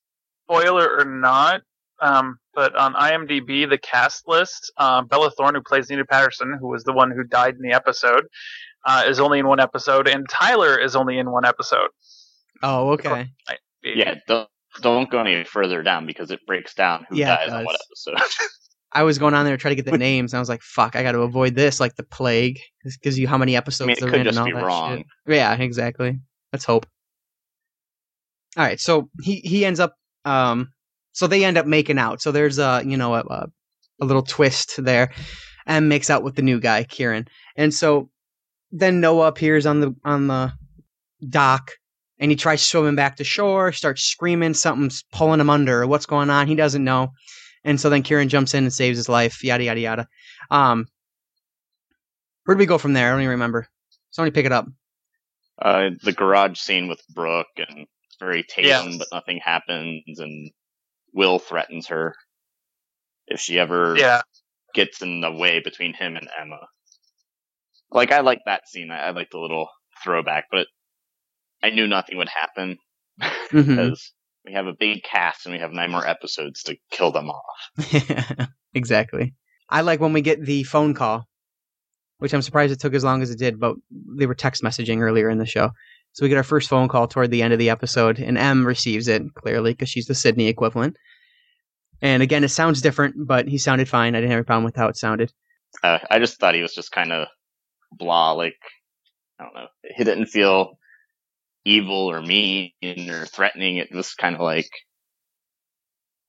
spoiler 0.45 0.97
or 0.99 1.05
not, 1.05 1.61
um, 2.01 2.37
but 2.53 2.75
on 2.75 2.93
IMDb, 2.93 3.69
the 3.69 3.77
cast 3.77 4.27
list, 4.27 4.71
um, 4.77 5.07
Bella 5.07 5.31
Thorne, 5.31 5.55
who 5.55 5.61
plays 5.61 5.89
Nina 5.89 6.05
Patterson, 6.05 6.57
who 6.59 6.67
was 6.67 6.83
the 6.83 6.93
one 6.93 7.11
who 7.11 7.23
died 7.23 7.55
in 7.55 7.61
the 7.61 7.73
episode, 7.73 8.25
uh, 8.85 9.03
is 9.07 9.19
only 9.19 9.39
in 9.39 9.47
one 9.47 9.59
episode, 9.59 10.07
and 10.07 10.27
Tyler 10.29 10.77
is 10.77 10.95
only 10.95 11.17
in 11.17 11.31
one 11.31 11.45
episode. 11.45 11.89
Oh, 12.61 12.91
okay. 12.91 13.29
Yeah, 13.83 14.15
don't 14.27 14.47
don't 14.81 15.09
go 15.09 15.19
any 15.19 15.43
further 15.43 15.83
down 15.83 16.05
because 16.05 16.31
it 16.31 16.45
breaks 16.47 16.73
down 16.73 17.05
who 17.09 17.17
Yeah, 17.17 17.35
it 17.35 17.45
dies 17.45 17.53
on 17.53 17.65
what 17.65 17.79
episode. 17.87 18.17
I 18.95 19.03
was 19.03 19.17
going 19.17 19.33
on 19.33 19.45
there 19.45 19.57
to 19.57 19.61
try 19.61 19.69
to 19.69 19.75
get 19.75 19.85
the 19.85 19.97
names, 19.97 20.33
and 20.33 20.37
I 20.37 20.41
was 20.41 20.49
like, 20.49 20.61
"Fuck, 20.61 20.95
I 20.95 21.01
got 21.01 21.13
to 21.13 21.21
avoid 21.21 21.55
this." 21.55 21.79
Like 21.79 21.95
the 21.95 22.03
plague, 22.03 22.59
this 22.83 22.97
gives 22.97 23.17
you 23.17 23.27
how 23.27 23.37
many 23.37 23.55
episodes 23.55 23.85
I 23.85 23.87
mean, 23.87 23.97
it 23.97 23.99
they're 24.01 24.09
could 24.11 24.19
in 24.19 24.25
just 24.25 24.37
and 24.37 24.47
all 24.47 24.59
be 24.59 24.65
wrong. 24.65 24.97
shit. 24.97 25.07
Yeah, 25.27 25.53
exactly. 25.55 26.19
Let's 26.51 26.65
hope. 26.65 26.85
All 28.55 28.63
right, 28.63 28.79
so 28.79 29.09
he 29.23 29.37
he 29.37 29.65
ends 29.65 29.79
up, 29.79 29.95
um, 30.25 30.69
so 31.11 31.25
they 31.25 31.43
end 31.43 31.57
up 31.57 31.65
making 31.65 31.97
out. 31.97 32.21
So 32.21 32.31
there's 32.31 32.59
a 32.59 32.83
you 32.85 32.97
know 32.97 33.15
a 33.15 33.21
a, 33.21 33.47
a 34.01 34.05
little 34.05 34.21
twist 34.21 34.75
there, 34.77 35.11
and 35.65 35.89
makes 35.89 36.11
out 36.11 36.23
with 36.23 36.35
the 36.35 36.43
new 36.43 36.59
guy, 36.59 36.83
Kieran, 36.83 37.27
and 37.55 37.73
so 37.73 38.11
then 38.71 38.99
Noah 38.99 39.27
appears 39.27 39.65
on 39.65 39.79
the 39.79 39.95
on 40.05 40.27
the 40.27 40.53
dock. 41.27 41.71
And 42.23 42.31
he 42.31 42.37
tries 42.37 42.65
swimming 42.65 42.95
back 42.95 43.17
to 43.17 43.25
shore, 43.25 43.73
starts 43.73 44.01
screaming, 44.03 44.53
something's 44.53 45.03
pulling 45.11 45.41
him 45.41 45.49
under. 45.49 45.85
What's 45.85 46.05
going 46.05 46.29
on? 46.29 46.47
He 46.47 46.55
doesn't 46.55 46.81
know. 46.85 47.11
And 47.65 47.77
so 47.81 47.89
then 47.89 48.01
Kieran 48.01 48.29
jumps 48.29 48.53
in 48.53 48.63
and 48.63 48.71
saves 48.71 48.97
his 48.97 49.09
life, 49.09 49.43
yada 49.43 49.65
yada 49.65 49.79
yada. 49.81 50.07
Um, 50.49 50.85
where 52.45 52.55
do 52.55 52.59
we 52.59 52.65
go 52.65 52.77
from 52.77 52.93
there? 52.93 53.09
I 53.09 53.11
don't 53.11 53.19
even 53.19 53.31
remember. 53.31 53.67
Somebody 54.11 54.31
pick 54.33 54.45
it 54.45 54.53
up. 54.53 54.67
Uh, 55.61 55.89
the 56.01 56.13
garage 56.13 56.59
scene 56.59 56.87
with 56.87 57.01
Brooke 57.13 57.47
and 57.57 57.79
it's 57.79 58.15
very 58.21 58.43
tame, 58.43 58.67
Yes. 58.67 58.97
but 58.99 59.07
nothing 59.11 59.41
happens, 59.43 60.17
and 60.17 60.49
Will 61.13 61.39
threatens 61.39 61.87
her 61.87 62.15
if 63.27 63.41
she 63.41 63.59
ever 63.59 63.97
Yeah, 63.97 64.21
gets 64.73 65.01
in 65.01 65.19
the 65.19 65.31
way 65.33 65.59
between 65.59 65.93
him 65.93 66.15
and 66.15 66.29
Emma. 66.39 66.67
Like 67.91 68.13
I 68.13 68.21
like 68.21 68.39
that 68.45 68.69
scene. 68.69 68.91
I, 68.91 69.07
I 69.07 69.09
like 69.09 69.29
the 69.29 69.39
little 69.39 69.67
throwback, 70.05 70.45
but 70.49 70.67
I 71.63 71.69
knew 71.69 71.87
nothing 71.87 72.17
would 72.17 72.29
happen 72.29 72.77
because 73.51 74.13
we 74.45 74.53
have 74.53 74.67
a 74.67 74.73
big 74.77 75.03
cast 75.03 75.45
and 75.45 75.53
we 75.53 75.61
have 75.61 75.71
nine 75.71 75.91
more 75.91 76.05
episodes 76.05 76.63
to 76.63 76.75
kill 76.91 77.11
them 77.11 77.29
off. 77.29 78.47
exactly. 78.73 79.33
I 79.69 79.81
like 79.81 80.01
when 80.01 80.13
we 80.13 80.21
get 80.21 80.43
the 80.43 80.63
phone 80.63 80.93
call, 80.93 81.27
which 82.19 82.33
I'm 82.33 82.41
surprised 82.41 82.73
it 82.73 82.79
took 82.79 82.93
as 82.93 83.03
long 83.03 83.21
as 83.21 83.31
it 83.31 83.39
did, 83.39 83.59
but 83.59 83.75
they 83.89 84.25
were 84.25 84.35
text 84.35 84.61
messaging 84.61 84.99
earlier 84.99 85.29
in 85.29 85.37
the 85.37 85.45
show. 85.45 85.71
So 86.11 86.23
we 86.23 86.29
get 86.29 86.37
our 86.37 86.43
first 86.43 86.69
phone 86.69 86.89
call 86.89 87.07
toward 87.07 87.31
the 87.31 87.41
end 87.41 87.53
of 87.53 87.59
the 87.59 87.71
episode, 87.71 88.19
and 88.19 88.37
M 88.37 88.67
receives 88.67 89.07
it 89.07 89.23
clearly 89.33 89.71
because 89.71 89.89
she's 89.89 90.05
the 90.05 90.13
Sidney 90.13 90.47
equivalent. 90.47 90.97
And 92.01 92.21
again, 92.21 92.43
it 92.43 92.49
sounds 92.49 92.81
different, 92.81 93.15
but 93.25 93.47
he 93.47 93.57
sounded 93.57 93.89
fine. 93.89 94.13
I 94.13 94.19
didn't 94.19 94.31
have 94.31 94.41
a 94.41 94.43
problem 94.43 94.65
with 94.65 94.75
how 94.75 94.89
it 94.89 94.97
sounded. 94.97 95.31
Uh, 95.81 95.99
I 96.11 96.19
just 96.19 96.39
thought 96.39 96.53
he 96.53 96.61
was 96.61 96.75
just 96.75 96.91
kind 96.91 97.11
of 97.11 97.27
blah, 97.91 98.33
like 98.33 98.59
I 99.39 99.45
don't 99.45 99.55
know. 99.55 99.67
He 99.95 100.03
didn't 100.03 100.27
feel 100.27 100.77
evil 101.65 102.09
or 102.11 102.21
mean 102.21 102.71
or 103.09 103.25
threatening. 103.25 103.77
It 103.77 103.93
was 103.93 104.13
kind 104.13 104.35
of 104.35 104.41
like 104.41 104.69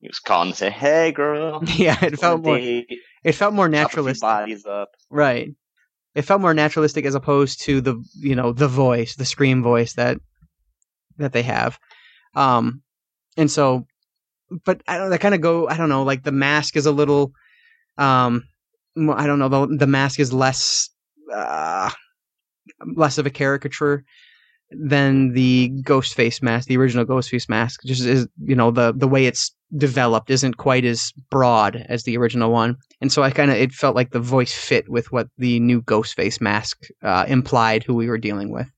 he 0.01 0.09
was 0.09 0.18
calling 0.18 0.51
to 0.53 0.57
say, 0.57 0.70
"Hey, 0.70 1.12
girl." 1.12 1.62
yeah, 1.77 1.97
it 2.05 2.18
felt 2.18 2.42
more. 2.42 2.59
date, 2.59 2.87
It 3.25 3.33
felt 3.33 3.55
more 3.55 3.66
chop 3.66 3.73
a 3.73 3.77
few 3.77 3.81
naturalistic. 3.83 4.23
Bodies 4.23 4.66
up. 4.66 4.90
Right. 5.11 5.51
It 6.14 6.23
felt 6.23 6.40
more 6.40 6.55
naturalistic 6.55 7.05
as 7.07 7.14
opposed 7.14 7.62
to 7.62 7.81
the 7.81 8.03
you 8.18 8.37
know 8.37 8.53
the 8.53 8.68
voice, 8.68 9.16
the 9.16 9.25
scream 9.25 9.62
voice 9.62 9.94
that 9.94 10.18
that 11.18 11.33
they 11.33 11.42
have. 11.42 11.79
Um, 12.35 12.83
and 13.37 13.51
so, 13.51 13.87
but 14.64 14.83
I 14.87 14.99
don't. 14.99 15.11
That 15.11 15.20
kind 15.20 15.35
of 15.35 15.40
go. 15.40 15.68
I 15.68 15.77
don't 15.77 15.88
know. 15.88 16.03
Like 16.03 16.23
the 16.23 16.33
mask 16.33 16.77
is 16.77 16.87
a 16.87 16.92
little. 16.92 17.33
Um, 17.99 18.44
I 18.97 19.27
don't 19.27 19.38
know. 19.38 19.49
The 19.49 19.77
the 19.79 19.87
mask 19.87 20.20
is 20.20 20.33
less. 20.33 20.90
Uh, 21.33 21.90
less 22.97 23.18
of 23.18 23.27
a 23.27 23.31
caricature 23.31 24.05
than 24.78 25.32
the 25.32 25.70
Ghostface 25.82 26.42
mask 26.42 26.68
the 26.68 26.76
original 26.76 27.04
Ghostface 27.04 27.48
mask 27.48 27.80
just 27.84 28.04
is 28.04 28.26
you 28.42 28.54
know 28.54 28.70
the 28.70 28.92
the 28.92 29.08
way 29.08 29.26
it's 29.26 29.54
developed 29.76 30.30
isn't 30.30 30.56
quite 30.56 30.84
as 30.84 31.12
broad 31.30 31.84
as 31.88 32.04
the 32.04 32.16
original 32.16 32.50
one 32.50 32.76
and 33.00 33.10
so 33.10 33.22
I 33.22 33.30
kind 33.30 33.50
of 33.50 33.56
it 33.56 33.72
felt 33.72 33.96
like 33.96 34.10
the 34.10 34.20
voice 34.20 34.52
fit 34.52 34.88
with 34.88 35.10
what 35.12 35.28
the 35.38 35.60
new 35.60 35.82
Ghostface 35.82 36.40
mask 36.40 36.87
uh, 37.02 37.24
implied 37.28 37.82
who 37.82 37.94
we 37.94 38.08
were 38.08 38.18
dealing 38.18 38.50
with. 38.50 38.68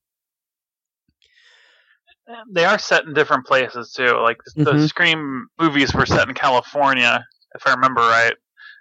they 2.50 2.64
are 2.64 2.78
set 2.78 3.04
in 3.04 3.14
different 3.14 3.46
places 3.46 3.92
too. 3.92 4.18
Like 4.20 4.38
the 4.56 4.72
Mhm. 4.72 4.88
Scream 4.88 5.46
movies 5.60 5.94
were 5.94 6.06
set 6.06 6.28
in 6.28 6.34
California, 6.34 7.24
if 7.54 7.66
I 7.66 7.70
remember 7.70 8.00
right. 8.00 8.34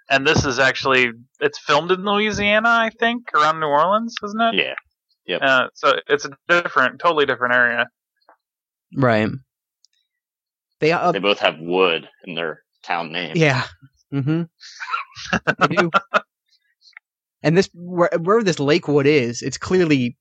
And 0.10 0.26
this 0.26 0.46
is 0.46 0.60
actually 0.60 1.12
it's 1.40 1.60
filmed 1.60 1.92
in 1.92 2.04
Louisiana, 2.04 2.70
I 2.70 2.90
think, 3.00 3.30
around 3.34 3.60
New 3.60 3.68
Orleans, 3.68 4.16
isn't 4.24 4.42
it? 4.42 4.56
Yeah. 4.56 4.74
Yep. 5.28 5.42
Uh, 5.42 5.68
so 5.74 5.94
it's 6.08 6.26
a 6.26 6.32
different, 6.48 7.00
totally 7.00 7.26
different 7.26 7.54
area. 7.56 7.88
Right. 8.96 9.30
They 10.80 10.92
uh, 10.92 11.12
They 11.12 11.20
both 11.20 11.40
have 11.40 11.56
wood 11.60 12.08
in 12.26 12.36
their 12.36 12.62
town 12.84 13.12
name. 13.12 13.34
yeah. 13.36 13.64
Mm-hmm. 14.14 14.44
they 15.68 15.76
do. 15.76 15.90
And 17.44 17.58
this 17.58 17.70
where 17.74 18.10
wherever 18.20 18.44
this 18.44 18.60
Lakewood 18.60 19.06
is, 19.08 19.42
it's 19.42 19.58
clearly 19.58 20.16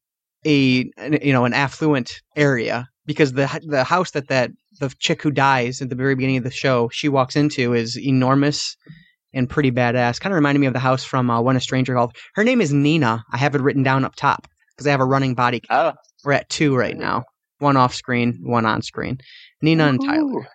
a 0.47 0.91
an- 0.97 1.19
you 1.23 1.33
know 1.33 1.45
an 1.45 1.55
affluent 1.55 2.21
area 2.37 2.89
because 3.07 3.33
the 3.33 3.47
the 3.67 3.85
house 3.85 4.11
that 4.13 4.29
that 4.29 4.51
the 4.81 4.93
chick 4.99 5.23
who 5.23 5.31
dies 5.31 5.81
at 5.81 5.89
the 5.91 5.95
very 5.95 6.15
beginning 6.15 6.37
of 6.39 6.45
the 6.45 6.51
show 6.51 6.89
she 6.91 7.09
walks 7.09 7.37
into 7.37 7.73
is 7.75 7.97
enormous 7.99 8.77
and 9.33 9.49
pretty 9.49 9.71
badass. 9.71 10.21
Kind 10.21 10.33
of 10.33 10.37
reminded 10.37 10.61
me 10.61 10.67
of 10.67 10.73
the 10.73 10.79
house 10.81 11.05
from 11.05 11.31
uh, 11.31 11.41
When 11.41 11.57
a 11.57 11.61
Stranger 11.61 11.95
Called. 11.95 12.17
Her 12.35 12.45
name 12.45 12.61
is 12.61 12.73
Nina. 12.73 13.25
I 13.33 13.37
have 13.39 13.55
it 13.55 13.61
written 13.63 13.83
down 13.83 14.05
up 14.05 14.17
top 14.17 14.47
because 14.77 14.87
I 14.87 14.91
have 14.91 15.01
a 15.01 15.05
running 15.05 15.35
body 15.35 15.63
Oh, 15.71 15.93
We're 16.25 16.33
at 16.33 16.49
two 16.49 16.77
right 16.77 16.97
now. 16.97 17.25
One 17.59 17.77
off 17.77 17.95
screen, 17.95 18.41
one 18.43 18.67
on 18.67 18.83
screen. 18.83 19.19
Nina 19.63 19.87
and 19.87 20.01
Tyler. 20.03 20.49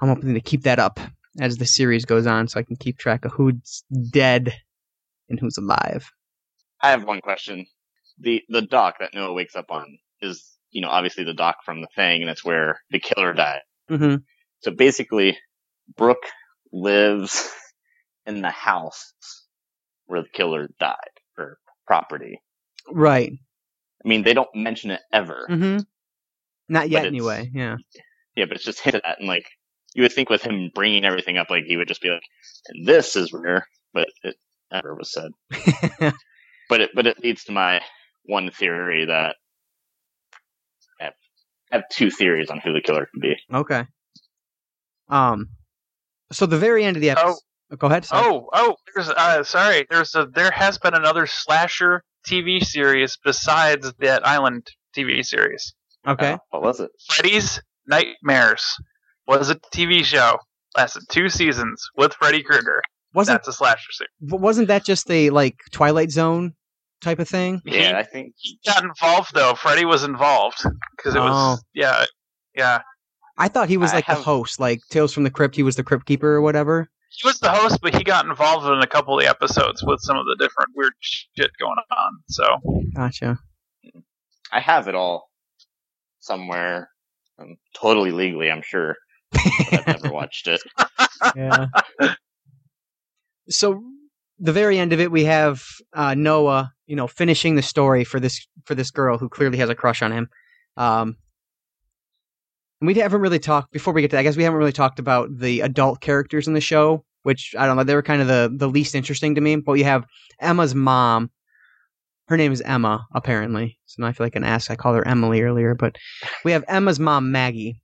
I'm 0.00 0.08
hoping 0.08 0.34
to 0.34 0.40
keep 0.40 0.62
that 0.62 0.78
up 0.78 1.00
as 1.38 1.56
the 1.56 1.66
series 1.66 2.04
goes 2.04 2.26
on 2.26 2.48
so 2.48 2.58
I 2.58 2.62
can 2.62 2.76
keep 2.76 2.98
track 2.98 3.24
of 3.24 3.32
who's 3.32 3.84
dead 4.10 4.54
and 5.28 5.38
who's 5.38 5.58
alive. 5.58 6.10
I 6.80 6.90
have 6.90 7.04
one 7.04 7.20
question. 7.20 7.66
The 8.18 8.42
the 8.48 8.62
dock 8.62 8.96
that 9.00 9.14
Noah 9.14 9.32
wakes 9.32 9.56
up 9.56 9.70
on 9.70 9.98
is, 10.20 10.44
you 10.70 10.82
know, 10.82 10.88
obviously 10.88 11.24
the 11.24 11.34
dock 11.34 11.56
from 11.64 11.80
the 11.80 11.88
thing, 11.94 12.22
and 12.22 12.30
it's 12.30 12.44
where 12.44 12.80
the 12.90 13.00
killer 13.00 13.32
died. 13.32 13.60
Mm-hmm. 13.90 14.16
So 14.60 14.70
basically, 14.70 15.38
Brooke 15.96 16.26
lives 16.72 17.50
in 18.26 18.42
the 18.42 18.50
house 18.50 19.14
where 20.06 20.22
the 20.22 20.28
killer 20.28 20.68
died, 20.78 20.96
or 21.38 21.58
property. 21.86 22.40
Right. 22.90 23.32
I 24.04 24.08
mean, 24.08 24.22
they 24.22 24.34
don't 24.34 24.48
mention 24.54 24.90
it 24.90 25.00
ever. 25.12 25.46
Mm-hmm. 25.50 25.78
Not 26.68 26.88
yet, 26.90 27.04
anyway. 27.06 27.50
Yeah. 27.52 27.76
Yeah, 28.36 28.46
but 28.46 28.56
it's 28.56 28.64
just 28.64 28.80
hinted 28.80 29.02
at, 29.04 29.18
and 29.18 29.28
like 29.28 29.44
you 29.94 30.02
would 30.02 30.12
think 30.12 30.30
with 30.30 30.42
him 30.42 30.70
bringing 30.74 31.04
everything 31.04 31.36
up, 31.36 31.50
like 31.50 31.64
he 31.64 31.76
would 31.76 31.88
just 31.88 32.00
be 32.00 32.08
like, 32.10 32.22
"This 32.86 33.16
is 33.16 33.32
where," 33.32 33.66
but 33.92 34.08
it 34.22 34.36
never 34.72 34.94
was 34.94 35.12
said. 35.12 35.32
But 36.68 36.80
it 36.82 36.90
but 36.94 37.08
it 37.08 37.18
leads 37.18 37.42
to 37.44 37.52
my 37.52 37.80
one 38.22 38.52
theory 38.52 39.06
that 39.06 39.34
I 41.00 41.04
have, 41.04 41.14
I 41.72 41.76
have 41.76 41.84
two 41.90 42.10
theories 42.12 42.48
on 42.48 42.60
who 42.60 42.72
the 42.72 42.80
killer 42.80 43.08
could 43.12 43.20
be. 43.20 43.34
okay. 43.52 43.86
Um. 45.08 45.48
So 46.30 46.46
the 46.46 46.58
very 46.58 46.84
end 46.84 46.96
of 46.96 47.00
the 47.00 47.10
episode. 47.10 47.34
Oh, 47.72 47.76
Go 47.76 47.88
ahead. 47.88 48.04
sorry. 48.04 48.24
Oh, 48.24 48.48
oh, 48.52 48.76
there's 48.94 49.08
uh, 49.08 49.42
sorry, 49.42 49.84
there's 49.90 50.14
a 50.14 50.26
there 50.32 50.52
has 50.52 50.78
been 50.78 50.94
another 50.94 51.26
slasher 51.26 52.04
TV 52.26 52.62
series 52.64 53.16
besides 53.24 53.92
that 53.98 54.26
Island 54.26 54.66
TV 54.96 55.24
series. 55.24 55.74
Okay. 56.06 56.32
Uh, 56.32 56.38
what 56.50 56.62
was 56.62 56.80
it? 56.80 56.90
Freddy's 57.08 57.60
Nightmares 57.86 58.64
was 59.26 59.50
a 59.50 59.56
TV 59.56 60.04
show. 60.04 60.38
Lasted 60.76 61.02
two 61.10 61.28
seasons 61.28 61.84
with 61.96 62.14
Freddy 62.14 62.42
Krueger. 62.42 62.80
wasn't 63.12 63.38
That's 63.38 63.48
a 63.48 63.52
slasher 63.52 63.90
series. 63.92 64.10
wasn't 64.40 64.68
that 64.68 64.84
just 64.84 65.10
a 65.10 65.30
like 65.30 65.56
Twilight 65.72 66.10
Zone 66.12 66.54
type 67.02 67.18
of 67.18 67.28
thing? 67.28 67.60
Yeah, 67.64 67.98
I 67.98 68.04
think 68.04 68.34
He 68.38 68.58
got 68.64 68.84
involved 68.84 69.32
though. 69.34 69.54
Freddy 69.54 69.84
was 69.84 70.04
involved 70.04 70.62
because 70.96 71.14
it 71.16 71.20
was 71.20 71.58
Oh. 71.58 71.62
yeah, 71.74 72.04
yeah. 72.54 72.82
I 73.36 73.48
thought 73.48 73.68
he 73.68 73.78
was 73.78 73.92
I 73.92 73.96
like 73.96 74.06
the 74.06 74.14
host, 74.14 74.60
like 74.60 74.80
Tales 74.90 75.12
from 75.12 75.24
the 75.24 75.30
Crypt. 75.30 75.56
He 75.56 75.62
was 75.62 75.74
the 75.76 75.82
Crypt 75.82 76.06
Keeper 76.06 76.28
or 76.34 76.40
whatever. 76.42 76.88
He 77.10 77.26
was 77.26 77.38
the 77.40 77.50
host, 77.50 77.80
but 77.82 77.94
he 77.94 78.04
got 78.04 78.24
involved 78.24 78.66
in 78.66 78.78
a 78.80 78.86
couple 78.86 79.18
of 79.18 79.22
the 79.22 79.28
episodes 79.28 79.82
with 79.82 80.00
some 80.00 80.16
of 80.16 80.24
the 80.26 80.36
different 80.38 80.70
weird 80.76 80.92
shit 81.00 81.50
going 81.58 81.76
on. 81.90 82.12
So 82.28 82.44
Gotcha. 82.94 83.38
I 84.52 84.60
have 84.60 84.88
it 84.88 84.94
all 84.94 85.28
somewhere, 86.20 86.90
um, 87.38 87.56
totally 87.74 88.12
legally, 88.12 88.50
I'm 88.50 88.62
sure. 88.62 88.96
But 89.32 89.42
I've 89.72 89.86
never 90.02 90.10
watched 90.14 90.46
it. 90.48 90.62
yeah. 91.36 91.66
So 93.48 93.82
the 94.38 94.52
very 94.52 94.78
end 94.78 94.92
of 94.92 95.00
it, 95.00 95.10
we 95.10 95.24
have 95.24 95.62
uh, 95.92 96.14
Noah, 96.14 96.72
you 96.86 96.96
know, 96.96 97.06
finishing 97.06 97.56
the 97.56 97.62
story 97.62 98.04
for 98.04 98.20
this 98.20 98.46
for 98.64 98.74
this 98.74 98.90
girl 98.90 99.18
who 99.18 99.28
clearly 99.28 99.58
has 99.58 99.68
a 99.68 99.74
crush 99.74 100.02
on 100.02 100.12
him. 100.12 100.28
Um, 100.76 101.16
and 102.80 102.86
we 102.86 102.94
haven't 102.94 103.20
really 103.20 103.38
talked 103.38 103.72
before 103.72 103.92
we 103.92 104.00
get 104.00 104.10
to. 104.10 104.16
that, 104.16 104.20
I 104.20 104.22
guess 104.22 104.36
we 104.36 104.44
haven't 104.44 104.58
really 104.58 104.72
talked 104.72 104.98
about 104.98 105.28
the 105.38 105.60
adult 105.60 106.00
characters 106.00 106.48
in 106.48 106.54
the 106.54 106.60
show, 106.60 107.04
which 107.22 107.54
I 107.58 107.66
don't 107.66 107.76
know. 107.76 107.84
They 107.84 107.94
were 107.94 108.02
kind 108.02 108.22
of 108.22 108.28
the 108.28 108.50
the 108.54 108.68
least 108.68 108.94
interesting 108.94 109.34
to 109.34 109.40
me. 109.40 109.56
But 109.56 109.74
you 109.74 109.84
have 109.84 110.06
Emma's 110.40 110.74
mom. 110.74 111.30
Her 112.28 112.36
name 112.36 112.52
is 112.52 112.60
Emma, 112.60 113.06
apparently. 113.12 113.78
So 113.86 114.02
now 114.02 114.08
I 114.08 114.12
feel 114.12 114.24
like 114.24 114.36
an 114.36 114.44
ass. 114.44 114.70
I 114.70 114.76
called 114.76 114.96
her 114.96 115.06
Emily 115.06 115.42
earlier, 115.42 115.74
but 115.74 115.96
we 116.44 116.52
have 116.52 116.64
Emma's 116.68 117.00
mom, 117.00 117.32
Maggie, 117.32 117.82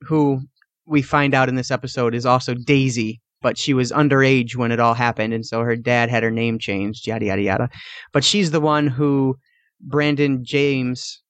who 0.00 0.40
we 0.86 1.02
find 1.02 1.34
out 1.34 1.48
in 1.48 1.54
this 1.54 1.70
episode 1.70 2.14
is 2.14 2.26
also 2.26 2.54
Daisy, 2.54 3.20
but 3.42 3.58
she 3.58 3.74
was 3.74 3.92
underage 3.92 4.56
when 4.56 4.72
it 4.72 4.80
all 4.80 4.94
happened, 4.94 5.34
and 5.34 5.44
so 5.46 5.60
her 5.60 5.76
dad 5.76 6.08
had 6.08 6.22
her 6.22 6.30
name 6.30 6.58
changed, 6.58 7.06
yada 7.06 7.26
yada 7.26 7.42
yada. 7.42 7.68
But 8.12 8.24
she's 8.24 8.50
the 8.50 8.60
one 8.60 8.86
who 8.86 9.36
Brandon 9.80 10.44
James, 10.44 11.22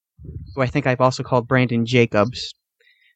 who 0.55 0.61
I 0.61 0.67
think 0.67 0.87
I've 0.87 1.01
also 1.01 1.23
called 1.23 1.47
Brandon 1.47 1.85
Jacobs, 1.85 2.53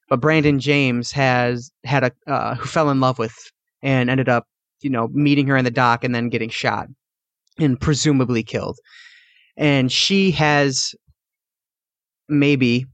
but 0.09 0.19
Brandon 0.19 0.59
James 0.59 1.11
has 1.11 1.71
had 1.83 2.03
a 2.03 2.11
uh, 2.27 2.55
who 2.55 2.67
fell 2.67 2.89
in 2.89 2.99
love 2.99 3.19
with 3.19 3.35
and 3.81 4.09
ended 4.09 4.27
up, 4.27 4.45
you 4.81 4.89
know, 4.89 5.07
meeting 5.09 5.47
her 5.47 5.57
in 5.57 5.65
the 5.65 5.71
dock 5.71 6.03
and 6.03 6.13
then 6.13 6.29
getting 6.29 6.49
shot 6.49 6.87
and 7.57 7.79
presumably 7.79 8.43
killed. 8.43 8.77
And 9.55 9.91
she 9.91 10.31
has 10.31 10.93
maybe 12.27 12.85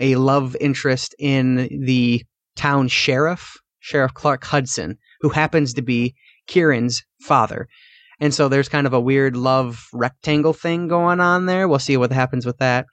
a 0.00 0.16
love 0.16 0.56
interest 0.60 1.14
in 1.18 1.84
the 1.84 2.24
town 2.56 2.88
sheriff, 2.88 3.56
Sheriff 3.80 4.14
Clark 4.14 4.44
Hudson, 4.44 4.98
who 5.20 5.28
happens 5.28 5.74
to 5.74 5.82
be 5.82 6.14
Kieran's 6.46 7.04
father. 7.20 7.68
And 8.20 8.32
so 8.32 8.48
there's 8.48 8.68
kind 8.68 8.86
of 8.86 8.92
a 8.92 9.00
weird 9.00 9.36
love 9.36 9.86
rectangle 9.92 10.52
thing 10.52 10.88
going 10.88 11.20
on 11.20 11.46
there. 11.46 11.68
We'll 11.68 11.78
see 11.78 11.96
what 11.96 12.12
happens 12.12 12.46
with 12.46 12.58
that. 12.58 12.86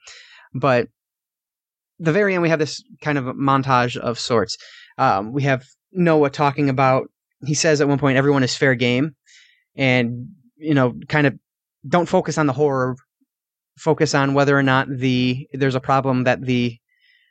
But 0.54 0.88
the 2.02 2.12
very 2.12 2.34
end, 2.34 2.42
we 2.42 2.48
have 2.48 2.58
this 2.58 2.82
kind 3.00 3.16
of 3.16 3.24
montage 3.36 3.96
of 3.96 4.18
sorts. 4.18 4.56
Um, 4.98 5.32
we 5.32 5.42
have 5.44 5.64
Noah 5.92 6.30
talking 6.30 6.68
about, 6.68 7.08
he 7.46 7.54
says 7.54 7.80
at 7.80 7.88
one 7.88 7.98
point, 7.98 8.18
everyone 8.18 8.42
is 8.42 8.56
fair 8.56 8.74
game. 8.74 9.14
And, 9.76 10.28
you 10.56 10.74
know, 10.74 10.94
kind 11.08 11.26
of 11.26 11.38
don't 11.88 12.08
focus 12.08 12.38
on 12.38 12.46
the 12.46 12.52
horror, 12.52 12.96
focus 13.78 14.14
on 14.14 14.34
whether 14.34 14.58
or 14.58 14.62
not 14.62 14.88
the 14.88 15.48
there's 15.52 15.76
a 15.76 15.80
problem 15.80 16.24
that 16.24 16.42
the 16.42 16.76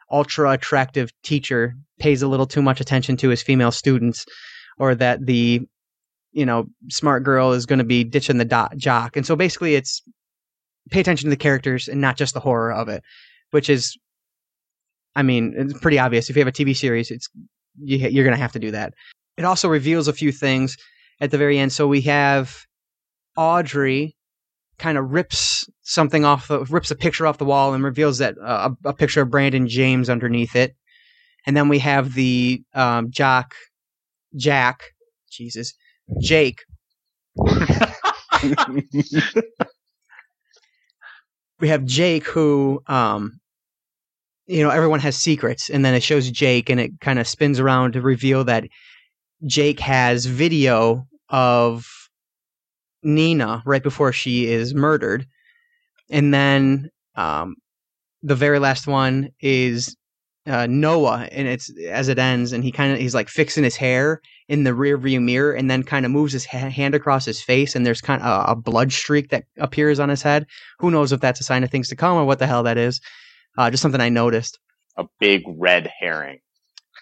ultra 0.10 0.52
attractive 0.52 1.12
teacher 1.22 1.76
pays 2.00 2.22
a 2.22 2.28
little 2.28 2.48
too 2.48 2.62
much 2.62 2.82
attention 2.82 3.18
to 3.18 3.30
his 3.30 3.42
female 3.42 3.72
students 3.72 4.26
or 4.80 4.96
that 4.96 5.26
the 5.26 5.62
you 6.32 6.46
know 6.46 6.66
smart 6.90 7.24
girl 7.24 7.52
is 7.52 7.66
going 7.66 7.80
to 7.80 7.86
be 7.86 8.04
ditching 8.04 8.38
the 8.38 8.46
do- 8.46 8.76
jock 8.78 9.16
and 9.16 9.26
so 9.26 9.36
basically 9.36 9.76
it's 9.76 10.02
pay 10.90 11.00
attention 11.00 11.28
to 11.28 11.30
the 11.30 11.38
characters 11.38 11.88
and 11.88 12.02
not 12.02 12.18
just 12.18 12.34
the 12.34 12.40
horror 12.40 12.74
of 12.74 12.90
it 12.90 13.04
which 13.52 13.70
is 13.70 13.96
i 15.16 15.24
mean 15.24 15.54
it's 15.56 15.78
pretty 15.80 16.00
obvious. 16.00 16.30
If 16.30 16.36
you 16.36 16.42
have 16.42 16.48
a 16.48 16.52
tv 16.52 16.76
series 16.76 17.12
it's 17.12 17.30
you, 17.80 17.98
you're 17.98 18.26
going 18.26 18.36
to 18.36 18.42
have 18.42 18.52
to 18.54 18.60
do 18.60 18.72
that. 18.72 18.94
It 19.38 19.46
also 19.46 19.70
reveals 19.70 20.08
a 20.08 20.14
few 20.14 20.32
things 20.32 20.78
at 21.22 21.32
the 21.32 21.38
very 21.38 21.58
end. 21.58 21.72
So 21.72 21.88
we 21.88 22.02
have 22.02 22.66
audrey 23.38 24.16
kind 24.78 24.98
of 24.98 25.12
rips 25.12 25.70
something 25.84 26.26
off 26.26 26.48
the 26.48 26.60
rips 26.66 26.92
a 26.92 26.96
picture 26.96 27.28
off 27.28 27.38
the 27.38 27.46
wall 27.46 27.74
and 27.74 27.84
reveals 27.84 28.18
that 28.18 28.36
uh, 28.44 28.70
a, 28.86 28.90
a 28.90 28.94
picture 28.94 29.22
of 29.22 29.30
brandon 29.30 29.68
james 29.68 30.10
underneath 30.10 30.56
it. 30.56 30.76
And 31.46 31.58
then 31.58 31.70
we 31.70 31.80
have 31.80 32.14
the 32.14 32.64
um, 32.74 33.12
jock 33.12 33.56
jack 34.36 34.84
jesus 35.30 35.74
jake. 36.22 36.64
We 41.62 41.68
have 41.68 41.86
Jake 41.86 42.26
who 42.26 42.82
um 42.88 43.40
you 44.52 44.62
know 44.62 44.70
everyone 44.70 45.00
has 45.00 45.16
secrets 45.16 45.70
and 45.70 45.86
then 45.86 45.94
it 45.94 46.04
shows 46.04 46.30
Jake 46.30 46.70
and 46.70 46.80
it 46.80 46.92
kind 47.00 47.20
of 47.20 47.28
spins 47.28 47.60
around 47.60 47.94
to 47.94 48.02
reveal 48.02 48.44
that 48.44 48.66
Jake 49.46 49.80
has 49.80 50.26
video 50.26 51.08
of 51.30 51.88
Nina 53.02 53.64
right 53.66 53.82
before 53.82 54.12
she 54.12 54.48
is 54.48 54.76
murdered. 54.76 55.26
And 56.10 56.34
then 56.34 56.90
um 57.16 57.56
the 58.24 58.36
very 58.36 58.60
last 58.60 58.88
one 58.88 59.30
is 59.40 59.96
uh, 60.48 60.68
Noah 60.68 61.30
and 61.32 61.48
it's 61.48 61.72
as 61.88 62.10
it 62.10 62.20
ends 62.20 62.52
and 62.52 62.64
he 62.64 62.72
kind 62.72 62.92
of 62.92 63.00
he's 63.00 63.16
like 63.16 63.30
fixing 63.30 63.64
his 63.64 63.78
hair 63.78 64.20
in 64.50 64.66
the 64.66 64.74
rear 64.74 64.98
view 64.98 65.22
mirror 65.22 65.54
and 65.54 65.72
then 65.72 65.82
kind 65.82 66.06
of 66.06 66.12
moves 66.12 66.34
his 66.34 66.46
ha- 66.46 66.70
hand 66.70 66.94
across 66.94 67.24
his 67.24 67.42
face 67.42 67.74
and 67.74 67.86
there's 67.86 68.02
kind 68.02 68.22
of 68.22 68.50
a, 68.50 68.52
a 68.52 68.56
blood 68.56 68.92
streak 68.92 69.30
that 69.30 69.46
appears 69.60 70.00
on 70.00 70.10
his 70.10 70.24
head. 70.24 70.46
Who 70.80 70.92
knows 70.92 71.14
if 71.14 71.22
that's 71.22 71.40
a 71.40 71.44
sign 71.44 71.64
of 71.64 71.72
things 71.72 71.88
to 71.90 71.96
come 71.96 72.18
or 72.18 72.26
what 72.26 72.40
the 72.40 72.48
hell 72.48 72.64
that 72.64 72.78
is 72.78 73.00
uh, 73.58 73.70
just 73.70 73.82
something 73.82 74.02
i 74.02 74.10
noticed. 74.10 74.60
A 74.98 75.06
big 75.20 75.44
red 75.48 75.90
herring. 76.00 76.40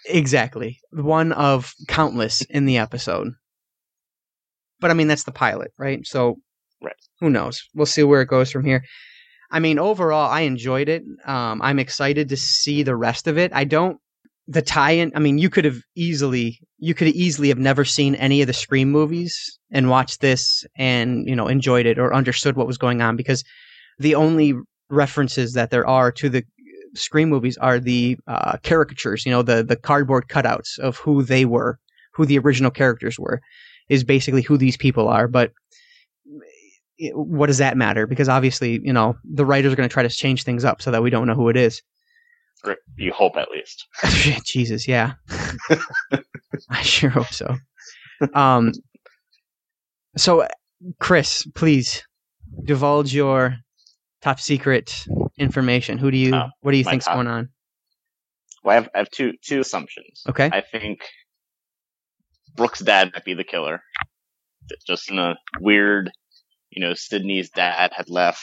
exactly. 0.06 0.78
One 0.92 1.32
of 1.32 1.72
countless 1.88 2.42
in 2.42 2.64
the 2.66 2.78
episode. 2.78 3.32
But 4.80 4.90
i 4.90 4.94
mean 4.94 5.08
that's 5.08 5.24
the 5.24 5.32
pilot 5.32 5.72
right? 5.78 6.06
So 6.06 6.36
Right. 6.82 6.94
who 7.20 7.28
knows? 7.28 7.62
We'll 7.74 7.84
see 7.84 8.02
where 8.02 8.22
it 8.22 8.28
goes 8.28 8.50
from 8.50 8.64
here. 8.64 8.82
I 9.50 9.58
mean 9.60 9.78
overall 9.78 10.30
i 10.30 10.40
enjoyed 10.42 10.88
it. 10.88 11.02
Um, 11.26 11.60
i'm 11.62 11.78
excited 11.78 12.28
to 12.30 12.36
see 12.36 12.82
the 12.82 12.96
rest 12.96 13.26
of 13.26 13.36
it. 13.38 13.52
I 13.54 13.64
don't 13.64 13.98
the 14.48 14.62
tie-in 14.62 15.12
i 15.14 15.18
mean 15.20 15.38
you 15.38 15.48
could 15.50 15.64
have 15.64 15.80
easily 15.94 16.58
you 16.78 16.92
could 16.94 17.08
easily 17.08 17.48
have 17.48 17.58
never 17.58 17.84
seen 17.84 18.14
any 18.16 18.40
of 18.40 18.46
the 18.48 18.52
scream 18.52 18.90
movies 18.90 19.58
and 19.70 19.88
watched 19.90 20.20
this 20.22 20.64
and 20.76 21.28
you 21.28 21.36
know 21.36 21.46
enjoyed 21.46 21.86
it 21.86 21.98
or 21.98 22.12
understood 22.12 22.56
what 22.56 22.66
was 22.66 22.78
going 22.78 23.00
on 23.02 23.14
because 23.16 23.44
the 23.98 24.14
only 24.16 24.54
references 24.90 25.52
that 25.54 25.70
there 25.70 25.86
are 25.86 26.10
to 26.12 26.28
the 26.28 26.44
scream 26.94 27.28
movies 27.28 27.56
are 27.58 27.78
the 27.78 28.18
uh, 28.26 28.56
caricatures 28.64 29.24
you 29.24 29.30
know 29.30 29.42
the 29.42 29.62
the 29.62 29.76
cardboard 29.76 30.26
cutouts 30.28 30.78
of 30.80 30.96
who 30.98 31.22
they 31.22 31.44
were 31.44 31.78
who 32.12 32.26
the 32.26 32.38
original 32.38 32.70
characters 32.70 33.18
were 33.18 33.40
is 33.88 34.02
basically 34.04 34.42
who 34.42 34.56
these 34.58 34.76
people 34.76 35.06
are 35.08 35.28
but 35.28 35.52
it- 36.98 37.16
what 37.16 37.46
does 37.46 37.58
that 37.58 37.76
matter 37.76 38.06
because 38.06 38.28
obviously 38.28 38.80
you 38.82 38.92
know 38.92 39.16
the 39.24 39.44
writers 39.46 39.72
are 39.72 39.76
going 39.76 39.88
to 39.88 39.92
try 39.92 40.02
to 40.02 40.08
change 40.08 40.42
things 40.42 40.64
up 40.64 40.82
so 40.82 40.90
that 40.90 41.02
we 41.02 41.10
don't 41.10 41.26
know 41.28 41.34
who 41.34 41.48
it 41.48 41.56
is 41.56 41.80
You 42.96 43.12
hope 43.12 43.36
at 43.36 43.50
least. 43.50 43.86
Jesus, 44.44 44.86
yeah. 44.86 45.14
I 46.68 46.82
sure 46.82 47.08
hope 47.08 47.32
so. 47.32 47.56
Um, 48.34 48.72
so, 50.16 50.46
Chris, 50.98 51.46
please 51.54 52.02
divulge 52.64 53.14
your 53.14 53.56
top 54.22 54.40
secret 54.40 55.04
information. 55.38 55.98
Who 55.98 56.10
do 56.10 56.16
you? 56.16 56.34
Oh, 56.34 56.48
what 56.60 56.72
do 56.72 56.78
you 56.78 56.84
think's 56.84 57.04
top- 57.06 57.14
going 57.14 57.26
on? 57.26 57.48
Well, 58.62 58.72
I 58.72 58.74
have, 58.80 58.88
I 58.94 58.98
have 58.98 59.10
two 59.10 59.32
two 59.42 59.60
assumptions. 59.60 60.22
Okay. 60.28 60.50
I 60.52 60.60
think 60.60 61.00
Brooke's 62.56 62.80
dad 62.80 63.10
might 63.14 63.24
be 63.24 63.34
the 63.34 63.44
killer. 63.44 63.80
Just 64.86 65.10
in 65.10 65.18
a 65.18 65.34
weird, 65.60 66.10
you 66.70 66.80
know, 66.80 66.94
Sidney's 66.94 67.50
dad 67.50 67.92
had 67.94 68.08
left 68.08 68.40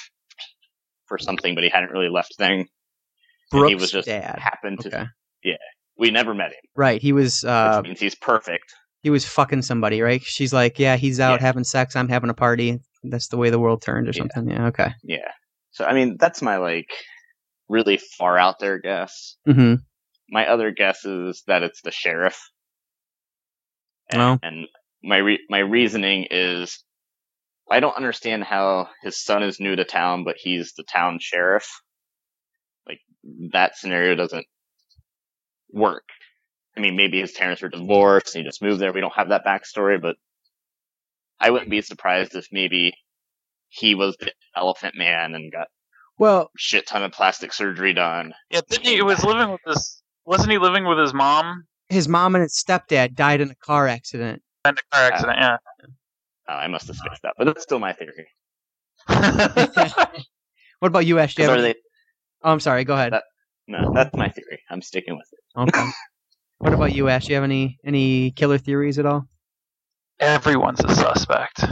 for 1.05 1.17
something, 1.17 1.55
but 1.55 1.63
he 1.63 1.69
hadn't 1.69 1.91
really 1.91 2.09
left 2.09 2.36
thing. 2.36 2.67
And 3.53 3.69
he 3.69 3.75
was 3.75 3.91
just 3.91 4.07
dad. 4.07 4.39
happened 4.39 4.82
to. 4.82 4.88
Okay. 4.88 5.05
We 5.99 6.11
never 6.11 6.36
met 6.36 6.49
him, 6.51 6.59
Right. 6.75 7.01
He 7.01 7.11
was. 7.11 7.43
Uh, 7.43 7.78
which 7.82 7.88
means 7.88 7.99
he's 7.99 8.13
perfect. 8.13 8.65
he 9.01 9.09
was 9.09 9.25
fucking 9.25 9.63
somebody. 9.63 10.01
Right. 10.01 10.21
She's 10.21 10.53
like, 10.53 10.78
yeah, 10.78 10.95
he's 10.95 11.19
out 11.19 11.39
Yeah. 11.39 11.47
having 11.47 11.63
sex. 11.63 11.95
I'm 11.95 12.07
having 12.09 12.30
a 12.30 12.36
party. 12.36 12.80
That's 13.03 13.30
the 13.30 13.38
way 13.38 13.49
the 13.49 13.57
world 13.59 13.82
turned, 13.82 14.07
or 14.07 14.11
Yeah. 14.11 14.19
something. 14.19 14.49
Yeah. 14.49 14.67
Okay. 14.67 14.89
Yeah. 15.03 15.32
So 15.78 15.86
I 15.86 15.93
mean, 15.93 16.17
that's 16.19 16.41
my 16.41 16.57
like 16.57 16.89
really 17.69 17.97
far 17.97 18.36
out 18.36 18.57
there 18.59 18.80
guess. 18.80 19.36
hmm 19.45 19.75
My 20.28 20.47
other 20.47 20.71
guess 20.71 21.05
is 21.05 21.43
that 21.45 21.61
it's 21.61 21.82
the 21.84 21.91
sheriff. 21.91 22.39
And, 24.09 24.21
Oh. 24.21 24.39
and 24.41 24.67
my 25.03 25.17
re- 25.17 25.45
my 25.51 25.59
reasoning 25.59 26.25
is 26.32 26.84
I 27.69 27.80
don't 27.80 27.95
understand 27.95 28.43
how 28.43 28.89
his 29.03 29.23
son 29.23 29.43
is 29.43 29.59
new 29.59 29.75
to 29.75 29.86
town, 29.86 30.23
but 30.23 30.38
he's 30.39 30.73
the 30.73 30.84
town 30.84 31.19
sheriff. 31.21 31.69
Like 32.88 33.01
that 33.51 33.78
scenario 33.78 34.15
doesn't 34.15 34.47
work. 35.69 36.05
I 36.75 36.80
mean, 36.80 36.95
maybe 36.95 37.19
his 37.19 37.34
parents 37.34 37.61
were 37.61 37.69
divorced 37.69 38.34
and 38.34 38.43
he 38.43 38.49
just 38.49 38.63
moved 38.63 38.82
there. 38.82 38.93
We 38.93 39.01
don't 39.01 39.13
have 39.13 39.30
that 39.30 39.45
backstory, 39.45 40.01
but 40.01 40.15
I 41.39 41.51
wouldn't 41.51 41.69
be 41.69 41.84
surprised 41.84 42.34
if 42.36 42.47
maybe 42.51 42.95
he 43.70 43.95
was 43.95 44.15
the 44.20 44.32
elephant 44.55 44.95
man 44.95 45.36
and 45.36 45.51
got 45.51 45.68
Well, 46.18 46.49
shit 46.57 46.88
ton 46.88 47.03
of 47.03 47.11
plastic 47.11 47.53
surgery 47.53 47.93
done. 47.93 48.34
Yeah, 48.49 48.61
didn't 48.70 48.86
he, 48.86 48.95
he 48.95 49.01
was 49.01 49.24
living 49.24 49.51
with 49.51 49.61
his 49.65 50.01
wasn't 50.26 50.51
he 50.51 50.57
living 50.57 50.86
with 50.86 50.97
his 50.99 51.13
mom 51.13 51.63
His 51.89 52.07
mom 52.07 52.36
and 52.36 52.41
his 52.43 52.53
stepdad 52.61 53.13
died 53.15 53.41
in 53.41 53.49
a 53.51 53.55
car 53.55 53.88
accident. 53.88 54.41
in 54.65 54.72
a 54.72 54.95
car 54.95 55.11
accident? 55.11 55.38
Yeah. 55.39 55.57
Oh, 56.49 56.53
I 56.53 56.68
must 56.68 56.88
have 56.88 56.95
spaced 56.95 57.22
that, 57.24 57.34
but 57.38 57.45
that's 57.45 57.63
still 57.63 57.80
my 57.80 57.93
theory. 57.93 58.28
What 60.80 60.89
about 60.89 61.05
you, 61.07 61.18
Ash? 61.18 61.34
Do 61.34 61.41
you 61.41 61.47
'Cause 61.47 61.55
have 61.55 61.63
they- 61.63 61.80
oh, 62.43 62.51
I'm 62.51 62.59
sorry. 62.59 62.84
Go 62.84 62.93
ahead. 62.93 63.11
That- 63.13 63.24
no, 63.68 63.91
that's 63.95 64.15
my 64.15 64.30
theory. 64.30 64.61
I'm 64.70 64.82
sticking 64.84 65.18
with 65.18 65.28
it. 65.32 65.59
Okay. 65.59 65.89
what 66.59 66.74
about 66.74 66.93
you, 66.93 67.09
Ash? 67.09 67.26
Do 67.26 67.30
you 67.32 67.36
have 67.36 67.43
any 67.43 67.80
any 67.84 68.30
killer 68.32 68.57
theories 68.59 68.99
at 68.99 69.05
all? 69.07 69.28
Everyone's 70.20 70.80
a 70.84 70.93
suspect. 70.95 71.63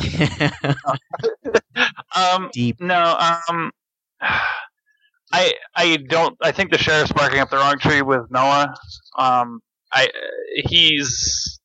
Um, 2.16 2.50
Deep. 2.54 2.80
no, 2.80 3.18
um, 3.50 3.72
I 5.32 5.54
I 5.76 5.98
don't. 6.08 6.38
I 6.42 6.52
think 6.52 6.72
the 6.72 6.78
sheriff's 6.78 7.12
barking 7.12 7.40
up 7.40 7.50
the 7.50 7.58
wrong 7.58 7.78
tree 7.80 8.02
with 8.02 8.22
Noah. 8.30 8.74
Um, 9.18 9.60
I 9.92 10.10
he's 10.56 11.60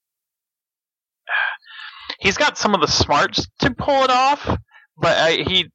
he's 2.20 2.36
got 2.36 2.58
some 2.58 2.74
of 2.74 2.80
the 2.80 2.88
smarts 2.88 3.46
to 3.60 3.70
pull 3.72 4.02
it 4.02 4.10
off, 4.10 4.44
but 4.96 5.16
I, 5.18 5.32
he 5.46 5.70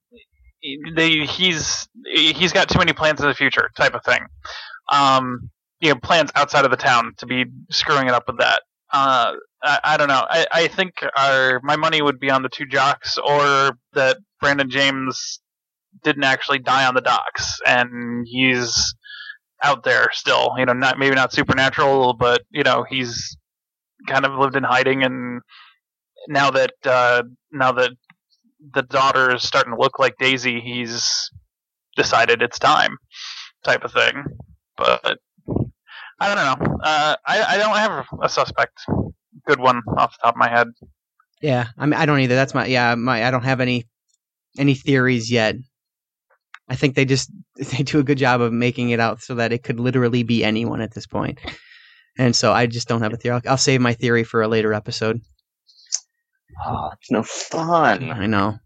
they 0.95 1.25
he's 1.25 1.87
he's 2.05 2.51
got 2.51 2.69
too 2.69 2.79
many 2.79 2.93
plans 2.93 3.21
in 3.21 3.27
the 3.27 3.33
future 3.33 3.69
type 3.77 3.93
of 3.93 4.03
thing. 4.03 4.25
Um, 4.91 5.49
you 5.79 5.89
know, 5.89 5.99
plans 6.01 6.31
outside 6.35 6.65
of 6.65 6.71
the 6.71 6.77
town 6.77 7.13
to 7.17 7.25
be 7.25 7.45
screwing 7.69 8.07
it 8.07 8.13
up 8.13 8.23
with 8.27 8.39
that. 8.39 8.63
Uh, 8.91 9.33
I, 9.63 9.79
I 9.83 9.97
don't 9.97 10.07
know. 10.07 10.25
I, 10.29 10.45
I 10.51 10.67
think 10.67 10.93
our 11.17 11.59
my 11.63 11.75
money 11.75 12.01
would 12.01 12.19
be 12.19 12.29
on 12.29 12.43
the 12.43 12.49
two 12.49 12.65
jocks, 12.65 13.17
or 13.17 13.77
that 13.93 14.17
Brandon 14.39 14.69
James 14.69 15.39
didn't 16.03 16.23
actually 16.23 16.59
die 16.59 16.85
on 16.85 16.95
the 16.95 17.01
docks, 17.01 17.59
and 17.65 18.25
he's 18.29 18.95
out 19.63 19.83
there 19.83 20.09
still. 20.13 20.53
You 20.57 20.65
know, 20.65 20.73
not 20.73 20.99
maybe 20.99 21.15
not 21.15 21.33
supernatural, 21.33 22.13
but 22.13 22.43
you 22.51 22.63
know 22.63 22.85
he's 22.87 23.35
kind 24.07 24.25
of 24.25 24.37
lived 24.37 24.55
in 24.55 24.63
hiding, 24.63 25.03
and 25.03 25.41
now 26.27 26.51
that 26.51 26.73
uh, 26.85 27.23
now 27.51 27.71
that 27.73 27.91
the 28.73 28.83
daughter 28.83 29.35
is 29.35 29.43
starting 29.43 29.73
to 29.73 29.79
look 29.79 29.99
like 29.99 30.15
Daisy, 30.19 30.61
he's 30.61 31.29
decided 31.95 32.41
it's 32.41 32.59
time, 32.59 32.97
type 33.63 33.83
of 33.83 33.91
thing. 33.93 34.23
But 34.77 35.19
I 36.19 36.33
don't 36.33 36.37
know. 36.37 36.77
Uh, 36.81 37.15
I 37.25 37.43
I 37.43 37.57
don't 37.57 37.75
have 37.75 38.05
a 38.21 38.29
suspect, 38.29 38.79
good 39.45 39.59
one 39.59 39.81
off 39.97 40.13
the 40.13 40.23
top 40.23 40.35
of 40.35 40.37
my 40.37 40.49
head. 40.49 40.67
Yeah, 41.41 41.67
I 41.77 41.85
mean, 41.85 41.93
I 41.93 42.05
don't 42.05 42.19
either. 42.19 42.35
That's 42.35 42.53
my 42.53 42.65
yeah. 42.65 42.95
My 42.95 43.25
I 43.25 43.31
don't 43.31 43.43
have 43.43 43.59
any 43.59 43.85
any 44.57 44.73
theories 44.73 45.31
yet. 45.31 45.55
I 46.67 46.75
think 46.75 46.95
they 46.95 47.05
just 47.05 47.31
they 47.55 47.83
do 47.83 47.99
a 47.99 48.03
good 48.03 48.17
job 48.17 48.41
of 48.41 48.53
making 48.53 48.89
it 48.89 48.99
out 48.99 49.21
so 49.21 49.35
that 49.35 49.51
it 49.51 49.63
could 49.63 49.79
literally 49.79 50.23
be 50.23 50.43
anyone 50.43 50.81
at 50.81 50.93
this 50.93 51.05
point. 51.05 51.39
And 52.17 52.35
so 52.35 52.53
I 52.53 52.65
just 52.65 52.87
don't 52.87 53.01
have 53.01 53.13
a 53.13 53.17
theory. 53.17 53.35
I'll, 53.35 53.51
I'll 53.51 53.57
save 53.57 53.81
my 53.81 53.93
theory 53.93 54.23
for 54.23 54.41
a 54.41 54.47
later 54.47 54.73
episode. 54.73 55.19
Oh, 56.65 56.91
it's 56.93 57.11
no 57.11 57.23
fun. 57.23 58.09
I 58.09 58.25
know. 58.25 58.57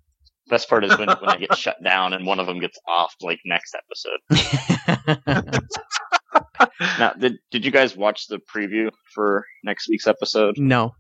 Best 0.49 0.69
part 0.69 0.83
is 0.83 0.97
when, 0.97 1.09
when 1.09 1.29
I 1.29 1.37
get 1.37 1.55
shut 1.57 1.83
down 1.83 2.13
and 2.13 2.25
one 2.25 2.39
of 2.39 2.47
them 2.47 2.59
gets 2.59 2.77
off 2.87 3.15
like 3.21 3.39
next 3.45 3.75
episode. 3.75 4.19
Now, 6.99 7.13
did 7.13 7.37
did 7.51 7.63
you 7.65 7.71
guys 7.71 7.95
watch 7.95 8.27
the 8.27 8.39
preview 8.39 8.91
for 9.13 9.45
next 9.63 9.87
week's 9.89 10.07
episode? 10.07 10.55
no. 10.57 10.93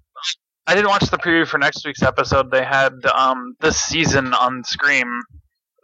I 0.67 0.75
didn't 0.75 0.89
watch 0.89 1.09
the 1.09 1.17
preview 1.17 1.47
for 1.47 1.57
next 1.57 1.83
week's 1.85 2.03
episode. 2.03 2.51
They 2.51 2.63
had 2.63 2.93
um 3.13 3.55
this 3.59 3.77
season 3.81 4.33
on 4.35 4.63
Scream 4.63 5.21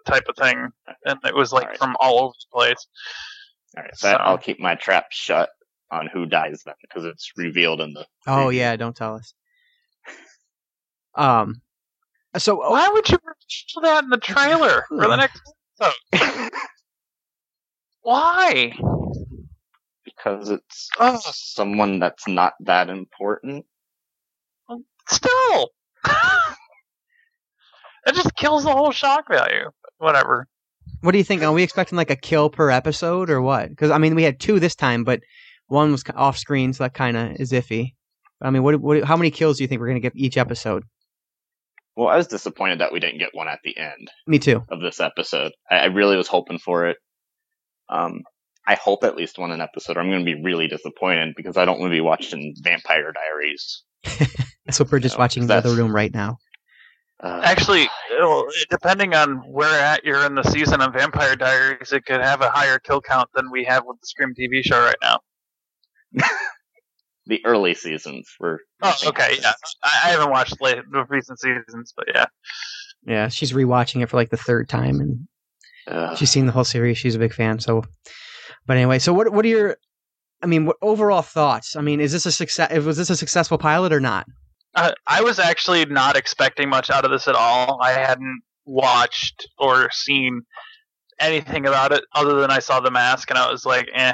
type 0.05 0.25
of 0.29 0.35
thing, 0.35 0.69
and 1.05 1.19
it 1.25 1.33
was 1.33 1.51
like 1.51 1.63
Alright. 1.63 1.77
from 1.79 1.95
all 1.99 2.19
over 2.25 2.33
the 2.33 2.55
place. 2.57 2.87
All 3.75 3.83
right, 3.83 3.95
so 3.95 4.09
So- 4.11 4.17
I'll 4.17 4.37
keep 4.37 4.59
my 4.59 4.75
trap 4.75 5.05
shut 5.09 5.49
on 5.91 6.07
who 6.13 6.25
dies 6.27 6.61
then 6.65 6.75
because 6.81 7.03
it's 7.05 7.31
revealed 7.35 7.81
in 7.81 7.93
the. 7.93 8.05
Oh 8.27 8.31
preview. 8.47 8.55
yeah, 8.55 8.75
don't 8.75 8.95
tell 8.95 9.15
us. 9.15 9.33
Um. 11.15 11.61
So 12.37 12.61
oh, 12.63 12.69
Why 12.71 12.89
would 12.89 13.09
you 13.09 13.17
show 13.47 13.81
that 13.81 14.03
in 14.03 14.09
the 14.11 14.17
trailer 14.17 14.83
for 14.89 15.07
the 15.07 15.15
next 15.15 15.41
episode? 15.81 16.51
Why? 18.01 18.73
Because 20.25 20.49
it's 20.49 20.89
Oh. 20.99 21.19
someone 21.23 21.99
that's 21.99 22.27
not 22.27 22.53
that 22.61 22.89
important. 22.89 23.65
Still, 25.07 25.69
it 28.07 28.15
just 28.15 28.35
kills 28.35 28.63
the 28.63 28.71
whole 28.73 28.91
shock 28.91 29.27
value. 29.29 29.69
Whatever. 29.99 30.47
what 31.01 31.11
do 31.11 31.19
you 31.19 31.23
think? 31.23 31.43
Are 31.43 31.51
we 31.53 31.61
expecting 31.61 31.95
like 31.95 32.09
a 32.09 32.15
kill 32.15 32.49
per 32.49 32.71
episode 32.71 33.29
or 33.29 33.39
what? 33.39 33.69
Because 33.69 33.91
I 33.91 33.99
mean, 33.99 34.15
we 34.15 34.23
had 34.23 34.39
two 34.39 34.59
this 34.59 34.73
time, 34.75 35.03
but 35.03 35.19
one 35.67 35.91
was 35.91 36.03
off 36.15 36.39
screen, 36.39 36.73
so 36.73 36.83
that 36.85 36.95
kind 36.95 37.15
of 37.15 37.35
is 37.39 37.51
iffy. 37.51 37.93
I 38.41 38.49
mean, 38.49 38.63
what, 38.63 38.81
what? 38.81 39.03
How 39.03 39.15
many 39.15 39.29
kills 39.29 39.57
do 39.57 39.63
you 39.63 39.67
think 39.67 39.79
we're 39.79 39.87
gonna 39.89 39.99
get 39.99 40.13
each 40.15 40.37
episode? 40.37 40.83
Well, 41.95 42.07
I 42.07 42.17
was 42.17 42.25
disappointed 42.27 42.79
that 42.79 42.91
we 42.91 42.99
didn't 42.99 43.19
get 43.19 43.29
one 43.33 43.47
at 43.47 43.59
the 43.63 43.77
end 43.77 44.09
Me 44.25 44.39
too. 44.39 44.63
of 44.69 44.81
this 44.81 44.99
episode. 44.99 45.51
I, 45.69 45.75
I 45.77 45.85
really 45.85 46.17
was 46.17 46.27
hoping 46.27 46.57
for 46.57 46.87
it. 46.87 46.97
Um, 47.89 48.23
I 48.67 48.75
hope 48.75 49.03
at 49.03 49.15
least 49.15 49.37
one 49.37 49.51
an 49.51 49.61
episode. 49.61 49.97
Or 49.97 50.01
I'm 50.01 50.09
going 50.09 50.25
to 50.25 50.35
be 50.35 50.41
really 50.41 50.67
disappointed 50.67 51.35
because 51.35 51.57
I 51.57 51.65
don't 51.65 51.79
want 51.79 51.91
to 51.91 51.95
be 51.95 52.01
watching 52.01 52.55
Vampire 52.61 53.11
Diaries. 53.11 53.83
That's 54.65 54.79
what 54.79 54.91
we're 54.91 54.99
just 54.99 55.15
No, 55.15 55.19
watching 55.19 55.47
the 55.47 55.55
other 55.55 55.75
room 55.75 55.93
right 55.93 56.13
now. 56.13 56.37
Uh, 57.23 57.41
Actually, 57.43 57.87
depending 58.69 59.13
on 59.13 59.37
where 59.51 59.79
at 59.79 60.03
you're 60.03 60.25
in 60.25 60.35
the 60.35 60.43
season 60.43 60.81
of 60.81 60.93
Vampire 60.93 61.35
Diaries, 61.35 61.93
it 61.93 62.05
could 62.05 62.19
have 62.21 62.41
a 62.41 62.49
higher 62.49 62.77
kill 62.79 63.01
count 63.01 63.29
than 63.33 63.49
we 63.51 63.63
have 63.63 63.83
with 63.85 63.99
the 64.01 64.07
Scream 64.07 64.33
TV 64.37 64.61
show 64.63 64.79
right 64.79 64.97
now. 65.01 65.19
the 67.25 67.45
early 67.45 67.73
seasons 67.73 68.29
were. 68.39 68.59
Oh, 68.81 68.95
okay, 69.07 69.37
yeah. 69.41 69.53
I, 69.83 70.01
I 70.05 70.09
haven't 70.11 70.29
watched 70.31 70.61
late, 70.61 70.77
the 70.91 71.05
recent 71.09 71.39
seasons, 71.39 71.93
but 71.95 72.07
yeah. 72.13 72.25
Yeah, 73.05 73.27
she's 73.29 73.53
rewatching 73.53 74.01
it 74.01 74.09
for 74.09 74.17
like 74.17 74.29
the 74.29 74.37
third 74.37 74.67
time, 74.67 74.99
and 74.99 75.27
Uh, 75.87 76.15
she's 76.15 76.31
seen 76.31 76.47
the 76.47 76.51
whole 76.51 76.63
series. 76.63 76.97
She's 76.97 77.15
a 77.15 77.19
big 77.19 77.33
fan. 77.33 77.59
So, 77.59 77.83
but 78.65 78.77
anyway, 78.77 78.99
so 78.99 79.13
what? 79.13 79.31
What 79.31 79.45
are 79.45 79.49
your? 79.49 79.77
I 80.41 80.47
mean, 80.47 80.65
what 80.65 80.77
overall 80.81 81.21
thoughts? 81.21 81.75
I 81.75 81.81
mean, 81.81 81.99
is 81.99 82.11
this 82.11 82.25
a 82.25 82.31
success? 82.31 82.71
Was 82.83 82.97
this 82.97 83.09
a 83.09 83.15
successful 83.15 83.57
pilot 83.57 83.93
or 83.93 83.99
not? 83.99 84.27
Uh, 84.75 84.91
I 85.07 85.21
was 85.21 85.39
actually 85.39 85.85
not 85.85 86.17
expecting 86.17 86.69
much 86.69 86.89
out 86.89 87.05
of 87.05 87.11
this 87.11 87.27
at 87.27 87.35
all. 87.35 87.79
I 87.81 87.91
hadn't 87.91 88.41
watched 88.65 89.47
or 89.57 89.89
seen 89.91 90.41
anything 91.19 91.65
about 91.65 91.91
it 91.93 92.03
other 92.13 92.39
than 92.41 92.51
I 92.51 92.59
saw 92.59 92.79
the 92.79 92.91
mask 92.91 93.29
and 93.29 93.39
I 93.39 93.49
was 93.49 93.65
like, 93.65 93.87
eh. 93.93 94.13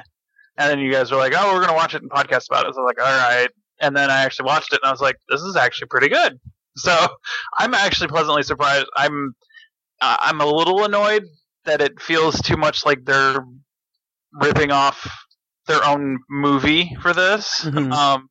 And 0.57 0.69
then 0.69 0.79
you 0.79 0.91
guys 0.91 1.11
were 1.11 1.17
like, 1.17 1.33
oh, 1.35 1.53
we're 1.53 1.61
gonna 1.61 1.75
watch 1.75 1.95
it 1.95 2.01
and 2.03 2.11
podcast 2.11 2.47
about 2.49 2.67
it. 2.67 2.75
So 2.75 2.81
I 2.81 2.83
was 2.83 2.93
like, 2.95 3.01
all 3.01 3.17
right. 3.17 3.49
And 3.79 3.95
then 3.95 4.11
I 4.11 4.23
actually 4.23 4.45
watched 4.45 4.73
it 4.73 4.79
and 4.83 4.87
I 4.87 4.91
was 4.91 5.01
like, 5.01 5.15
this 5.29 5.41
is 5.41 5.55
actually 5.55 5.87
pretty 5.87 6.09
good. 6.09 6.39
So 6.77 6.95
I'm 7.57 7.73
actually 7.73 8.07
pleasantly 8.07 8.43
surprised. 8.43 8.85
I'm 8.95 9.35
uh, 9.99 10.15
I'm 10.21 10.39
a 10.39 10.45
little 10.45 10.85
annoyed 10.85 11.25
that 11.65 11.81
it 11.81 12.01
feels 12.01 12.41
too 12.41 12.55
much 12.55 12.85
like 12.85 13.03
they're 13.03 13.43
ripping 14.33 14.71
off 14.71 15.07
their 15.67 15.83
own 15.85 16.19
movie 16.29 16.95
for 17.01 17.13
this. 17.13 17.61
Mhm. 17.65 17.91
Um, 17.91 18.29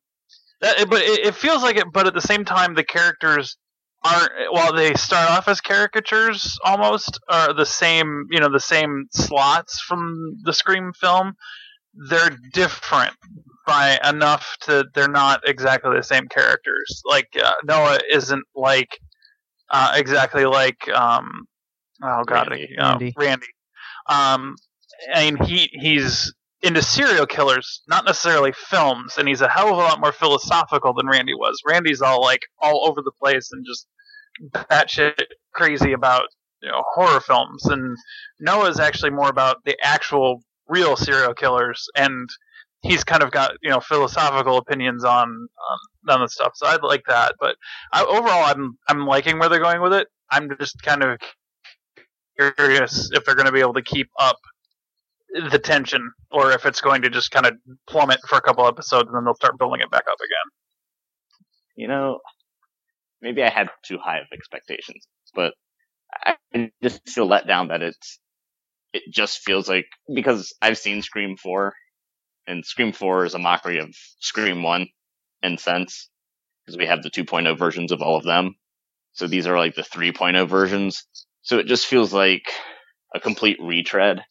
that, 0.61 0.89
but 0.89 1.01
it, 1.01 1.27
it 1.27 1.35
feels 1.35 1.63
like 1.63 1.77
it. 1.77 1.85
But 1.91 2.07
at 2.07 2.13
the 2.13 2.21
same 2.21 2.45
time, 2.45 2.75
the 2.75 2.83
characters 2.83 3.57
aren't. 4.03 4.31
While 4.51 4.73
they 4.73 4.93
start 4.93 5.29
off 5.31 5.47
as 5.47 5.61
caricatures, 5.61 6.57
almost 6.63 7.19
are 7.29 7.53
the 7.53 7.65
same. 7.65 8.25
You 8.29 8.39
know, 8.39 8.49
the 8.51 8.59
same 8.59 9.07
slots 9.11 9.79
from 9.81 10.37
the 10.43 10.53
Scream 10.53 10.91
film. 10.93 11.33
They're 12.09 12.37
different 12.53 13.13
by 13.67 13.99
enough 14.07 14.55
to 14.61 14.85
they're 14.93 15.07
not 15.07 15.41
exactly 15.47 15.95
the 15.95 16.03
same 16.03 16.27
characters. 16.27 17.01
Like 17.05 17.29
uh, 17.41 17.53
Noah 17.63 17.99
isn't 18.11 18.43
like 18.55 18.99
uh, 19.69 19.93
exactly 19.95 20.45
like 20.45 20.87
um, 20.89 21.45
oh 22.03 22.23
god, 22.25 22.49
Randy. 22.49 22.77
uh, 22.77 22.89
Randy. 22.91 23.13
Randy. 23.17 23.47
Um, 24.07 24.55
I 25.13 25.31
mean 25.31 25.43
he 25.45 25.69
he's 25.73 26.33
into 26.63 26.81
serial 26.81 27.25
killers, 27.25 27.81
not 27.87 28.05
necessarily 28.05 28.51
films, 28.53 29.15
and 29.17 29.27
he's 29.27 29.41
a 29.41 29.49
hell 29.49 29.69
of 29.69 29.77
a 29.77 29.81
lot 29.81 29.99
more 29.99 30.11
philosophical 30.11 30.93
than 30.93 31.07
Randy 31.07 31.33
was. 31.33 31.59
Randy's 31.65 32.01
all 32.01 32.21
like 32.21 32.41
all 32.59 32.87
over 32.87 33.01
the 33.01 33.11
place 33.11 33.49
and 33.51 33.65
just 33.65 33.87
batshit 34.51 35.21
crazy 35.53 35.93
about 35.93 36.27
you 36.61 36.69
know 36.69 36.83
horror 36.93 37.19
films, 37.19 37.65
and 37.65 37.97
Noah's 38.39 38.79
actually 38.79 39.11
more 39.11 39.29
about 39.29 39.57
the 39.65 39.75
actual 39.83 40.43
real 40.67 40.95
serial 40.95 41.33
killers, 41.33 41.87
and 41.95 42.29
he's 42.81 43.03
kind 43.03 43.23
of 43.23 43.31
got 43.31 43.53
you 43.61 43.69
know 43.69 43.79
philosophical 43.79 44.57
opinions 44.57 45.03
on 45.03 45.27
on, 45.27 46.09
on 46.09 46.21
the 46.21 46.27
stuff. 46.27 46.53
So 46.55 46.67
I 46.67 46.77
like 46.77 47.03
that, 47.07 47.35
but 47.39 47.55
I, 47.91 48.03
overall, 48.03 48.45
I'm 48.45 48.77
I'm 48.87 49.05
liking 49.07 49.39
where 49.39 49.49
they're 49.49 49.59
going 49.59 49.81
with 49.81 49.93
it. 49.93 50.07
I'm 50.29 50.49
just 50.59 50.81
kind 50.83 51.03
of 51.03 51.19
curious 52.55 53.09
if 53.13 53.25
they're 53.25 53.35
going 53.35 53.45
to 53.45 53.51
be 53.51 53.59
able 53.59 53.73
to 53.73 53.81
keep 53.81 54.09
up 54.19 54.37
the 55.33 55.59
tension, 55.59 56.11
or 56.31 56.51
if 56.51 56.65
it's 56.65 56.81
going 56.81 57.03
to 57.03 57.09
just 57.09 57.31
kind 57.31 57.45
of 57.45 57.53
plummet 57.87 58.19
for 58.27 58.37
a 58.37 58.41
couple 58.41 58.67
episodes 58.67 59.07
and 59.07 59.15
then 59.15 59.25
they'll 59.25 59.35
start 59.35 59.57
building 59.57 59.81
it 59.81 59.91
back 59.91 60.03
up 60.11 60.17
again. 60.19 60.51
you 61.75 61.87
know, 61.87 62.19
maybe 63.21 63.43
I 63.43 63.49
had 63.49 63.69
too 63.83 63.97
high 63.97 64.19
of 64.19 64.27
expectations, 64.33 65.07
but 65.33 65.53
I 66.25 66.35
just 66.83 67.07
feel 67.09 67.25
let 67.27 67.47
down 67.47 67.69
that 67.69 67.81
it's, 67.81 68.19
it 68.93 69.03
just 69.11 69.39
feels 69.39 69.69
like, 69.69 69.85
because 70.13 70.53
I've 70.61 70.77
seen 70.77 71.01
Scream 71.01 71.37
4, 71.37 71.73
and 72.47 72.65
Scream 72.65 72.91
4 72.91 73.25
is 73.25 73.33
a 73.33 73.39
mockery 73.39 73.79
of 73.79 73.95
Scream 74.19 74.63
1 74.63 74.87
in 75.43 75.57
sense, 75.57 76.09
because 76.65 76.77
we 76.77 76.87
have 76.87 77.03
the 77.03 77.09
2.0 77.09 77.57
versions 77.57 77.91
of 77.91 78.01
all 78.01 78.17
of 78.17 78.23
them. 78.23 78.55
So 79.13 79.27
these 79.27 79.47
are 79.47 79.57
like 79.57 79.75
the 79.75 79.81
3.0 79.81 80.47
versions. 80.47 81.05
So 81.41 81.57
it 81.57 81.67
just 81.67 81.85
feels 81.85 82.13
like 82.13 82.43
a 83.13 83.19
complete 83.19 83.57
retread. 83.61 84.21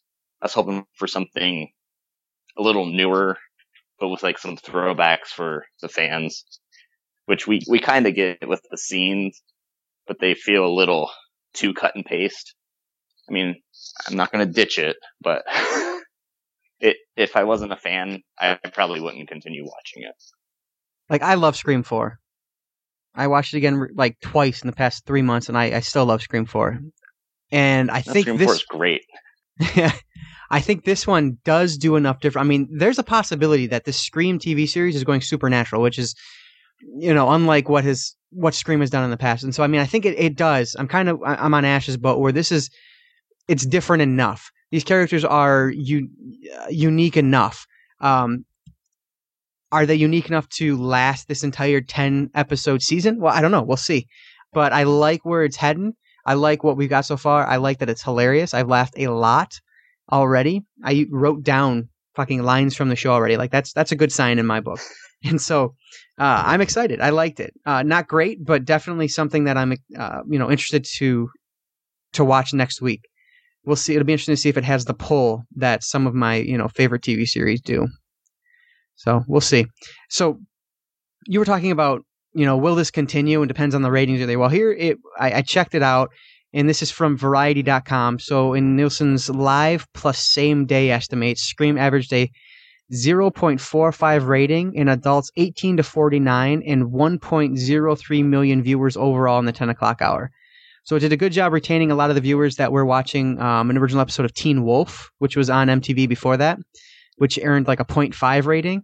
I 0.40 0.46
was 0.46 0.54
hoping 0.54 0.84
for 0.94 1.06
something 1.06 1.70
a 2.56 2.62
little 2.62 2.86
newer, 2.86 3.36
but 3.98 4.08
with 4.08 4.22
like 4.22 4.38
some 4.38 4.56
throwbacks 4.56 5.28
for 5.28 5.64
the 5.82 5.88
fans, 5.88 6.44
which 7.26 7.46
we, 7.46 7.60
we 7.68 7.78
kind 7.78 8.06
of 8.06 8.14
get 8.14 8.48
with 8.48 8.62
the 8.70 8.78
scenes, 8.78 9.42
but 10.06 10.18
they 10.20 10.34
feel 10.34 10.66
a 10.66 10.74
little 10.74 11.10
too 11.54 11.74
cut 11.74 11.94
and 11.94 12.04
paste. 12.04 12.54
I 13.28 13.32
mean, 13.32 13.56
I'm 14.08 14.16
not 14.16 14.32
going 14.32 14.46
to 14.46 14.52
ditch 14.52 14.78
it, 14.78 14.96
but 15.20 15.42
it, 16.80 16.96
if 17.16 17.36
I 17.36 17.44
wasn't 17.44 17.72
a 17.72 17.76
fan, 17.76 18.22
I 18.38 18.58
probably 18.72 19.00
wouldn't 19.00 19.28
continue 19.28 19.64
watching 19.64 20.02
it. 20.02 20.14
Like 21.08 21.22
I 21.22 21.34
love 21.34 21.56
Scream 21.56 21.82
Four. 21.82 22.18
I 23.14 23.26
watched 23.26 23.54
it 23.54 23.58
again 23.58 23.88
like 23.94 24.18
twice 24.20 24.62
in 24.62 24.68
the 24.68 24.76
past 24.76 25.04
three 25.04 25.22
months, 25.22 25.48
and 25.48 25.58
I, 25.58 25.76
I 25.76 25.80
still 25.80 26.06
love 26.06 26.22
Scream 26.22 26.46
Four. 26.46 26.80
And 27.52 27.90
I 27.90 28.00
think 28.00 28.26
Scream 28.26 28.38
this 28.38 28.46
4 28.46 28.54
is 28.54 28.64
great. 28.64 29.02
I 30.50 30.60
think 30.60 30.84
this 30.84 31.06
one 31.06 31.38
does 31.44 31.78
do 31.78 31.96
enough 31.96 32.20
different. 32.20 32.46
I 32.46 32.48
mean, 32.48 32.68
there's 32.70 32.98
a 32.98 33.04
possibility 33.04 33.66
that 33.68 33.84
this 33.84 33.98
Scream 33.98 34.38
TV 34.38 34.68
series 34.68 34.96
is 34.96 35.04
going 35.04 35.20
supernatural, 35.20 35.80
which 35.80 35.98
is, 35.98 36.16
you 36.98 37.14
know, 37.14 37.30
unlike 37.30 37.68
what 37.68 37.84
his 37.84 38.16
what 38.30 38.54
Scream 38.54 38.80
has 38.80 38.90
done 38.90 39.04
in 39.04 39.10
the 39.10 39.16
past. 39.16 39.44
And 39.44 39.54
so, 39.54 39.62
I 39.62 39.68
mean, 39.68 39.80
I 39.80 39.86
think 39.86 40.04
it, 40.04 40.18
it 40.18 40.36
does. 40.36 40.74
I'm 40.78 40.88
kind 40.88 41.08
of 41.08 41.20
I'm 41.24 41.54
on 41.54 41.64
Ash's 41.64 41.96
boat 41.96 42.18
where 42.18 42.32
this 42.32 42.50
is 42.50 42.70
it's 43.48 43.64
different 43.64 44.02
enough. 44.02 44.50
These 44.72 44.84
characters 44.84 45.24
are 45.24 45.70
u- 45.70 46.08
unique 46.68 47.16
enough. 47.16 47.66
Um, 48.00 48.44
are 49.72 49.86
they 49.86 49.94
unique 49.94 50.28
enough 50.28 50.48
to 50.48 50.76
last 50.76 51.28
this 51.28 51.44
entire 51.44 51.80
10 51.80 52.30
episode 52.34 52.82
season? 52.82 53.20
Well, 53.20 53.32
I 53.34 53.40
don't 53.40 53.50
know. 53.52 53.62
We'll 53.62 53.76
see. 53.76 54.08
But 54.52 54.72
I 54.72 54.82
like 54.82 55.24
where 55.24 55.44
it's 55.44 55.56
heading. 55.56 55.94
I 56.26 56.34
like 56.34 56.64
what 56.64 56.76
we've 56.76 56.90
got 56.90 57.04
so 57.04 57.16
far. 57.16 57.46
I 57.46 57.56
like 57.56 57.78
that 57.78 57.88
it's 57.88 58.02
hilarious. 58.02 58.52
I've 58.52 58.68
laughed 58.68 58.94
a 58.96 59.08
lot 59.08 59.60
already. 60.12 60.64
I 60.84 61.06
wrote 61.10 61.42
down 61.42 61.88
fucking 62.16 62.42
lines 62.42 62.76
from 62.76 62.88
the 62.88 62.96
show 62.96 63.12
already. 63.12 63.36
Like 63.36 63.50
that's 63.50 63.72
that's 63.72 63.92
a 63.92 63.96
good 63.96 64.12
sign 64.12 64.38
in 64.38 64.46
my 64.46 64.60
book. 64.60 64.80
And 65.22 65.38
so 65.38 65.74
uh, 66.18 66.44
I'm 66.46 66.62
excited. 66.62 66.98
I 67.02 67.10
liked 67.10 67.40
it. 67.40 67.52
Uh, 67.66 67.82
not 67.82 68.08
great, 68.08 68.42
but 68.42 68.64
definitely 68.64 69.06
something 69.06 69.44
that 69.44 69.58
I'm 69.58 69.74
uh, 69.98 70.20
you 70.26 70.38
know 70.38 70.50
interested 70.50 70.86
to 70.96 71.28
to 72.14 72.24
watch 72.24 72.54
next 72.54 72.80
week. 72.80 73.02
We'll 73.66 73.76
see. 73.76 73.94
It'll 73.94 74.06
be 74.06 74.14
interesting 74.14 74.34
to 74.34 74.40
see 74.40 74.48
if 74.48 74.56
it 74.56 74.64
has 74.64 74.86
the 74.86 74.94
pull 74.94 75.44
that 75.56 75.84
some 75.84 76.06
of 76.06 76.14
my 76.14 76.36
you 76.36 76.56
know 76.56 76.68
favorite 76.68 77.02
TV 77.02 77.28
series 77.28 77.60
do. 77.60 77.86
So 78.96 79.22
we'll 79.28 79.42
see. 79.42 79.66
So 80.08 80.40
you 81.26 81.38
were 81.38 81.44
talking 81.44 81.70
about 81.70 82.02
you 82.32 82.46
know 82.46 82.56
will 82.56 82.74
this 82.74 82.90
continue 82.90 83.42
and 83.42 83.48
depends 83.48 83.74
on 83.74 83.82
the 83.82 83.90
ratings. 83.90 84.22
Are 84.22 84.26
they 84.26 84.38
well 84.38 84.48
here? 84.48 84.72
It 84.72 84.96
I, 85.18 85.32
I 85.34 85.42
checked 85.42 85.74
it 85.74 85.82
out 85.82 86.10
and 86.52 86.68
this 86.68 86.82
is 86.82 86.90
from 86.90 87.16
Variety.com. 87.16 88.18
So 88.18 88.54
in 88.54 88.76
Nielsen's 88.76 89.30
live 89.30 89.86
plus 89.94 90.18
same 90.18 90.66
day 90.66 90.90
estimates, 90.90 91.42
Scream 91.42 91.78
averaged 91.78 92.12
a 92.12 92.30
0.45 92.92 94.26
rating 94.26 94.74
in 94.74 94.88
adults 94.88 95.30
18 95.36 95.76
to 95.76 95.82
49 95.82 96.62
and 96.66 96.90
1.03 96.90 98.24
million 98.24 98.62
viewers 98.62 98.96
overall 98.96 99.38
in 99.38 99.44
the 99.44 99.52
10 99.52 99.68
o'clock 99.68 100.02
hour. 100.02 100.30
So 100.82 100.96
it 100.96 101.00
did 101.00 101.12
a 101.12 101.16
good 101.16 101.32
job 101.32 101.52
retaining 101.52 101.92
a 101.92 101.94
lot 101.94 102.10
of 102.10 102.16
the 102.16 102.20
viewers 102.20 102.56
that 102.56 102.72
were 102.72 102.84
watching 102.84 103.40
um, 103.40 103.70
an 103.70 103.78
original 103.78 104.00
episode 104.00 104.24
of 104.24 104.34
Teen 104.34 104.64
Wolf, 104.64 105.10
which 105.18 105.36
was 105.36 105.48
on 105.48 105.68
MTV 105.68 106.08
before 106.08 106.36
that, 106.38 106.58
which 107.16 107.38
earned 107.42 107.68
like 107.68 107.80
a 107.80 107.84
0.5 107.84 108.46
rating 108.46 108.82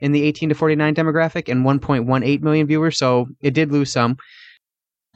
in 0.00 0.12
the 0.12 0.22
18 0.24 0.50
to 0.50 0.54
49 0.54 0.94
demographic 0.94 1.50
and 1.50 1.64
1.18 1.64 2.42
million 2.42 2.66
viewers. 2.66 2.98
So 2.98 3.28
it 3.40 3.54
did 3.54 3.72
lose 3.72 3.90
some 3.90 4.18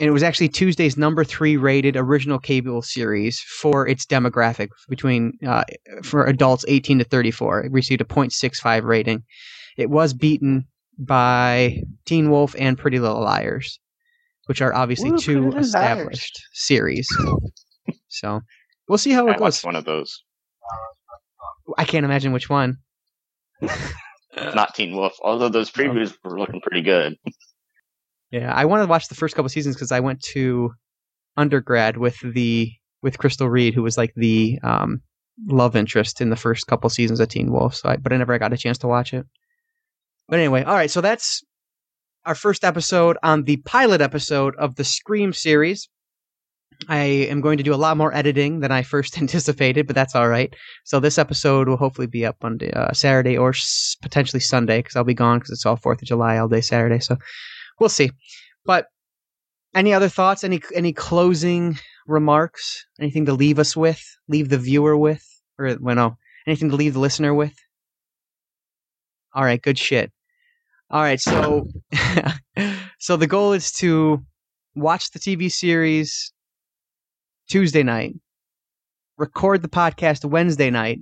and 0.01 0.09
it 0.09 0.13
was 0.13 0.23
actually 0.23 0.49
Tuesday's 0.49 0.97
number 0.97 1.25
three 1.25 1.59
rated 1.59 1.95
original 1.95 2.39
cable 2.39 2.81
series 2.81 3.39
for 3.39 3.87
its 3.87 4.07
demographic 4.07 4.69
between 4.89 5.35
uh, 5.47 5.63
for 6.03 6.25
adults 6.25 6.65
18 6.69 7.01
to 7.01 7.05
34. 7.05 7.67
It 7.67 7.73
received 7.73 8.01
a 8.01 8.05
0.65 8.05 8.85
rating. 8.85 9.23
It 9.77 9.91
was 9.91 10.15
beaten 10.15 10.67
by 10.99 11.83
Teen 12.07 12.31
Wolf 12.31 12.57
and 12.59 12.79
Pretty 12.79 12.99
Little 12.99 13.21
Liars, 13.21 13.79
which 14.47 14.63
are 14.63 14.75
obviously 14.75 15.11
Ooh, 15.11 15.19
two 15.19 15.35
Pretty 15.35 15.47
Little 15.47 15.61
established 15.61 16.41
series. 16.55 17.07
So 18.09 18.41
we'll 18.89 18.99
see 18.99 19.13
how 19.13 19.29
I 19.29 19.33
it 19.33 19.39
goes. 19.39 19.63
one 19.63 19.77
of 19.77 19.85
those. 19.85 20.25
I 21.77 21.85
can't 21.85 22.07
imagine 22.07 22.33
which 22.33 22.49
one. 22.49 22.79
Not 24.37 24.75
Teen 24.75 24.97
Wolf, 24.97 25.13
although 25.23 25.51
those 25.51 25.71
previews 25.71 26.15
were 26.25 26.39
looking 26.39 26.63
pretty 26.63 26.83
good. 26.83 27.17
Yeah, 28.31 28.53
I 28.55 28.65
wanted 28.65 28.85
to 28.85 28.89
watch 28.89 29.09
the 29.09 29.15
first 29.15 29.35
couple 29.35 29.49
seasons 29.49 29.75
because 29.75 29.93
I 29.93 30.01
went 30.01 30.23
to 30.33 30.73
undergrad 31.37 31.97
with 31.97 32.17
the 32.21 32.73
with 33.03 33.19
Crystal 33.19 33.49
Reed, 33.49 33.75
who 33.75 33.83
was 33.83 33.97
like 33.97 34.13
the 34.15 34.59
um, 34.63 35.01
love 35.47 35.75
interest 35.75 36.21
in 36.21 36.31
the 36.31 36.37
first 36.37 36.67
couple 36.67 36.91
seasons 36.91 37.19
of 37.21 37.29
Teen 37.29 37.51
Wolf. 37.51 37.75
So, 37.75 37.89
I, 37.89 37.97
but 37.97 38.13
I 38.13 38.17
never 38.17 38.39
got 38.39 38.53
a 38.53 38.59
chance 38.59 38.79
to 38.79 38.89
watch 38.89 39.15
it. 39.15 39.27
But 40.29 40.39
anyway, 40.39 40.63
all 40.63 40.75
right. 40.75 40.91
So 40.91 41.01
that's 41.01 41.43
our 42.25 42.35
first 42.35 42.65
episode 42.65 43.17
on 43.23 43.45
the 43.45 43.57
pilot 43.59 44.01
episode 44.01 44.55
of 44.57 44.77
the 44.77 44.85
Scream 44.85 45.33
series. 45.33 45.89
I 46.89 46.99
am 46.99 47.41
going 47.41 47.59
to 47.59 47.65
do 47.65 47.75
a 47.75 47.77
lot 47.77 47.97
more 47.97 48.15
editing 48.15 48.61
than 48.61 48.73
I 48.73 48.83
first 48.83 49.19
anticipated, 49.21 49.87
but 49.87 49.97
that's 49.97 50.15
all 50.15 50.29
right. 50.29 50.55
So 50.85 51.01
this 51.01 51.19
episode 51.19 51.69
will 51.69 51.77
hopefully 51.77 52.07
be 52.07 52.25
up 52.25 52.37
on 52.43 52.59
uh, 52.75 52.93
Saturday 52.93 53.37
or 53.37 53.51
s- 53.51 53.97
potentially 54.01 54.41
Sunday 54.41 54.79
because 54.79 54.97
I'll 54.97 55.05
be 55.05 55.15
gone 55.15 55.39
because 55.39 55.51
it's 55.51 55.67
all 55.67 55.77
Fourth 55.77 56.01
of 56.01 56.09
July 56.09 56.39
all 56.39 56.49
day 56.49 56.61
Saturday. 56.61 57.01
So 57.01 57.17
we'll 57.81 57.89
see. 57.89 58.11
But 58.65 58.87
any 59.75 59.93
other 59.93 60.09
thoughts? 60.09 60.45
Any 60.45 60.61
any 60.75 60.93
closing 60.93 61.79
remarks? 62.07 62.87
Anything 63.01 63.27
to 63.27 63.33
leave 63.33 63.59
us 63.59 63.77
with? 63.77 64.03
Leave 64.29 64.49
the 64.49 64.59
viewer 64.59 64.97
with? 64.97 65.27
Or 65.59 65.77
well, 65.81 65.97
no, 65.97 66.17
anything 66.47 66.71
to 66.71 66.77
leave 66.77 66.95
the 66.95 67.01
listener 67.01 67.35
with? 67.35 67.55
All 69.35 69.45
right, 69.45 69.61
good 69.61 69.79
shit. 69.79 70.13
All 70.91 71.03
right, 71.03 71.21
so 71.21 71.69
so 72.99 73.17
the 73.17 73.27
goal 73.27 73.53
is 73.53 73.73
to 73.73 74.21
watch 74.75 75.11
the 75.13 75.19
TV 75.19 75.51
series 75.51 76.33
Tuesday 77.49 77.83
night, 77.83 78.15
record 79.17 79.63
the 79.63 79.69
podcast 79.69 80.25
Wednesday 80.25 80.71
night, 80.71 81.01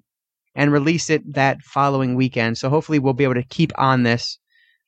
and 0.54 0.72
release 0.72 1.08
it 1.08 1.34
that 1.34 1.62
following 1.62 2.14
weekend. 2.16 2.58
So 2.58 2.68
hopefully 2.68 2.98
we'll 2.98 3.14
be 3.14 3.24
able 3.24 3.34
to 3.34 3.42
keep 3.44 3.72
on 3.78 4.02
this 4.02 4.38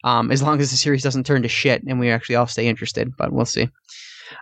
um, 0.05 0.31
as 0.31 0.43
long 0.43 0.61
as 0.61 0.71
the 0.71 0.77
series 0.77 1.03
doesn't 1.03 1.27
turn 1.27 1.43
to 1.43 1.49
shit 1.49 1.83
and 1.87 2.01
we 2.01 2.11
actually 2.11 2.37
all 2.37 2.47
stay 2.47 2.67
interested, 2.67 3.17
but 3.17 3.33
we'll 3.33 3.45
see. 3.45 3.69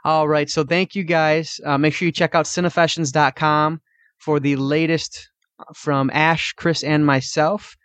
All 0.05 0.29
right, 0.29 0.51
so 0.51 0.65
thank 0.65 0.95
you 0.95 1.05
guys. 1.05 1.61
Uh, 1.65 1.79
make 1.79 1.95
sure 1.95 2.07
you 2.07 2.13
check 2.13 2.35
out 2.35 2.47
cinefessions.com 2.47 3.81
for 4.19 4.39
the 4.41 4.57
latest 4.57 5.31
from 5.75 6.11
Ash, 6.13 6.53
Chris, 6.53 6.83
and 6.83 7.05
myself. 7.05 7.77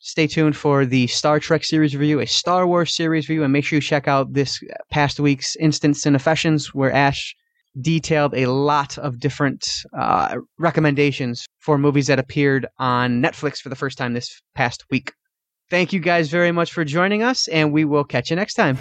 Stay 0.00 0.26
tuned 0.26 0.56
for 0.56 0.84
the 0.84 1.06
Star 1.06 1.40
Trek 1.40 1.64
series 1.64 1.96
review, 1.96 2.20
a 2.20 2.26
Star 2.26 2.66
Wars 2.66 2.94
series 2.94 3.28
review, 3.28 3.42
and 3.42 3.52
make 3.52 3.64
sure 3.64 3.76
you 3.78 3.80
check 3.80 4.06
out 4.06 4.34
this 4.34 4.60
past 4.90 5.18
week's 5.18 5.56
Instant 5.56 5.96
Cinefessions, 5.96 6.66
where 6.74 6.92
Ash 6.92 7.34
detailed 7.80 8.34
a 8.34 8.46
lot 8.46 8.98
of 8.98 9.18
different 9.18 9.66
uh, 9.96 10.36
recommendations 10.58 11.46
for 11.58 11.78
movies 11.78 12.06
that 12.06 12.18
appeared 12.18 12.66
on 12.78 13.22
Netflix 13.22 13.58
for 13.58 13.70
the 13.70 13.76
first 13.76 13.96
time 13.96 14.12
this 14.12 14.40
past 14.54 14.84
week. 14.90 15.12
Thank 15.70 15.92
you 15.92 16.00
guys 16.00 16.28
very 16.28 16.52
much 16.52 16.72
for 16.72 16.84
joining 16.84 17.22
us, 17.22 17.48
and 17.48 17.72
we 17.72 17.84
will 17.84 18.04
catch 18.04 18.30
you 18.30 18.36
next 18.36 18.54
time. 18.54 18.78